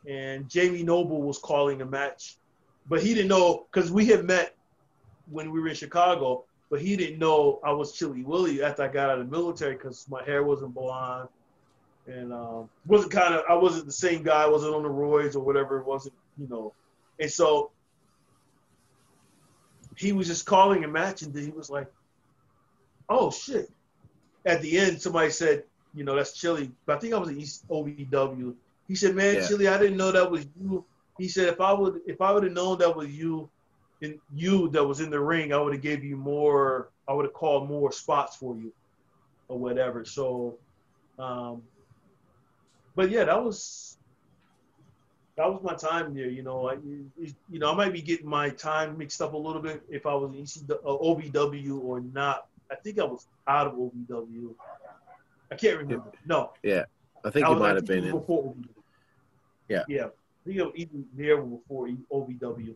[0.06, 2.36] and Jamie Noble was calling a match,
[2.88, 4.54] but he didn't know because we had met
[5.30, 8.88] when we were in Chicago, but he didn't know I was Chilly Willy after I
[8.88, 11.28] got out of the military because my hair wasn't blonde
[12.06, 15.36] and um, wasn't kind of I wasn't the same guy, I wasn't on the roids
[15.36, 16.72] or whatever it wasn't, you know,
[17.18, 17.70] and so
[19.96, 21.86] he was just calling a match and then he was like,
[23.08, 23.70] oh shit.
[24.46, 27.36] At the end, somebody said, you know, that's Chilly, but I think I was at
[27.36, 28.54] East OVW.
[28.88, 29.46] He said, "Man, Yeah.
[29.46, 30.84] Chilly, I didn't know that was you."
[31.20, 33.50] He said, "If I would, if I would have known that was you,
[34.00, 36.88] and you that was in the ring, I would have gave you more.
[37.06, 38.72] I would have called more spots for you,
[39.48, 40.56] or whatever." So,
[41.18, 41.62] um,
[42.96, 43.98] but yeah, that was
[45.36, 46.30] that was my time there.
[46.30, 47.10] You know, I, you,
[47.50, 50.14] you know, I might be getting my time mixed up a little bit if I
[50.14, 52.46] was in ECW, uh, OVW or not.
[52.70, 54.54] I think I was out of OVW.
[55.52, 56.12] I can't remember.
[56.24, 56.84] No, Yeah,
[57.24, 58.64] I think I it was- might have been in.
[59.68, 59.84] Yeah.
[59.86, 60.08] Yeah.
[60.46, 62.74] I think even there before OVW.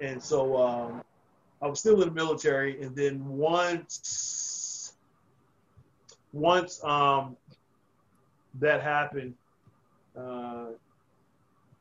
[0.00, 1.02] And so um,
[1.62, 4.94] I was still in the military, and then once
[6.32, 7.36] once um,
[8.60, 9.34] that happened,
[10.16, 10.66] uh,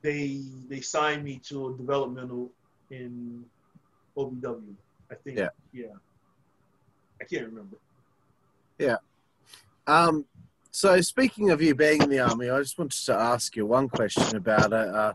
[0.01, 2.49] they they signed me to a developmental
[2.89, 3.45] in
[4.15, 4.75] OVW.
[5.11, 5.37] I think.
[5.37, 5.49] Yeah.
[5.73, 5.85] Yeah.
[7.19, 7.77] I can't remember.
[8.77, 8.97] Yeah.
[9.87, 10.25] Um,
[10.77, 13.89] so speaking of you being in the army, I just wanted to ask you one
[13.89, 14.73] question about it.
[14.73, 15.11] Uh,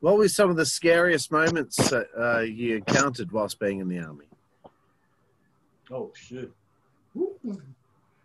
[0.00, 4.00] what were some of the scariest moments that uh, you encountered whilst being in the
[4.00, 4.24] army?
[5.88, 6.50] Oh shit.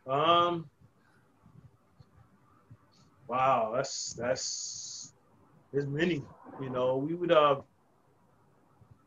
[0.09, 0.67] Um.
[3.27, 5.13] Wow, that's that's
[5.71, 6.23] there's many.
[6.59, 7.57] You know, we would uh.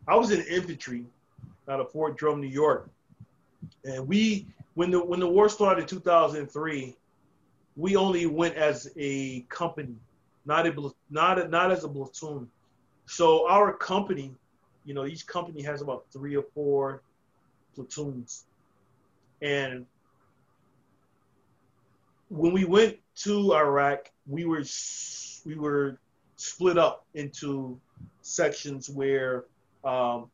[0.06, 1.04] I was in infantry
[1.68, 2.88] out of Fort Drum, New York,
[3.84, 6.96] and we when the when the war started in 2003,
[7.76, 9.96] we only went as a company,
[10.44, 12.48] not a not a, not as a platoon.
[13.06, 14.34] So our company,
[14.84, 17.02] you know, each company has about three or four
[17.74, 18.44] platoons.
[19.40, 19.86] And
[22.28, 24.64] when we went to Iraq, we were
[25.44, 25.98] we were
[26.36, 27.78] split up into
[28.20, 29.44] sections where
[29.84, 30.30] um,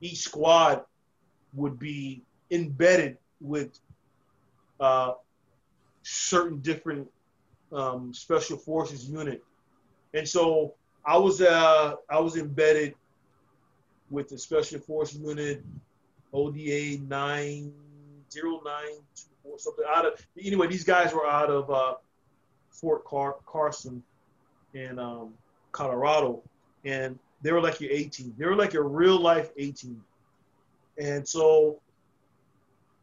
[0.00, 0.84] each squad
[1.54, 3.78] would be embedded with
[4.80, 5.12] uh,
[6.10, 7.08] certain different
[7.72, 9.42] um, special forces unit,
[10.14, 10.74] and so
[11.04, 12.94] I was uh, I was embedded
[14.10, 15.62] with the special forces unit
[16.32, 17.72] ODA nine
[18.30, 20.66] zero nine two four something out of anyway.
[20.66, 21.94] These guys were out of uh,
[22.70, 24.02] Fort Car- Carson
[24.74, 25.34] in um,
[25.72, 26.42] Colorado,
[26.84, 28.34] and they were like your 18.
[28.36, 30.00] They were like your real life 18.
[30.98, 31.80] And so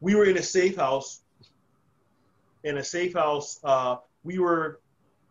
[0.00, 1.22] we were in a safe house.
[2.68, 4.80] In a safe house, uh, we were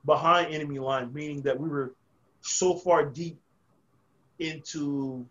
[0.05, 1.93] behind enemy line, meaning that we were
[2.41, 3.39] so far deep
[4.39, 5.23] into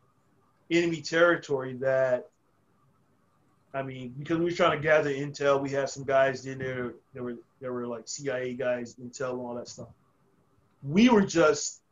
[0.70, 2.28] enemy territory that
[3.74, 6.94] I mean, because we were trying to gather intel, we had some guys in there
[7.12, 9.88] that were there were like CIA guys, intel, and all that stuff.
[10.84, 11.82] We were just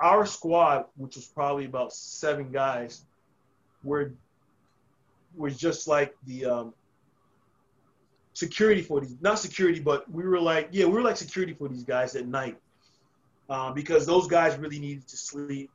[0.00, 3.02] our squad, which was probably about seven guys,
[3.84, 4.14] were
[5.36, 6.74] was just like the um,
[8.38, 11.68] security for these not security, but we were like yeah, we were like security for
[11.68, 12.56] these guys at night
[13.50, 15.70] uh, because those guys really needed to sleep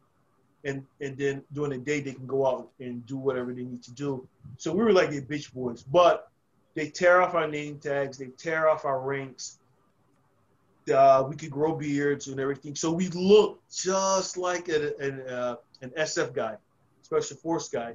[0.64, 3.84] and and then during the day they can go out and do whatever they need
[3.84, 4.26] to do.
[4.58, 6.32] So we were like the bitch boys, but
[6.74, 9.60] they tear off our name tags, they tear off our ranks.
[10.94, 15.56] Uh, we could grow beards and everything, so we look just like a, an uh,
[15.82, 16.56] an SF guy,
[17.02, 17.94] special force guy,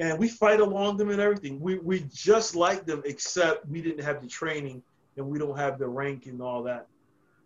[0.00, 1.60] and we fight along them and everything.
[1.60, 4.82] We we just like them, except we didn't have the training
[5.16, 6.86] and we don't have the rank and all that,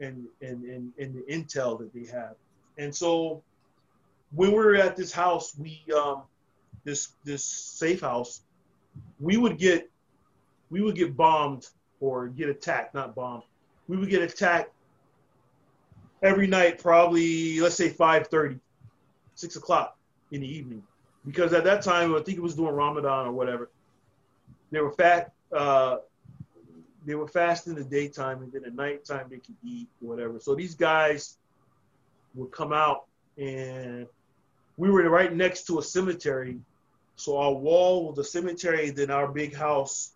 [0.01, 2.36] and and and, and the intel that they have,
[2.78, 3.43] and so
[4.35, 6.22] when we were at this house, we um,
[6.85, 8.43] this this safe house,
[9.18, 9.90] we would get
[10.70, 11.66] we would get bombed
[12.01, 13.43] or get attacked, not bombed.
[13.89, 14.70] We would get attacked
[16.22, 18.60] every night, probably let's say 5:30,
[19.35, 19.97] 6 o'clock
[20.31, 20.82] in the evening,
[21.26, 23.70] because at that time I think it was during Ramadan or whatever.
[24.70, 25.32] They were fat.
[25.52, 25.98] Uh,
[27.06, 30.40] they were fast in the daytime, and then at nighttime they could eat whatever.
[30.40, 31.36] So these guys
[32.34, 33.05] would come out
[33.38, 34.06] and
[34.76, 36.59] we were right next to a cemetery.
[37.16, 40.12] So our wall was a cemetery, then our big house,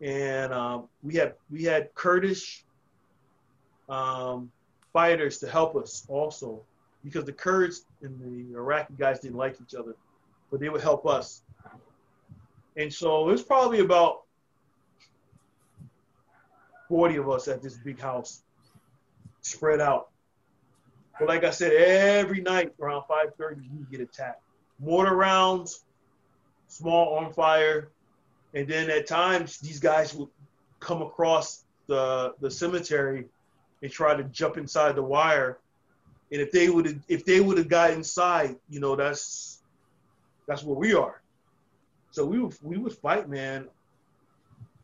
[0.00, 2.64] and um, we had we had Kurdish
[3.88, 4.50] um,
[4.92, 6.62] fighters to help us also,
[7.04, 9.94] because the Kurds and the Iraqi guys didn't like each other,
[10.50, 11.42] but they would help us.
[12.76, 14.22] And so it was probably about
[16.88, 18.42] 40 of us at this big house,
[19.42, 20.08] spread out.
[21.18, 24.42] But like I said, every night around 5:30, we get attacked.
[24.78, 25.84] Mortar rounds,
[26.68, 27.90] small on fire,
[28.54, 30.28] and then at times these guys would
[30.80, 33.26] come across the the cemetery
[33.82, 35.58] and try to jump inside the wire.
[36.30, 39.57] And if they would if they would have got inside, you know, that's
[40.48, 41.22] that's where we are.
[42.10, 43.68] So we would we would fight, man,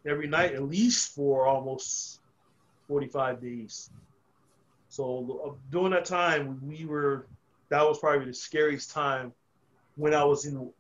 [0.07, 2.21] every night at least for almost
[2.89, 3.91] 45 days.
[4.91, 7.29] So uh, during that time, we were
[7.71, 9.33] that was probably the scariest time
[9.97, 10.71] when I was in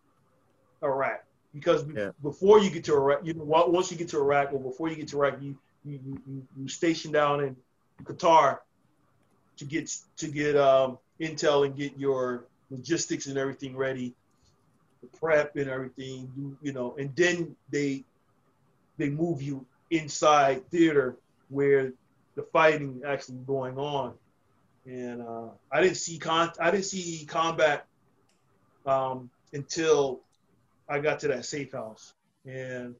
[0.82, 1.24] Iraq
[1.55, 2.11] because Yeah.
[2.23, 4.97] before you get to Iraq, you know, once you get to Iraq or before you
[4.97, 7.56] get to Iraq, you you you, you, you station down in
[8.05, 8.59] Qatar
[9.59, 14.15] to get to get um, intel and get your logistics and everything ready,
[15.05, 18.05] the prep and everything, you, you know, and then they
[18.97, 21.16] they move you inside theater
[21.48, 21.93] where
[22.36, 24.14] the fighting actually going on.
[24.86, 27.86] And uh, I didn't see con I didn't see combat
[28.86, 30.20] um, until
[30.89, 32.14] I got to that safe house,
[32.47, 32.94] and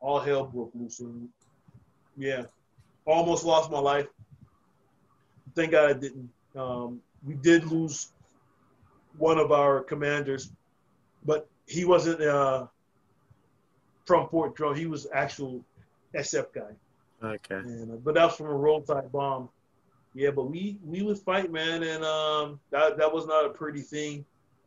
[0.00, 1.00] all hell broke loose.
[1.00, 1.28] And
[2.16, 2.44] yeah,
[3.06, 4.06] almost lost my life.
[5.54, 6.30] Thank God I didn't.
[6.56, 8.12] Um, we did lose
[9.18, 10.50] one of our commanders,
[11.24, 12.66] but he wasn't uh,
[14.04, 14.74] from Fort Drum.
[14.74, 15.64] He was actual
[16.14, 16.72] SF guy.
[17.22, 17.56] Okay.
[17.56, 19.48] And, uh, but that was from a roadside bomb.
[20.14, 23.80] Yeah, but we we would fight, man, and um, that that was not a pretty
[23.80, 24.24] thing.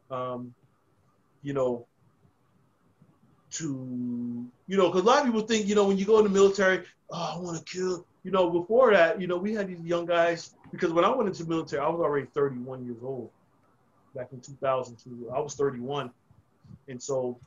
[0.10, 0.54] Um,
[1.42, 1.86] you know,
[3.52, 6.24] to you know, because a lot of people think, you know, when you go in
[6.24, 8.06] the military, oh, I want to kill.
[8.24, 11.28] You know, before that, you know, we had these young guys because when I went
[11.28, 13.30] into the military, I was already 31 years old
[14.16, 15.30] back in 2002.
[15.36, 16.10] I was 31,
[16.88, 17.38] and so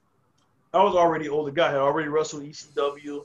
[0.73, 1.69] I was already older guy.
[1.69, 3.25] I had already wrestled ECW.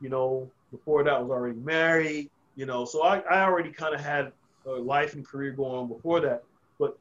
[0.00, 2.30] You know, before that, I was already married.
[2.56, 4.32] You know, so I, I already kind of had
[4.66, 6.42] a life and career going on before that.
[6.78, 6.98] But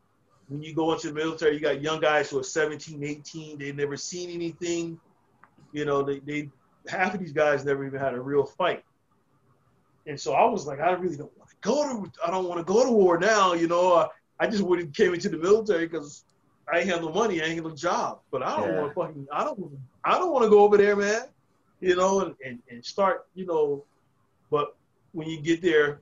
[0.50, 3.58] when you go into the military, you got young guys who are 17, 18.
[3.58, 5.00] They've never seen anything.
[5.74, 6.50] You know, they, they
[6.88, 8.84] half of these guys never even had a real fight.
[10.06, 12.12] And so I was like, I really don't want to go to.
[12.26, 13.54] I don't want to go to war now.
[13.54, 14.08] You know, I,
[14.40, 16.24] I just would have came into the military because
[16.72, 18.20] I ain't have no money, I ain't have no job.
[18.32, 18.80] But I don't Yeah.
[18.82, 19.28] want to fucking.
[19.32, 19.72] I don't.
[20.04, 21.24] I don't want to go over there, man.
[21.80, 23.26] You know, and, and and start.
[23.36, 23.86] You know,
[24.52, 24.76] but
[25.14, 26.02] when you get there,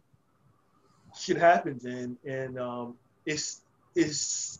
[1.15, 3.61] shit happens, and and um, it's
[3.95, 4.59] it's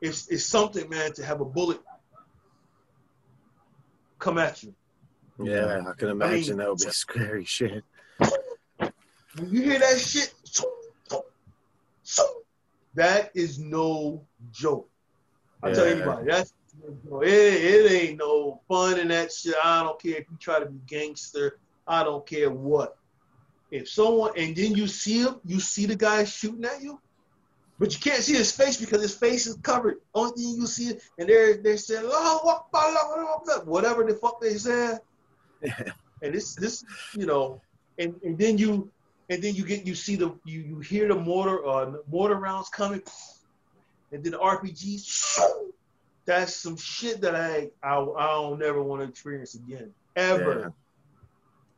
[0.00, 1.80] it's it's something, man, to have a bullet
[4.18, 4.74] come at you.
[5.40, 7.84] Yeah, I can imagine mean- that would be scary shit.
[9.36, 10.34] When you hear that shit,
[12.98, 14.88] that is no joke.
[15.62, 15.92] I tell Yeah.
[15.94, 16.52] anybody, that's
[17.04, 19.54] no it, it ain't no fun in that shit.
[19.62, 21.58] I don't care if you try to be gangster.
[21.86, 22.96] I don't care what.
[23.70, 27.00] If someone and then you see him, you see the guy shooting at you.
[27.78, 29.96] but you can't see his face because his face is covered.
[30.14, 32.62] Only thing you see, and they're they're saying, "Oh,
[33.64, 35.00] whatever the fuck they said."
[36.22, 36.84] And this this
[37.14, 37.62] you know,
[37.98, 38.90] and and then you
[39.30, 42.68] and then you get you see the you you hear the mortar uh mortar rounds
[42.68, 43.02] coming,
[44.12, 45.40] and then the RPGs.
[46.24, 50.72] That's some shit that I I, I don't never want to experience again ever.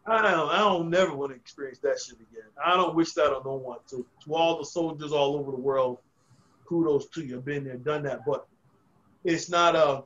[0.07, 2.49] I don't I don't never want to experience that shit again.
[2.65, 3.79] I don't wish that on no one.
[3.91, 5.99] To to all the soldiers all over the world,
[6.67, 7.41] kudos to you.
[7.41, 8.47] Been there, done that, but
[9.25, 10.05] it's not a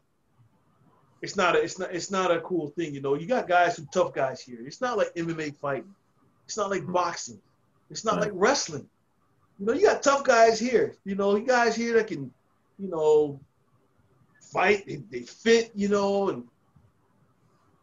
[1.22, 2.94] it's not a it's not it's not a cool thing.
[2.94, 4.58] You know, you got guys who tough guys here.
[4.66, 5.94] It's not like MMA fighting.
[6.46, 7.40] It's not like boxing.
[7.90, 8.24] It's not Right.
[8.24, 8.88] like wrestling.
[9.58, 10.96] You know, you got tough guys here.
[11.04, 12.32] You know, you guys here that can,
[12.78, 13.40] you know,
[14.40, 14.86] fight.
[14.86, 15.70] They, they fit.
[15.74, 16.44] You know, and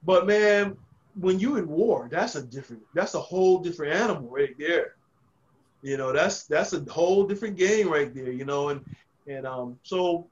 [0.03, 0.77] but man,
[1.15, 2.83] when you in war, that's a different.
[2.93, 4.95] That's a whole different animal right there.
[5.81, 8.31] You know, that's that's a whole different game right there.
[8.31, 8.85] You know, and
[9.27, 10.29] and um, so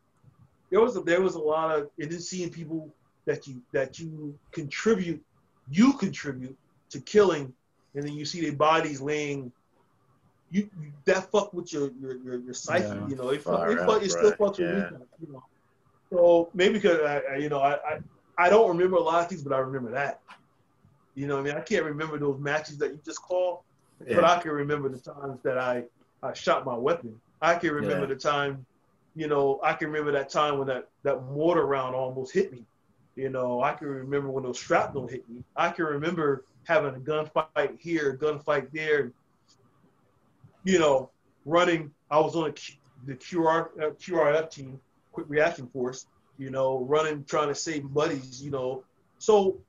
[0.72, 2.94] there was a, there was a lot of and then seeing people
[3.26, 5.24] that you that you contribute,
[5.70, 6.58] you contribute
[6.90, 7.54] to killing,
[7.96, 9.52] and then you see their bodies laying.
[10.52, 13.30] You, you that fuck with your your your, your psyche, Yeah, you know.
[13.30, 14.90] It, fuck, it, out, fuck, it still right, fucks with yeah.
[14.92, 15.44] me, you know.
[16.12, 18.00] So maybe because I, I you know I, I
[18.38, 20.22] I don't remember a lot of things, but I remember that.
[21.16, 23.60] You know, what I mean, I can't remember those matches that you just called,
[24.08, 25.84] but I can remember the times that I
[26.24, 27.20] I shot my weapon.
[27.42, 28.14] I can remember Yeah.
[28.14, 28.66] the time,
[29.16, 32.66] you know, I can remember that time when that that mortar round almost hit me.
[33.16, 35.44] You know, I can remember when those shrapnel hit me.
[35.56, 39.12] I can remember having a gunfight here, a gunfight there.
[40.64, 41.12] You know,
[41.46, 41.92] running.
[42.12, 42.54] I was on
[43.06, 44.80] the QR uh, QRF team,
[45.12, 46.08] Quick Reaction Force.
[46.38, 48.42] You know, running, trying to save buddies.
[48.42, 48.84] You know,
[49.18, 49.60] so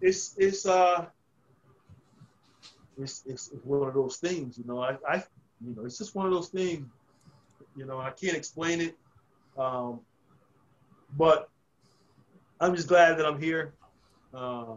[0.00, 1.06] it's it's uh
[2.98, 4.58] it's it's one of those things.
[4.58, 5.16] You know, I I
[5.64, 6.86] you know it's just one of those things.
[7.76, 8.96] You know, I can't explain it,
[9.58, 10.00] um,
[11.16, 11.48] but
[12.64, 13.74] I'm just glad that I'm here,
[14.32, 14.76] uh,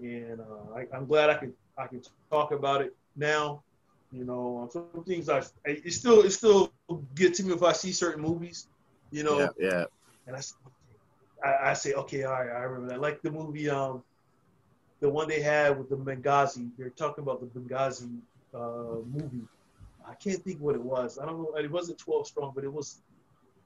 [0.00, 2.00] and uh, I, I'm glad I can I can
[2.30, 3.64] talk about it now.
[4.12, 6.72] You know, some things I it still it still
[7.16, 8.68] get to me if I see certain movies.
[9.10, 9.84] You know, yeah, yeah.
[10.28, 13.00] and I, I, I say, okay, all right, I remember that.
[13.00, 14.04] Like the movie, um,
[15.00, 16.70] the one they had with the Benghazi.
[16.78, 18.20] They're talking about the Benghazi
[18.54, 19.42] uh, movie.
[20.08, 21.18] I can't think what it was.
[21.18, 21.56] I don't know.
[21.56, 23.00] It wasn't Twelve Strong, but it was.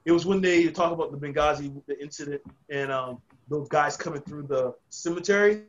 [0.05, 4.23] It was when they talk about the Benghazi, the incident, and um, those guys coming
[4.23, 5.65] through the cemetery.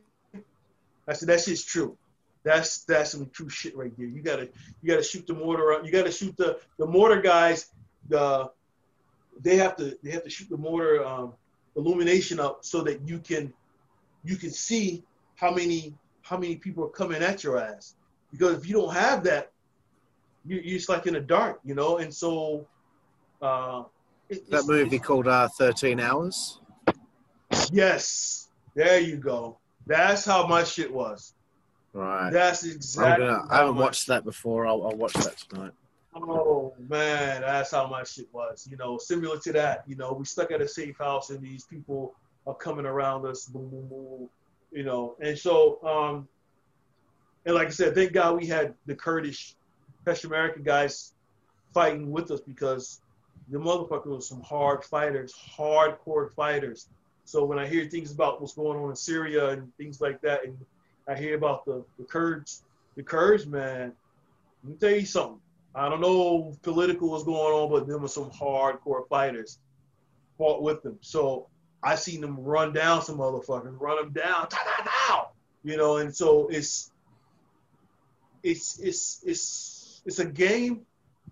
[1.06, 1.96] I said that shit's true.
[2.42, 4.06] That's that's some true shit right there.
[4.06, 4.48] You gotta
[4.80, 5.72] you gotta shoot the mortar.
[5.72, 5.84] up.
[5.84, 7.70] You gotta shoot the the mortar guys.
[8.08, 8.50] The
[9.42, 11.34] they have to they have to shoot the mortar um,
[11.76, 13.52] illumination up so that you can
[14.24, 15.04] you can see
[15.36, 17.94] how many how many people are coming at your ass.
[18.30, 19.50] Because if you don't have that,
[20.46, 21.98] you, you're just like in the dark, you know.
[21.98, 22.66] And so
[23.42, 23.84] uh,
[24.50, 26.60] That movie called uh, 13 Hours.
[27.72, 29.58] Yes, there you go.
[29.86, 31.34] That's how my shit was.
[31.92, 32.30] Right.
[32.30, 33.26] That's exactly.
[33.26, 34.66] gonna, I haven't my- watched that before.
[34.66, 35.72] I'll, I'll watch that tonight.
[36.14, 38.66] Oh man, that's how my shit was.
[38.70, 39.84] You know, similar to that.
[39.86, 42.14] You know, we stuck at a safe house and these people
[42.46, 43.46] are coming around us.
[43.46, 44.28] Boom, boom, boom.
[44.72, 46.28] You know, and so um,
[47.46, 49.54] and like I said, thank God we had the Kurdish,
[50.04, 51.14] Peshmerga guys
[51.72, 53.00] fighting with us because
[53.50, 56.88] the motherfuckers were some hard fighters, hardcore fighters.
[57.24, 60.44] So when I hear things about what's going on in Syria and things like that,
[60.44, 60.56] and
[61.08, 62.62] I hear about the, the Kurds,
[62.96, 63.92] the Kurds, man,
[64.64, 65.40] let me tell you something.
[65.74, 69.58] I don't know political was going on, but them were some hardcore fighters.
[70.38, 70.98] Fought with them.
[71.00, 71.46] So
[71.82, 74.48] I seen them run down some motherfuckers, run them down,
[75.64, 75.98] you know.
[75.98, 76.90] And so it's
[78.42, 80.80] it's it's it's it's a game,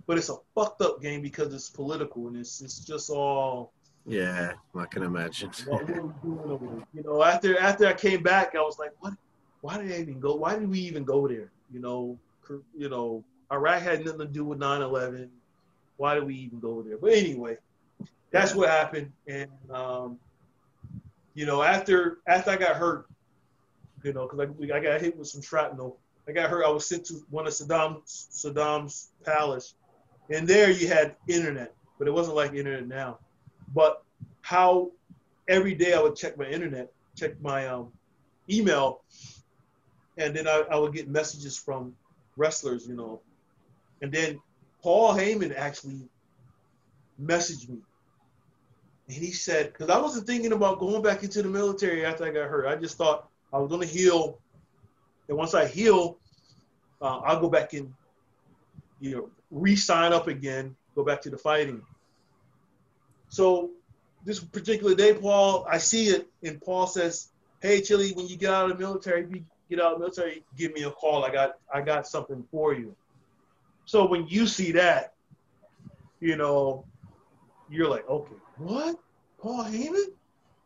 [0.09, 3.73] but it's a fucked up game because it's political and it's it's just all
[4.07, 5.51] Yeah, I can imagine.
[5.67, 6.87] what, what are we doing over there?
[6.95, 9.13] You know, after after I came back, I was like, what?
[9.61, 10.35] Why did I even go?
[10.35, 11.53] Why did we even go there?
[11.71, 12.19] You know,
[12.77, 13.23] you know,
[13.53, 15.29] Iraq had nothing to do with 9/11.
[15.99, 16.97] Why did we even go there?
[16.97, 17.59] But anyway,
[18.31, 19.13] that's what happened.
[19.27, 20.19] And um,
[21.35, 23.07] you know, after after I got hurt,
[24.03, 25.99] you know, because I, I got hit with some shrapnel.
[26.27, 26.65] I got hurt.
[26.65, 29.75] I was sent to one of Saddam's Saddam's palace,
[30.31, 33.19] and there you had internet, but it wasn't like internet now.
[33.75, 34.03] But
[34.43, 34.91] how
[35.49, 37.93] every day I would check my internet, check my um,
[38.51, 39.03] email,
[40.17, 41.95] and then I, I would get messages from
[42.37, 43.21] wrestlers, you know.
[44.03, 44.41] And then
[44.83, 46.09] Paul Heyman actually
[47.21, 47.79] messaged me.
[49.09, 52.31] And he said, because I wasn't thinking about going back into the military after I
[52.31, 52.67] got hurt.
[52.67, 54.39] I just thought I was going to heal.
[55.29, 56.19] And once I heal,
[57.01, 57.93] uh, I'll go back in
[59.01, 61.83] you know, re-sign up again, go back to the fighting.
[63.29, 63.71] So
[64.25, 67.29] this particular day, Paul, I see it, and Paul says,
[67.61, 70.05] "Hey, Chilly, when you get out of the military, if you get out of the
[70.05, 71.25] military, give me a call.
[71.25, 72.95] I got I got something for you."
[73.85, 75.15] So when you see that,
[76.21, 76.85] you know,
[77.71, 78.99] you're like, okay, what?
[79.39, 80.13] Paul Heyman?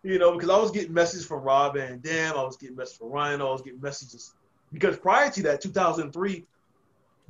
[0.03, 2.99] You know, because I was getting messages from Rob Van Dam, I was getting messages
[2.99, 4.33] from Ryan, I was getting messages
[4.73, 6.45] because prior to that, 2003,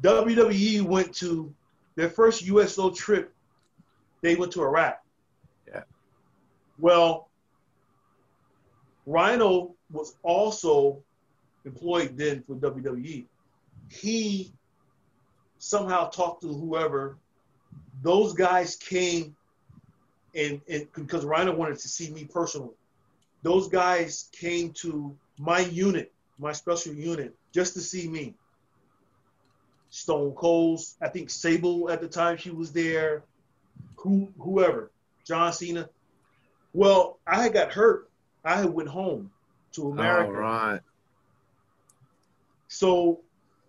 [0.03, 1.55] WWE went to
[1.95, 3.33] their first USO trip.
[4.21, 5.03] They went to Iraq.
[5.69, 5.83] Yeah.
[6.79, 7.29] Well,
[9.07, 11.03] Rhino was also
[11.65, 13.25] employed then for WWE.
[13.89, 14.53] He
[15.59, 17.19] somehow talked to whoever.
[18.03, 19.37] Those guys came
[20.35, 22.75] and, and because Rhino wanted to see me personally.
[23.43, 28.35] Those guys came to my unit, my special unit, just to see me.
[29.93, 33.25] Stone Cold's, I think Sable at the time she was there,
[33.97, 34.91] who whoever,
[35.27, 35.87] John Cena.
[36.73, 38.09] Well, I had got hurt.
[38.43, 39.31] I had went home
[39.73, 40.33] to America.
[40.33, 40.81] All right.
[42.69, 43.21] So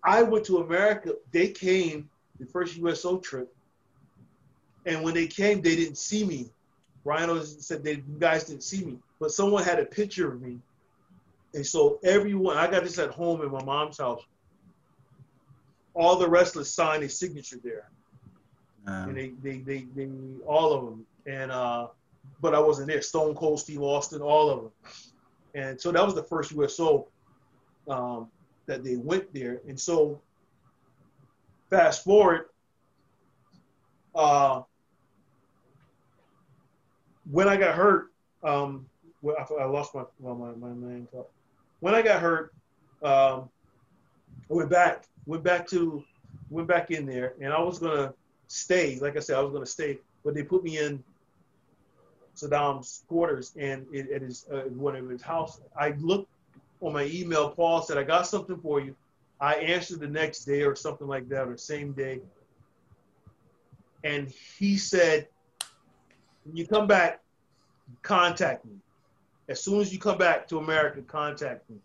[0.01, 1.15] I went to America.
[1.33, 2.09] They came
[2.39, 3.53] the first USO trip,
[4.85, 6.49] and when they came, they didn't see me.
[7.03, 10.57] Rhino said they you guys didn't see me, but someone had a picture of me,
[11.53, 14.23] and so everyone I got this at home in my mom's house.
[15.93, 17.89] All the wrestlers signed a signature there,
[18.87, 20.09] Um, and they, they they they
[20.45, 21.87] all of them, and uh,
[22.41, 23.01] but I wasn't there.
[23.01, 24.71] Stone Cold, Steve Austin, all of them,
[25.53, 27.07] and so that was the first USO
[27.87, 28.27] um,
[28.65, 30.19] that they went there, and so
[31.69, 32.45] fast forward.
[34.15, 34.61] Uh,
[37.31, 38.11] when I got hurt,
[38.43, 38.85] um,
[39.21, 41.29] well, I, I lost my well, my my main thought.
[41.79, 42.53] When I got hurt,
[43.01, 43.49] um,
[44.49, 46.03] I went back, went back to,
[46.49, 48.13] went back in there, and I was gonna
[48.47, 48.99] stay.
[48.99, 51.03] Like I said, I was gonna stay, but they put me in
[52.35, 55.61] Saddam's quarters and it, at his uh, one of his house.
[55.77, 56.29] I looked
[56.81, 57.49] on my email.
[57.49, 58.95] Paul said, "I got something for you."
[59.39, 62.21] I answered the next day or something like that, or same day,
[64.03, 65.27] and he said,
[66.43, 67.21] when you come back,
[68.01, 68.73] contact me.
[69.47, 71.77] As soon as you come back to America, contact me.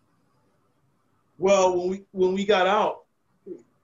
[1.37, 3.03] Well, when we when we got out,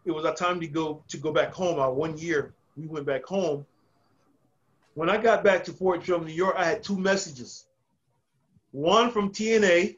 [0.05, 1.79] it was our time to go to go back home.
[1.79, 3.65] Our one year, we went back home.
[4.93, 7.65] When I got back to Fort Drum, New York, I had two messages.
[8.71, 9.97] One from TNA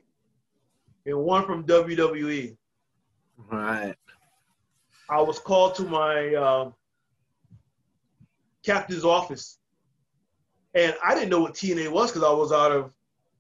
[1.05, 2.55] and one from WWE.
[3.51, 3.95] Right.
[5.09, 6.71] I was called to my uh,
[8.65, 9.59] captain's office,
[10.73, 12.91] and I didn't know what TNA was because I was out of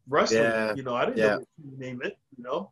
[0.07, 0.43] wrestling.
[0.43, 0.73] Yeah.
[0.75, 1.25] You know, I didn't Yeah.
[1.35, 2.13] know what TNA meant.
[2.37, 2.71] You know,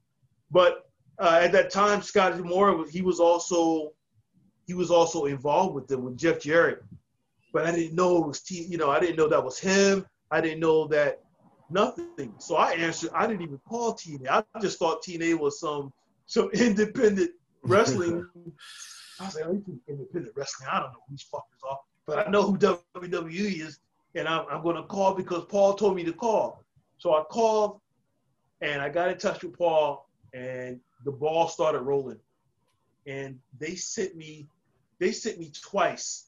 [0.51, 0.89] but
[1.19, 3.93] uh, at that time, Scott D'Amore he was also
[4.67, 6.83] he was also involved with them with Jeff Jarrett,
[7.53, 8.63] but I didn't know it was T.
[8.63, 10.05] You know, I didn't know that was him.
[10.31, 11.21] I didn't know that
[11.69, 12.33] nothing.
[12.39, 13.11] So I answered.
[13.13, 14.27] I didn't even call TNA.
[14.29, 15.93] I just thought TNA was some
[16.25, 17.31] some independent
[17.63, 18.27] wrestling.
[19.19, 20.69] I was like, oh, independent wrestling.
[20.71, 23.79] I don't know who these fuckers are, but I know who WWE is,
[24.15, 26.65] and I'm, I'm going to call because Paul told me to call.
[26.97, 27.79] So I called,
[28.59, 30.04] and I got in touch with Paul,
[30.35, 32.19] and the ball started rolling,
[33.07, 34.47] and they sent me,
[34.99, 36.27] they sent me twice.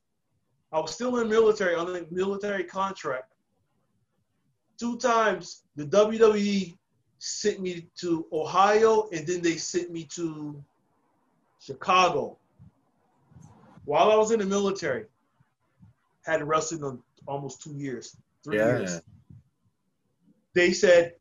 [0.71, 3.33] I was still in military on a military contract.
[4.79, 6.77] Two times the WWE
[7.19, 10.63] sent me to Ohio, and then they sent me to
[11.59, 12.37] Chicago.
[13.85, 15.05] While I was in the military,
[16.25, 18.67] had wrestled in almost two years, three Yeah.
[18.67, 19.01] years.
[20.53, 21.15] They said,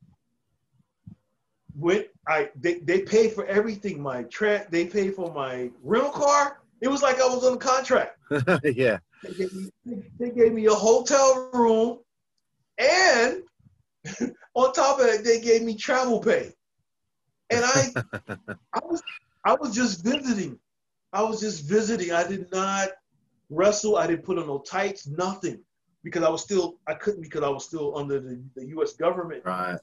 [1.79, 6.61] when I they, they paid for everything, my tra- they paid for my rental car.
[6.81, 8.19] It was like I was on a contract.
[8.65, 8.98] yeah.
[9.23, 9.70] They gave me,
[10.19, 11.98] they gave me a hotel room,
[12.78, 13.43] and
[14.55, 16.53] on top of that, they gave me travel pay.
[17.51, 17.93] And I,
[18.73, 19.03] I was,
[19.44, 20.59] I was just visiting.
[21.12, 22.12] I was just visiting.
[22.12, 22.89] I did not
[23.48, 23.97] wrestle.
[23.97, 25.61] I didn't put on no tights, nothing,
[26.03, 28.94] because I was still, I couldn't because I was still under the, the U.S.
[28.94, 29.44] government.
[29.44, 29.78] Right.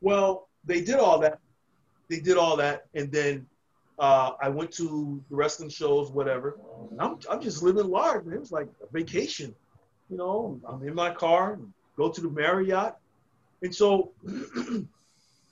[0.00, 1.38] Well, they did all that.
[2.14, 3.44] They did all that, and then
[3.98, 6.60] uh, I went to the wrestling shows, whatever.
[7.00, 8.36] I'm, I'm just living large, man.
[8.36, 9.52] It was like a vacation.
[10.08, 11.58] You know, I'm in my car,
[11.96, 12.94] go to the Marriott,
[13.62, 14.12] and so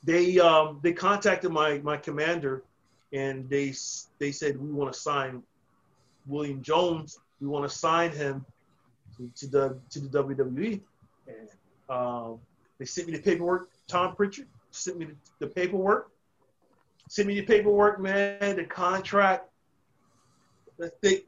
[0.05, 2.63] they um, they contacted my my commander,
[3.13, 3.75] and they
[4.21, 5.43] they said we want to sign
[6.27, 7.19] William Jones.
[7.41, 8.45] We want to sign him
[9.17, 10.81] to, to the to the WWE,
[11.27, 11.49] and
[11.89, 12.39] um,
[12.79, 13.69] they sent me the paperwork.
[13.89, 16.12] Tom Pritchard sent me the, the paperwork.
[17.13, 18.57] Sent me the paperwork, man.
[18.57, 19.51] The contract.
[20.83, 21.25] I think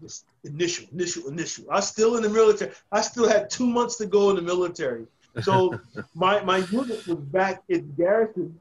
[0.00, 1.70] Just initial, initial, initial.
[1.70, 2.72] I was still in the military.
[2.90, 5.06] I still had two months to go in the military.
[5.42, 5.78] So
[6.14, 8.58] my my unit was back in garrison.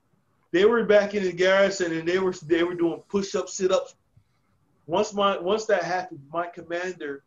[0.52, 3.72] They were back in the garrison and they were they were doing push ups, sit
[3.72, 3.96] ups.
[4.88, 7.24] Once my once that happened, my commander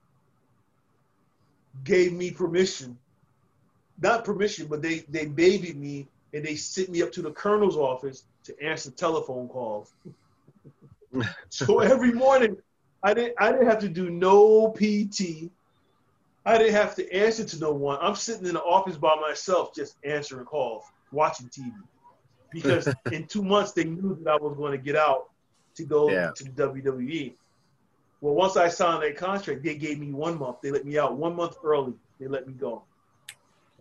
[1.82, 2.98] gave me permission.
[4.02, 7.78] Not permission, but they they babied me and they sent me up to the colonel's
[7.78, 9.92] office to answer telephone calls.
[11.48, 12.56] so every morning,
[13.02, 15.50] I didn't I didn't have to do no PT.
[16.46, 17.98] I didn't have to answer to no one.
[18.00, 21.72] I'm sitting in the office by myself, just answering calls, watching TV.
[22.52, 25.30] Because in two months they knew that I was going to get out
[25.76, 26.30] to go Yeah.
[26.36, 27.34] to WWE.
[28.20, 30.58] Well, once I signed that contract, they gave me one month.
[30.62, 31.94] They let me out one month early.
[32.18, 32.84] They let me go.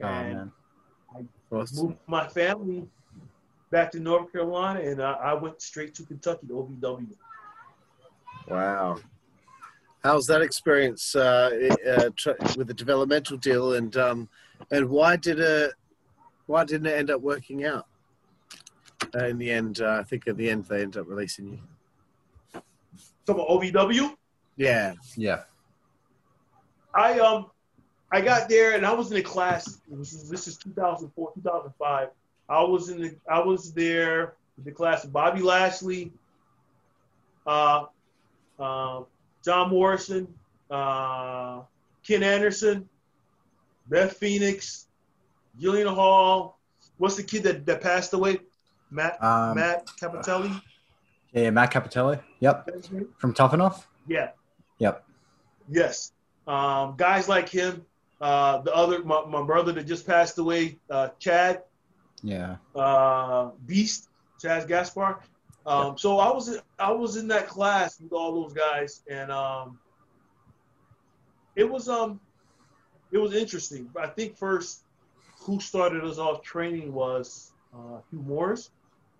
[0.02, 0.52] Oh And man.
[1.52, 1.90] Awesome.
[1.90, 2.88] moved my family
[3.74, 7.08] back to North Carolina, and I, I went straight to Kentucky to OVW.
[8.48, 9.00] Wow.
[10.04, 11.50] How's that experience uh,
[11.88, 14.30] uh, tr- with the developmental deal, and um,
[14.70, 15.74] and why did it
[16.46, 17.88] why didn't it end up working out?
[19.16, 22.62] Uh, in the end, uh, I think at the end they ended up releasing you.
[23.26, 24.16] So OVW,
[24.56, 24.94] Yeah.
[25.18, 25.44] Yeah.
[26.94, 27.48] I um
[28.12, 29.80] I got there and I was in a class.
[29.90, 32.10] This is, this is 2004, 2005.
[32.50, 36.12] I was in the I was there the class of Bobby Lashley,
[37.48, 37.86] uh,
[38.60, 39.02] uh,
[39.44, 40.28] John Morrison,
[40.70, 41.62] uh,
[42.06, 42.88] Ken Anderson,
[43.88, 44.88] Beth Phoenix,
[45.60, 46.60] Jillian Hall.
[46.98, 48.40] What's the kid that, that passed away?
[48.92, 50.62] Matt Um, Matt Cappotelli.
[51.32, 52.22] Yeah, Matt Cappotelli.
[52.40, 52.66] Yep.
[52.68, 53.08] That's his name?
[53.18, 53.88] From Tough Enough.
[54.08, 54.30] Yeah.
[54.78, 55.04] Yep.
[55.68, 56.12] Yes.
[56.48, 57.86] Um, guys like him.
[58.22, 61.64] Uh, the other, my, my brother that just passed away, uh, Shad
[62.24, 62.56] Yeah.
[62.76, 64.10] uh, Beast,
[64.42, 65.18] Shad Gaspard.
[65.66, 69.32] Um, So I was in, I was in that class with all those guys, and
[69.32, 69.78] um,
[71.56, 72.20] it was um,
[73.12, 73.90] it was interesting.
[74.00, 74.84] I think first,
[75.40, 78.70] who started us off training was uh, Hugh Morrus.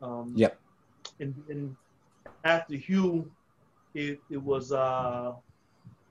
[0.02, 0.60] Um, Yep.
[1.20, 1.76] And, and
[2.44, 3.30] after Hugh,
[3.94, 5.34] it, it was uh,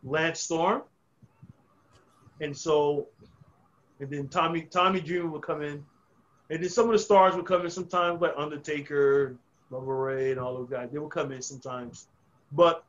[0.05, 0.82] Lance Storm.
[2.40, 3.09] And so,
[4.01, 5.85] and then Tommy Tommy Dreamer would come in,
[6.51, 9.36] and then some of the stars would come in sometimes, like Undertaker,
[9.70, 10.90] Bubba Ray, and all those guys.
[10.93, 12.09] They would come in sometimes,
[12.52, 12.85] but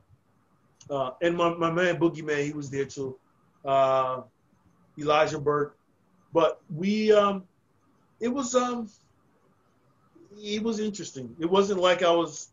[0.90, 3.18] uh, and my, my man Boogeyman, he was there too.
[3.64, 4.22] Uh,
[5.00, 5.78] Elijah Burke,
[6.34, 7.44] but we um,
[8.20, 8.90] it was um,
[10.38, 11.34] it was interesting.
[11.40, 12.50] It wasn't like I was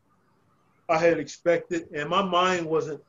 [0.88, 3.02] I had expected, and my mind wasn't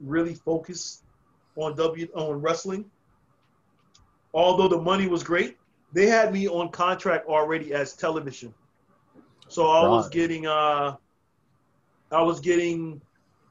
[0.00, 1.04] really focused
[1.56, 2.86] on W on wrestling.
[4.32, 5.57] Although the money was great,
[5.92, 8.52] they had me on contract already as television.
[9.48, 10.96] So I was getting uh
[12.10, 13.00] I was getting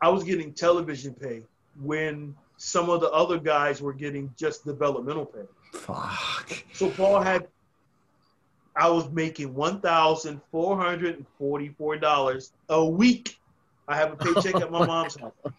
[0.02, 1.44] I was getting television pay
[1.82, 5.46] when some of the other guys were getting just developmental pay.
[5.74, 6.64] Fuck.
[6.74, 7.48] So Paul had
[8.76, 13.40] I was making one thousand four hundred and forty four dollars a week.
[13.88, 15.34] I have a paycheck at my mom's house.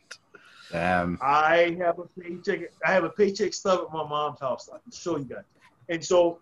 [0.71, 1.19] Damn.
[1.23, 2.71] I have a paycheck.
[2.87, 4.69] I have a paycheck stub at my mom's house.
[4.73, 5.45] I can show you guys.
[5.89, 6.39] And so,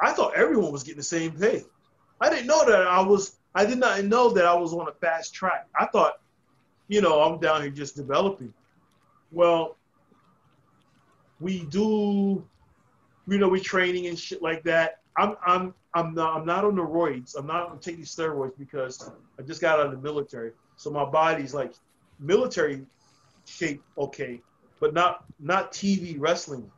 [0.00, 1.64] I thought everyone was getting the same pay.
[2.20, 3.36] I didn't know that I was.
[3.54, 5.66] I did not know that I was on a fast track.
[5.78, 6.20] I thought,
[6.88, 8.52] you know, I'm down here just developing.
[9.32, 9.76] Well,
[11.40, 12.44] we do,
[13.26, 15.00] you know, we training and shit like that.
[15.16, 17.36] I'm I'm I'm not I'm not on the roids.
[17.36, 20.52] I'm not taking steroids because I just got out of the military.
[20.76, 21.72] So my body's like
[22.20, 22.84] military
[23.44, 24.40] shape okay,
[24.80, 26.70] but not not TV wrestling.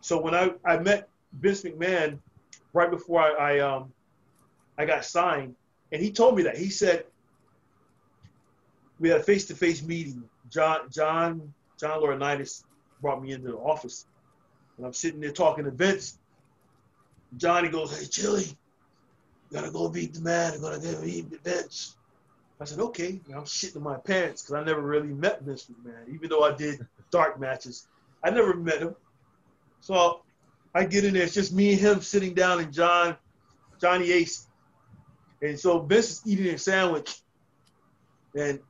[0.00, 1.08] So when I, I met
[1.40, 2.18] Vince McMahon
[2.76, 3.92] right before I, I um
[4.78, 5.56] I got signed,
[5.90, 7.04] and he told me that he said
[9.00, 10.22] we had a face to face meeting.
[10.50, 12.64] John John John Laurinaitis
[13.00, 14.06] brought me into the office,
[14.76, 16.18] and I'm sitting there talking to Vince.
[17.38, 18.46] Johnny goes, "Hey, Chilly,
[19.50, 20.52] gotta go beat the man.
[20.52, 21.88] I'm gonna go beat the bench."
[22.58, 23.20] I said, okay.
[23.26, 26.54] And I'm shitting my pants because I never really met Vince McMahon, even though I
[26.56, 27.86] did dark matches.
[28.24, 28.96] I never met him.
[29.80, 30.22] So
[30.76, 31.22] I get in there.
[31.22, 33.16] It's just me and him sitting down and John,
[33.80, 34.46] Johnny Ace.
[35.40, 37.16] And so Vince is eating a sandwich.
[38.36, 38.60] And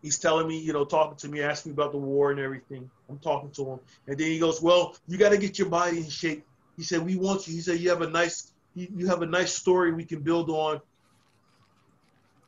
[0.00, 2.90] he's telling me, you know, talking to me, asking me about the war and everything.
[3.10, 3.80] I'm talking to him.
[4.06, 6.46] And then he goes, well, you got to get your body in shape.
[6.78, 7.52] He said, we want you.
[7.52, 10.80] He said, you have a nice, you have a nice story we can build on.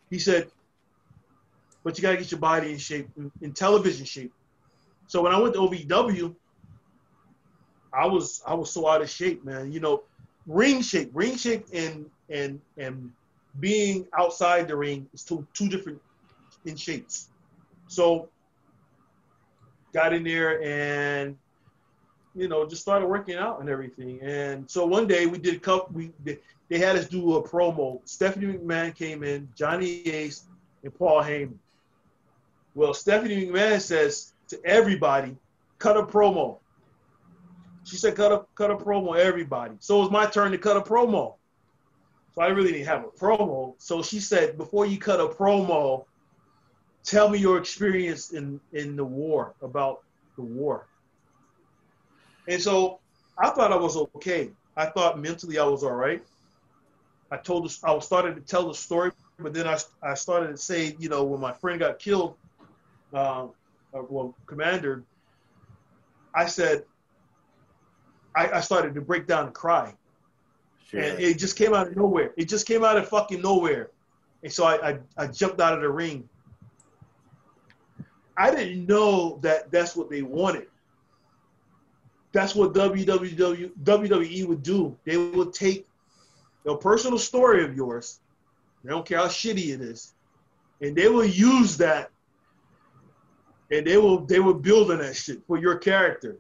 [0.09, 0.51] He said,
[1.85, 3.09] but you got to get your body in shape,
[3.43, 4.33] in television shape.
[5.07, 6.35] So when I went to OVW,
[7.93, 9.73] I was I was so out of shape, man.
[9.73, 10.03] You know,
[10.47, 13.13] ring shape, ring shape, and and and
[13.61, 16.01] being outside the ring is two two different
[16.65, 17.29] in shapes.
[17.89, 18.29] So
[19.93, 21.37] got in there and
[22.35, 24.21] you know just started working out and everything.
[24.23, 25.95] And so one day we did a couple.
[25.95, 26.13] We
[26.73, 28.01] they had us do a promo.
[28.07, 30.45] Stephanie McMahon came in, Johnny Ace,
[30.83, 31.59] and Paul Heyman.
[32.75, 35.37] Well, Stephanie McMahon says to everybody,
[35.79, 36.57] cut a promo.
[37.93, 39.75] She said, cut a cut a promo, everybody.
[39.81, 41.35] So it was my turn to cut a promo.
[42.35, 43.75] So I really didn't have a promo.
[43.77, 46.07] So she said, before you cut a promo,
[47.05, 50.05] tell me your experience in in the war about
[50.37, 50.87] the war.
[52.49, 53.01] And so
[53.37, 54.49] I thought I was okay.
[54.75, 56.25] I thought mentally I was all right.
[57.31, 60.57] I told us I starting to tell the story, but then I, I started to
[60.57, 62.37] say, you know, when my friend got killed,
[63.13, 63.49] uh,
[63.93, 65.03] uh, well, commander,
[66.35, 66.85] I said,
[68.35, 69.95] I, I started to break down and cry.
[70.89, 71.01] Sure.
[71.01, 72.33] And it just came out of nowhere.
[72.37, 73.91] It just came out of fucking nowhere.
[74.43, 76.29] And so I, I, I jumped out of the ring.
[78.37, 80.67] I didn't know that that's what they wanted.
[82.33, 84.97] That's what WWE, WWE would do.
[85.05, 85.87] They would take
[86.67, 88.21] a personal story of yours,
[88.83, 90.15] they don't care how shitty it is,
[90.81, 92.11] and they will use that
[93.73, 96.37] and they will they will build on that shit for your character.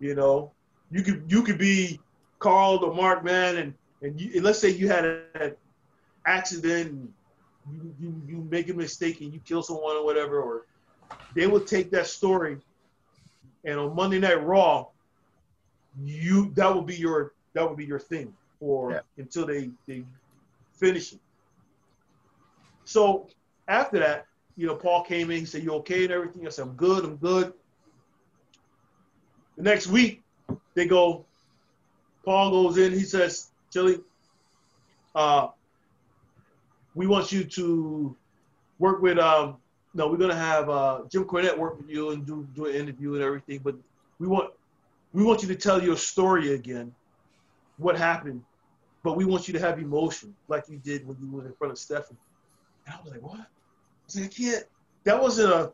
[0.00, 0.52] You know,
[0.92, 2.00] you could you could be
[2.38, 5.54] Carl or Mark, man, and and, you, and let's say you had an
[6.26, 7.12] accident, and
[7.72, 10.66] you, you you make a mistake and you kill someone or whatever, or
[11.34, 12.58] they will take that story,
[13.64, 14.86] and on Monday Night Raw,
[16.04, 19.00] you that will be your that will be your thing for yeah.
[19.16, 20.04] until they they
[20.74, 21.20] finish it.
[22.84, 23.28] So
[23.68, 26.46] after that, you know, Paul came in, he said, You okay and everything?
[26.46, 27.52] I said, I'm good, I'm good.
[29.56, 30.21] The next week,
[30.74, 31.24] they go,
[32.24, 34.00] Paul goes in, he says, Chilly,
[35.14, 35.48] uh,
[36.94, 38.16] we want you to
[38.78, 39.56] work with um
[39.94, 43.14] no, we're gonna have uh, Jim Cornette work with you and do do an interview
[43.14, 43.74] and everything, but
[44.18, 44.50] we want
[45.12, 46.94] we want you to tell your story again,
[47.76, 48.42] what happened,
[49.02, 51.72] but we want you to have emotion like you did when you were in front
[51.72, 52.18] of Stephanie.
[52.86, 53.40] And I was like, what?
[53.40, 53.44] I
[54.06, 54.64] was like, I can't.
[55.04, 55.72] That wasn't a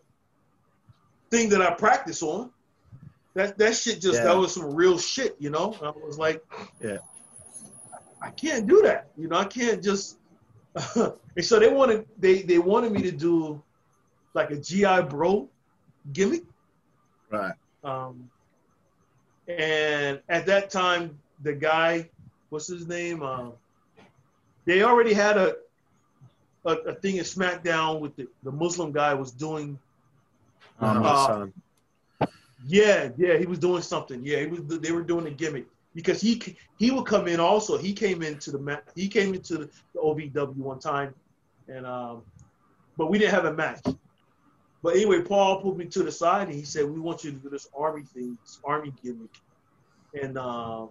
[1.31, 2.51] thing that I practice on.
[3.39, 4.25] That that shit just yeah.
[4.25, 5.73] that was some real shit, you know.
[5.81, 6.45] I was like,
[6.83, 6.99] yeah,
[8.21, 9.11] I can't do that.
[9.17, 10.19] You know, I can't just.
[10.97, 13.63] and so they wanted they they wanted me to do
[14.35, 15.49] like a GI Bro
[16.13, 16.43] gimmick.
[17.31, 17.55] Right.
[17.85, 18.29] Um,
[19.47, 22.11] and at that time, the guy,
[22.49, 23.23] what's his name?
[23.23, 23.51] Uh,
[24.65, 25.55] they already had a,
[26.65, 29.79] a, a thing in SmackDown with the, the Muslim guy was doing.
[30.81, 31.47] Uh,
[32.67, 34.25] yeah, yeah, he was doing something.
[34.25, 34.61] Yeah, he was.
[34.81, 37.79] They were doing a gimmick because he he would come in also.
[37.79, 41.15] He came into the he came into the, OVW one time,
[41.69, 42.23] and um,
[42.97, 43.83] but we didn't have a match.
[44.83, 47.37] But anyway, Paul pulled me to the side and he said, "We want you to
[47.37, 49.35] do this army thing, this army gimmick."
[50.21, 50.87] And uh,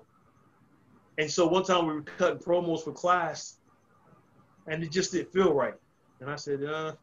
[1.18, 3.57] and so one time we were cutting promos for class,
[4.68, 5.76] and it just didn't feel right.
[6.19, 6.94] And I said, uh,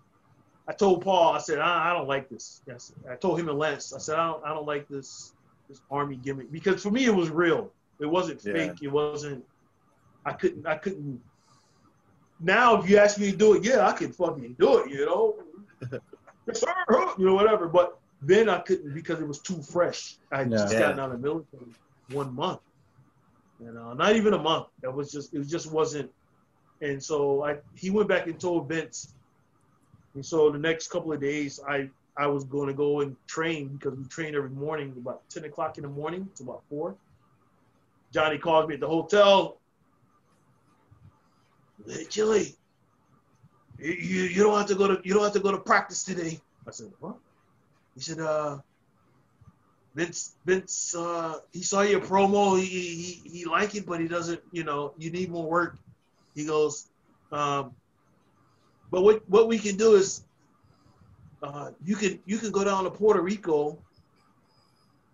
[0.67, 2.63] I told Paul, I said, I, I don't like this.
[2.67, 5.35] Yes, I told him and Lance, I said, I don't, I don't like this
[5.69, 7.71] this army gimmick because for me it was real.
[8.01, 8.83] It wasn't fake.
[8.83, 9.45] It wasn't.
[10.27, 10.67] I couldn't.
[10.67, 11.21] I couldn't.
[12.41, 14.91] Now, if you ask me to do it, yeah, I can fucking do it.
[14.91, 15.37] You know.
[16.47, 16.75] yes, sir,
[17.19, 17.69] you know, whatever.
[17.69, 20.17] But then I couldn't because it was too fresh.
[20.33, 20.49] I yeah.
[20.49, 21.73] just gotten out of the military
[22.11, 22.61] one month,
[23.61, 24.67] and uh, not even a month.
[24.83, 26.11] That was just it just wasn't.
[26.81, 29.15] And so I he went back and told Vince.
[30.15, 33.69] And so the next couple of days, I I was going to go and train
[33.69, 36.95] because we train every morning about ten o'clock in the morning to about four.
[38.13, 39.59] Johnny calls me at the hotel.
[41.89, 42.55] Hey, Chilly,
[43.79, 46.41] you, you don't have to go to you don't have to go to practice today.
[46.67, 47.17] I said, what?
[47.95, 48.59] He said, uh,
[49.95, 52.59] Vince, Vince, uh, he saw your promo.
[52.59, 55.77] He, he, he liked it, but he doesn't, you know, you need more work.
[56.35, 56.87] He goes,
[57.31, 57.75] um,
[58.95, 60.23] but what, what we can do is,
[61.43, 63.77] uh, you can, you can go down to Puerto Rico,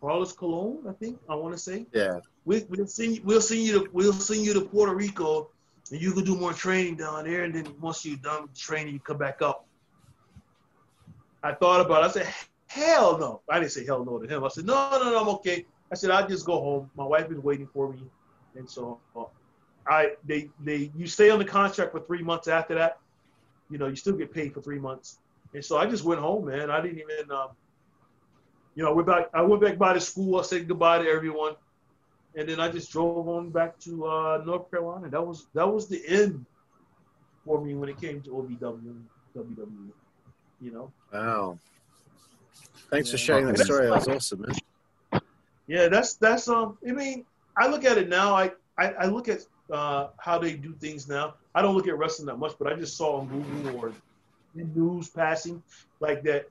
[0.03, 1.87] Carlos Colon, I think I want to say.
[1.95, 2.21] Yeah.
[2.45, 5.49] We, we'll send, we'll send you to, we'll send you to Puerto Rico
[5.91, 7.45] and you can do more training down there.
[7.45, 9.65] And then once you're done with training, you come back up.
[11.43, 12.09] I thought about it.
[12.09, 12.35] I said,
[12.67, 13.41] hell no.
[13.49, 14.45] I didn't say hell no to him.
[14.45, 15.65] I said, no, no, no, I'm okay.
[15.91, 16.91] I said, I'll just go home.
[16.95, 18.03] My wife is waiting for me.
[18.57, 19.25] And so uh,
[19.87, 22.99] I, they, they, you stay on the contract for three months after that.
[23.71, 25.19] You know, you still get paid for three months.
[25.55, 26.71] And so I just went home, man.
[26.71, 27.49] I didn't even, um,
[28.75, 30.39] you know, I went back, I went back by the school.
[30.39, 31.55] I said goodbye to everyone
[32.35, 35.09] and then I just drove on back to uh, North Carolina.
[35.09, 36.45] That was that was the end
[37.45, 39.03] for me when it came to OVW
[39.37, 39.91] WWE.
[40.61, 40.93] You know.
[41.13, 41.59] Wow.
[42.91, 43.13] Thanks Yeah.
[43.13, 43.87] for sharing that story.
[43.87, 45.21] That was awesome, man.
[45.67, 46.79] Yeah, that's that's um.
[46.87, 47.25] I mean,
[47.57, 48.35] I look at it now.
[48.35, 49.41] I I, I look at
[49.73, 51.35] uh, how they do things now.
[51.55, 53.93] I don't look at wrestling that much, but I just saw on Google or
[54.55, 55.63] news passing
[56.01, 56.47] like that.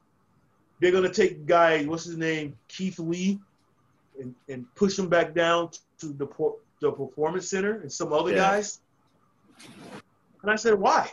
[0.79, 3.39] They're gonna take guy, what's his name, Keith Lee,
[4.19, 5.69] and, and push him back down
[5.99, 6.27] to the
[6.81, 8.37] the performance center and some other Yeah.
[8.37, 8.79] guys.
[10.41, 11.11] And I said, why?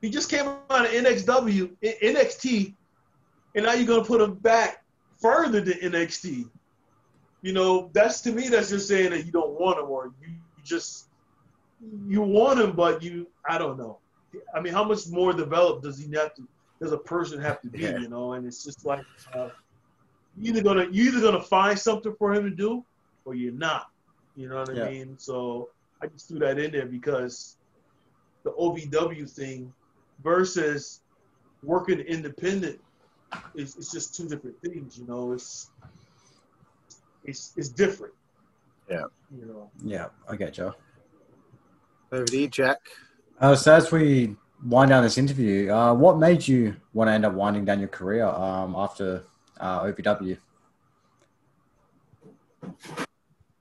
[0.00, 2.74] He just came out of NXW, NXT,
[3.54, 4.78] and now you're gonna put him back
[5.20, 6.50] further to NXT.
[7.42, 10.34] You know, that's to me, that's just saying that you don't want him, or you
[10.68, 11.08] just
[12.08, 13.98] you want him, but you I don't know.
[14.54, 16.42] I mean, how much more developed does he have to?
[16.80, 17.80] Does a person have to be?
[17.80, 17.98] Yeah.
[17.98, 19.04] You know, and it's just like
[19.34, 19.48] uh,
[20.36, 22.84] you either gonna you're either gonna find something for him to do,
[23.24, 23.86] or you're not.
[24.36, 24.84] You know what Yeah.
[24.84, 25.18] I mean?
[25.18, 25.70] So
[26.02, 27.56] I just threw that in there because
[28.44, 29.72] the OVW thing
[30.22, 31.00] versus
[31.62, 32.78] working independent
[33.54, 34.98] is it's just two different things.
[34.98, 35.70] You know, it's
[37.24, 38.14] it's it's different.
[38.90, 39.04] Yeah.
[39.36, 39.70] You know.
[39.84, 40.74] Yeah, I get you.
[42.10, 42.78] Over to you, Jack.
[43.40, 47.24] Uh, so as we wind down this interview, uh, what made you want to end
[47.24, 49.24] up winding down your career um, after
[49.60, 50.38] uh, OVW?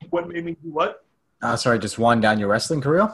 [0.10, 1.04] What made me do what?
[1.42, 3.12] Uh, sorry, just wind down your wrestling career.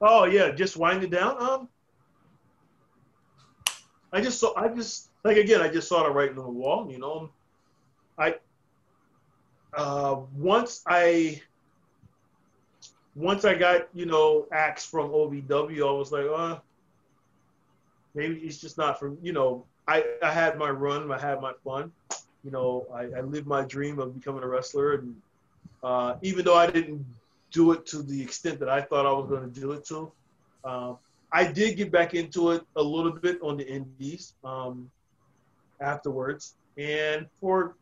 [0.00, 1.40] Oh yeah, just wind it down.
[1.40, 1.68] Um,
[4.12, 4.54] I just saw.
[4.56, 5.60] I just like again.
[5.60, 6.90] I just saw the writing on the wall.
[6.90, 7.30] You know,
[8.18, 8.36] I
[9.74, 11.40] uh, once I
[13.14, 16.58] once I got you know acts from OVW, I was like, uh,
[18.14, 19.64] maybe it's just not for you know.
[19.88, 21.10] I I had my run.
[21.10, 21.92] I had my fun.
[22.44, 25.14] You know, I, I lived my dream of becoming a wrestler, and
[25.82, 27.04] uh, even though I didn't
[27.50, 30.12] do it to the extent that I thought I was going to do it to.
[30.64, 30.98] Um,
[31.32, 34.90] I did get back into it a little bit on the indies um,
[35.80, 37.74] afterwards, and for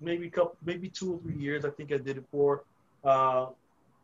[0.00, 2.64] maybe a couple, maybe two or three years, I think I did it for.
[3.04, 3.46] Uh,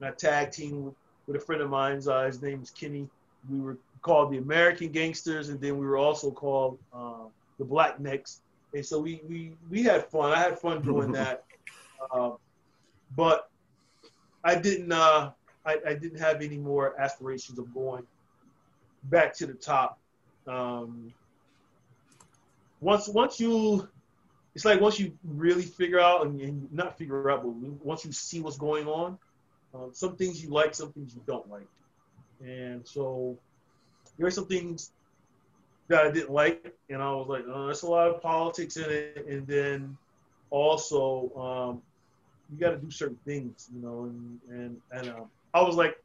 [0.02, 0.94] I tag team with,
[1.26, 2.08] with a friend of mine's.
[2.08, 3.08] Uh, his name is Kenny.
[3.50, 7.24] We were called the American Gangsters, and then we were also called uh,
[7.58, 8.40] the Black Necks.
[8.74, 10.32] And so we we we had fun.
[10.32, 11.44] I had fun doing that.
[12.12, 12.32] Uh,
[13.16, 13.48] but
[14.44, 15.30] I didn't uh,
[15.64, 18.06] I, I didn't have any more aspirations of going
[19.04, 19.98] back to the top.
[20.46, 21.12] Um,
[22.80, 23.88] once once you
[24.56, 27.50] it's like once you really figure out and, not figure out, but
[27.84, 29.18] once you see what's going on,
[29.74, 31.68] um, some things you like, some things you don't like,
[32.40, 33.36] and so
[34.16, 34.92] there are some things
[35.88, 38.88] that I didn't like, and I was like, oh, there's a lot of politics in
[38.88, 39.94] it, and then
[40.48, 41.82] also um,
[42.50, 46.02] you got to do certain things, you know, and and and um, I was like,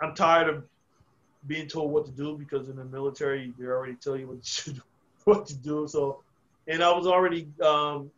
[0.00, 0.64] I'm tired of
[1.46, 4.42] being told what to do because in the military they already tell you what you
[4.42, 4.82] should,
[5.24, 5.86] what to do.
[5.86, 6.24] So,
[6.68, 8.10] and I was already um,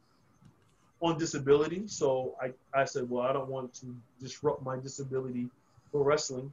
[1.00, 5.48] on disability, so I I said, well, I don't want to disrupt my disability
[5.90, 6.52] for wrestling,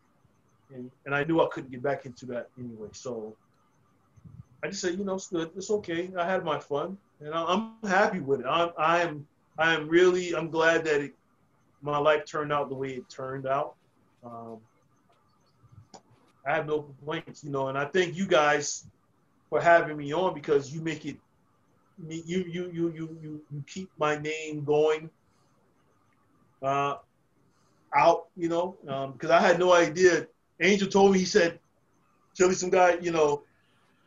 [0.74, 3.36] and and I knew I couldn't get back into that anyway, so.
[4.62, 5.52] I just said, you know, it's good.
[5.56, 6.12] It's okay.
[6.18, 8.46] I had my fun, and I- I'm happy with it.
[8.46, 9.26] I'm, I am
[9.58, 11.14] I am really I'm glad that it,
[11.82, 13.76] my life turned out the way it turned out.
[14.22, 14.58] Um,
[16.46, 18.86] I have no complaints, you know, and I thank you guys
[19.50, 21.18] for having me on because you make it
[22.08, 25.10] you you you you you, keep my name going
[26.62, 26.96] uh,
[27.96, 28.78] out, you know,
[29.14, 30.28] because I had no idea.
[30.62, 31.60] Angel told me he said,
[32.36, 33.44] "Chilly, some guy, you know,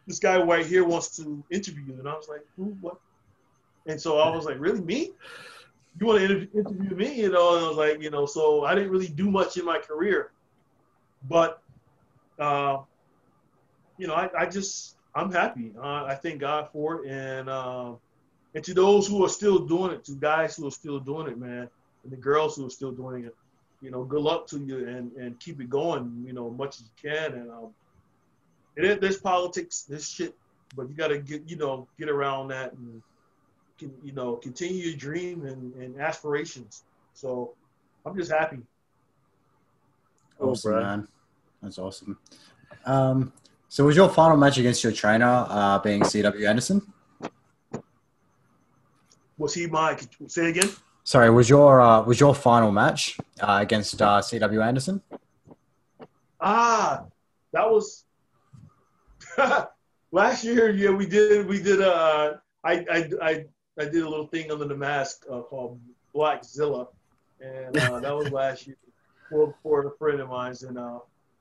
[0.07, 2.77] this guy right here wants to interview you," and I was like, "Who?
[2.81, 2.99] What?"
[3.87, 5.13] And so I was like, "Really, me?"
[6.01, 8.65] you want to interview, interview me, you know, and I was like, you know, so
[8.65, 10.33] I didn't really do much in my career,
[11.29, 11.63] but,
[12.39, 12.79] uh,
[13.99, 15.73] you know, I, I just, I'm happy.
[15.79, 17.11] Uh, I thank God for it.
[17.11, 17.93] And, uh,
[18.55, 21.39] and to those who are still doing it, to guys who are still doing it,
[21.39, 21.69] man,
[22.03, 23.35] and the girls who are still doing it,
[23.81, 26.83] you know, good luck to you and, and keep it going, you know, much as
[26.83, 27.33] you can.
[27.35, 27.75] And, um,
[28.77, 30.35] it is, there's politics, there's shit,
[30.75, 33.03] but you got to get, you know, get around that and,
[33.79, 36.85] can, you know, continue your dream and, and aspirations.
[37.15, 37.55] So
[38.07, 38.59] I'm just happy.
[40.41, 40.83] Awesome, bro.
[40.83, 41.09] man.
[41.63, 42.19] That's awesome.
[42.87, 43.33] Um,
[43.73, 46.83] so was your final match against your trainer uh, being CW Anderson?
[49.39, 50.69] Was he my, say again?
[51.05, 55.01] Sorry, was your uh, was your final match uh, against uh, CW Anderson?
[56.39, 57.07] Ah,
[57.53, 58.05] that was
[60.13, 60.69] last year.
[60.69, 63.47] Yeah, we did, we did, uh, I, I, I,
[63.81, 65.81] I did a little thing under the mask uh, called
[66.15, 66.89] Blackzilla.
[67.41, 68.77] And uh, that was last year
[69.31, 70.63] for, for a friend of mine's.
[70.63, 70.99] And uh,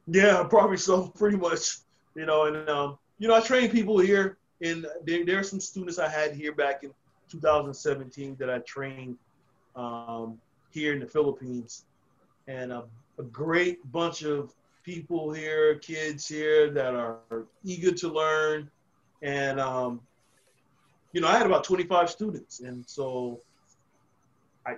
[0.08, 1.80] yeah, probably so, pretty much,
[2.15, 5.59] you know, and, um, you know, I train people here and there, there are some
[5.59, 6.93] students I had here back in
[7.29, 9.17] 2017 that I trained
[9.75, 10.39] um,
[10.71, 11.85] here in the Philippines,
[12.47, 12.83] and a,
[13.17, 17.19] a great bunch of people here, kids here that are
[17.63, 18.69] eager to learn,
[19.21, 20.01] and um,
[21.13, 23.39] you know, I had about 25 students, and so
[24.65, 24.75] I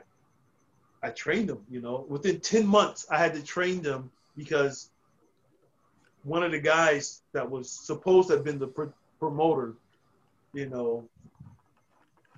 [1.02, 1.64] I trained them.
[1.70, 4.90] You know, within 10 months, I had to train them because
[6.24, 8.86] one of the guys that was supposed to have been the pr-
[9.20, 9.74] promoter,
[10.54, 11.04] you know,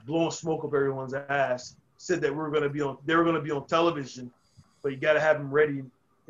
[0.05, 3.23] blowing smoke up everyone's ass, said that we were going to be on, they were
[3.23, 4.31] going to be on television,
[4.81, 5.83] but you got to have them ready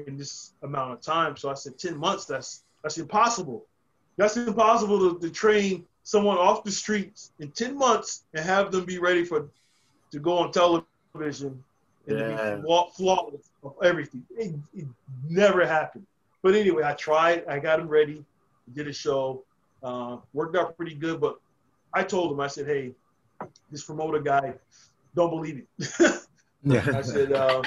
[0.06, 1.36] in this amount of time.
[1.38, 3.66] So I said, 10 months, that's, that's impossible.
[4.18, 8.86] That's impossible to, to train someone off the streets in 10 months and have them
[8.86, 9.50] be ready for,
[10.12, 11.64] to go on television
[12.08, 12.56] and Yeah.
[12.56, 14.24] to be flawless of everything.
[14.38, 14.88] It, it
[15.28, 16.06] never happened.
[16.46, 17.44] But anyway, I tried.
[17.48, 18.24] I got him ready.
[18.76, 19.44] Did a show.
[19.82, 21.20] Uh, worked out pretty good.
[21.20, 21.40] But
[21.92, 22.92] I told him, I said, hey,
[23.72, 24.54] this promoter guy,
[25.16, 26.28] don't believe it.
[26.70, 27.64] I said, uh,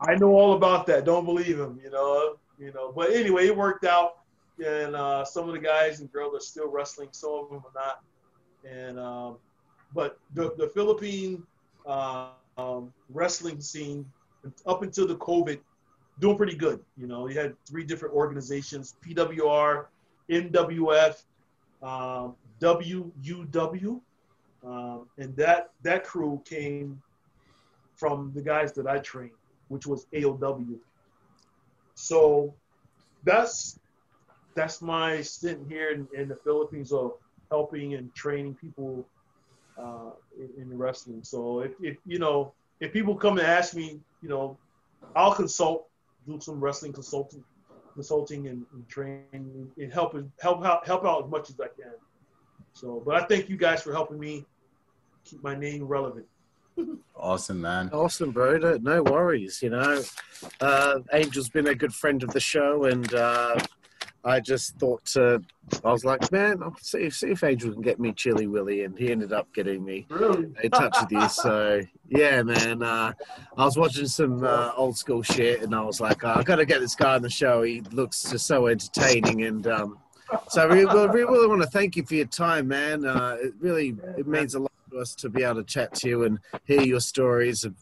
[0.00, 1.04] I know all about that.
[1.04, 2.36] Don't believe him, you know.
[2.58, 2.90] You know.
[2.90, 4.20] But anyway, it worked out,
[4.64, 7.10] and uh, some of the guys and girls are still wrestling.
[7.12, 8.02] Some of them are not.
[8.64, 9.36] And um,
[9.94, 11.42] but the the Philippine
[11.84, 14.10] uh, um, wrestling scene
[14.64, 15.60] up until the COVID,
[16.20, 16.80] doing pretty good.
[16.96, 19.86] You know, you had three different organizations: PWR,
[20.30, 21.22] NWF,
[21.82, 24.00] um, WUW,
[24.64, 27.02] um, and that that crew came
[27.96, 29.32] from the guys that I trained,
[29.68, 30.78] which was AOW.
[31.94, 32.54] So
[33.24, 33.78] that's
[34.54, 37.12] that's my stint here in, in the Philippines of
[37.50, 39.06] helping and training people
[39.78, 41.22] uh, in, in wrestling.
[41.24, 44.56] So if, if you know if people come and ask me, you know,
[45.14, 45.88] I'll consult,
[46.30, 47.42] do some wrestling consulting,
[47.94, 51.94] consulting and, and training and help help out help out as much as I can.
[52.72, 54.46] So, but I thank you guys for helping me
[55.24, 56.26] keep my name relevant.
[57.16, 57.90] Awesome, man.
[57.92, 58.56] Awesome, bro.
[58.56, 59.60] No, no worries.
[59.62, 60.02] You know,
[60.60, 63.58] uh, Angel's been a good friend of the show, and uh,
[64.24, 65.38] I just thought uh,
[65.84, 68.98] I was like, man, I'll see, see if Angel can get me Chilly Willy, and
[68.98, 70.48] he ended up getting me Really?
[70.62, 71.28] in touch with you.
[71.28, 72.82] So yeah, man.
[72.82, 73.12] Uh,
[73.56, 76.56] I was watching some uh, old school shit, and I was like, oh, I got
[76.56, 77.62] to get this guy on the show.
[77.62, 79.98] He looks just so entertaining, and um,
[80.48, 83.04] so we, we really, want to thank you for your time, man.
[83.04, 86.24] Uh, it really it means a lot us to be able to chat to you
[86.24, 87.74] and hear your stories of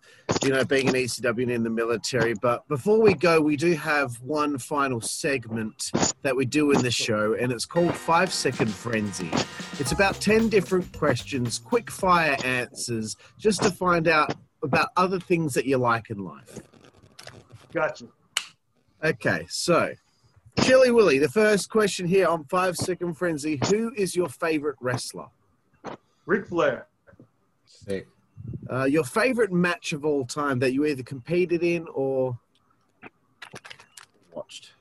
[0.43, 2.35] you know being an ECW and in the military.
[2.35, 5.91] But before we go, we do have one final segment
[6.23, 9.31] that we do in the show, and it's called Five Second Frenzy.
[9.79, 15.55] It's about 10 different questions, quick fire answers, just to find out about other things
[15.55, 16.61] that you like in life.
[17.73, 18.07] Gotcha.
[19.05, 19.93] Okay, so
[20.63, 25.29] Chilly Willy, the first question here on Five Second Frenzy Who is your favorite wrestler?
[26.27, 26.89] Ric Flair.
[27.89, 28.07] Sick.
[28.71, 32.39] Uh, your favorite match of all time that you either competed in or
[34.33, 34.73] watched?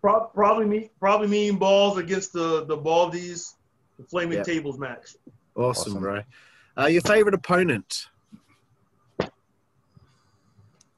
[0.00, 0.90] Pro- probably me.
[1.00, 3.54] Probably me and Balls against the the Baldies,
[3.98, 4.46] the Flaming Yep.
[4.46, 5.16] Tables match.
[5.56, 6.00] Awesome, Awesome.
[6.00, 6.22] bro.
[6.78, 8.06] Uh, your favorite opponent?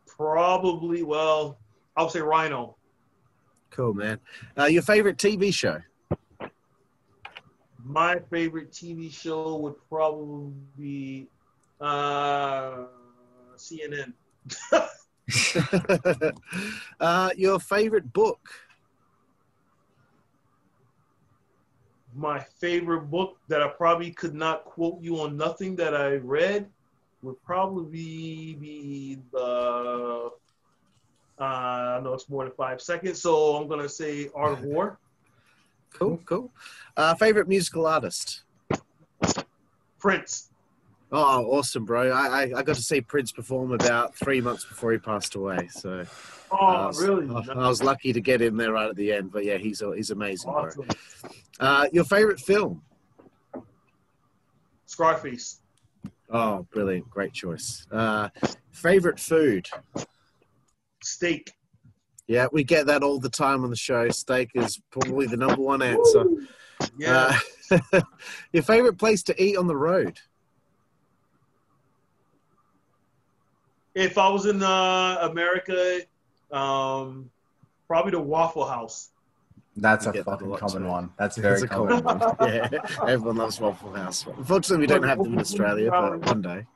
[0.07, 1.03] Probably.
[1.03, 1.59] Well,
[1.97, 2.77] I'll say Rhino.
[3.71, 4.21] Cool, man.
[4.59, 5.81] Uh, your favorite TV show?
[7.85, 11.29] My favorite TV show would probably be
[11.81, 12.85] uh,
[13.57, 14.13] CNN.
[17.01, 18.41] uh, your favorite book?
[22.15, 26.67] My favorite book that I probably could not quote you on nothing that I read
[27.23, 29.39] would probably be the.
[29.39, 30.31] Uh,
[31.43, 34.99] I know it's more than five seconds, so I'm gonna say Art of War.
[35.93, 36.53] Cool, cool.
[36.97, 38.43] Uh, favorite musical artist?
[39.99, 40.51] Prince.
[41.13, 42.11] Oh, awesome, bro.
[42.11, 45.69] I, I, I got to see Prince perform about three months before he passed away.
[45.73, 46.05] So
[46.53, 47.29] Oh, I was, really?
[47.29, 49.31] I, I was lucky to get in there right at the end.
[49.33, 50.71] But yeah, he's he's amazing, bro.
[51.59, 52.83] Uh, your favorite film?
[54.87, 55.61] Scarface.
[56.29, 57.09] Oh, brilliant.
[57.11, 57.87] Great choice.
[57.91, 58.29] Uh,
[58.73, 59.69] favorite food?
[61.03, 61.53] Steak.
[62.31, 64.09] Yeah, we get that all the time on the show.
[64.11, 66.27] Steak is probably the number one answer.
[66.97, 67.37] Yeah.
[67.73, 68.01] Uh,
[68.53, 70.17] your favorite place to eat on the road?
[73.97, 76.03] if I was in uh, America,
[76.53, 77.29] um,
[77.89, 79.11] probably the Waffle House.
[79.75, 81.11] That's You a get that fucking common one.
[81.19, 82.01] That's very a common.
[82.01, 82.37] common one.
[82.49, 82.69] Yeah,
[83.09, 84.25] everyone loves Waffle House.
[84.37, 86.67] Unfortunately, we don't have them in Australia, but one day.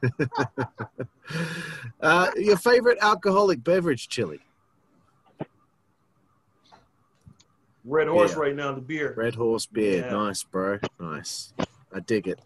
[2.00, 4.38] uh, your favorite alcoholic beverage, Chilly?
[7.84, 8.38] Red Horse Yeah.
[8.38, 9.14] right now, the beer.
[9.16, 10.04] Red Horse beer.
[10.04, 10.10] Yeah.
[10.12, 10.78] Nice, bro.
[11.00, 11.52] Nice.
[11.92, 12.40] I dig it.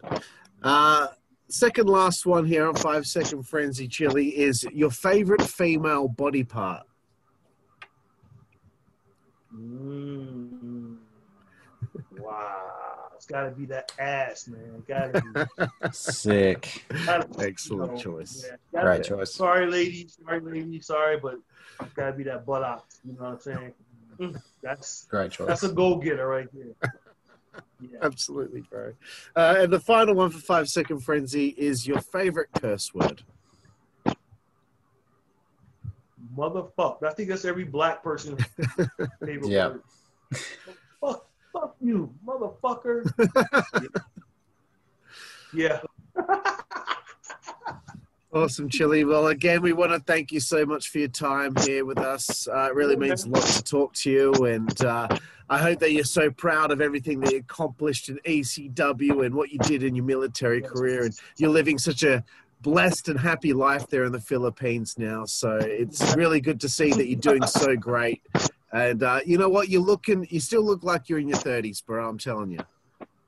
[0.63, 1.07] Uh,
[1.47, 6.85] second last one here on Five Second Frenzy Chilly is your favorite female body part.
[9.55, 10.97] Mm.
[12.19, 14.83] Wow, it's got to be that ass, man.
[14.87, 15.89] Got to be.
[15.91, 16.83] Sick.
[17.05, 18.45] Gotta be, Excellent you know, choice.
[18.45, 19.33] yeah, gotta Right be- choice.
[19.33, 20.17] Sorry, ladies.
[20.23, 20.85] Sorry, ladies.
[20.87, 21.35] Sorry, but
[21.81, 22.99] it's got to be that buttocks.
[23.05, 23.73] You know what I'm saying?
[24.67, 25.47] That's Great choice.
[25.47, 26.91] that's a go getter right there.
[27.79, 27.99] Yeah.
[28.03, 28.93] Absolutely, bro.
[29.35, 33.21] Uh, and the final one for Five Second Frenzy is your favorite curse word.
[36.35, 37.03] Motherfuck.
[37.03, 38.43] I think that's every black person's
[39.23, 39.67] favorite Yeah.
[39.69, 39.81] word.
[41.01, 43.11] Fuck, fuck you, motherfucker.
[45.53, 45.79] yeah.
[48.33, 49.05] Awesome, Chilly.
[49.05, 52.45] Well, again, we want to thank you so much for your time here with us.
[52.45, 55.07] Uh, it really means a lot to talk to you, and uh,
[55.49, 59.49] I hope that you're so proud of everything that you accomplished in ECW and what
[59.51, 62.21] you did in your military career, and you're living such a
[62.61, 65.23] blessed and happy life there in the Philippines now.
[65.23, 68.21] So it's really good to see that you're doing so great.
[68.73, 69.69] And uh, you know what?
[69.69, 72.09] You're looking, you still look like you're in your 30s, bro.
[72.09, 72.59] I'm telling you.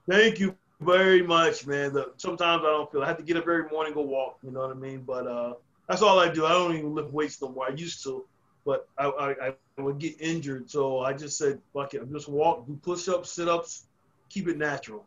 [0.06, 1.92] Thank you very much, man.
[1.92, 4.38] Look, sometimes I don't feel I have to get up every morning go walk.
[4.42, 5.02] You know what I mean?
[5.06, 5.54] But uh,
[5.88, 6.46] that's all I do.
[6.46, 7.66] I don't even lift weights no more.
[7.66, 8.24] I used to,
[8.64, 12.28] but I, I, I would get injured, so I just said, "Fuck it, I'm just
[12.28, 13.86] walk, do push-ups, sit-ups,
[14.28, 15.06] keep it natural."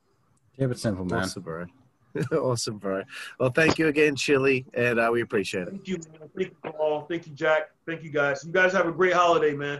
[0.57, 1.21] Keep it simple, man.
[1.21, 1.65] Awesome, bro.
[2.31, 3.01] awesome, bro.
[3.39, 5.71] Well, thank you again, Chilly, and uh, we appreciate it.
[5.71, 6.29] Thank you, man.
[6.37, 7.01] Thank you all.
[7.07, 7.71] Thank you, Jack.
[7.87, 8.43] Thank you, guys.
[8.45, 9.79] You guys have a great holiday, man.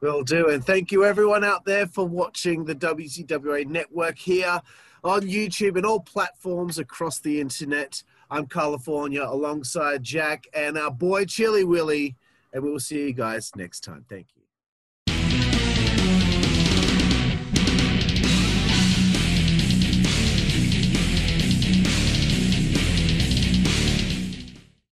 [0.00, 0.48] Will do.
[0.48, 4.60] And thank you, everyone out there, for watching the WCWA network here
[5.04, 8.02] on YouTube and all platforms across the internet.
[8.30, 12.16] I'm Karlifornia alongside Jack and our boy Chilly Willy,
[12.52, 14.04] and we will see you guys next time.
[14.08, 14.41] Thank you.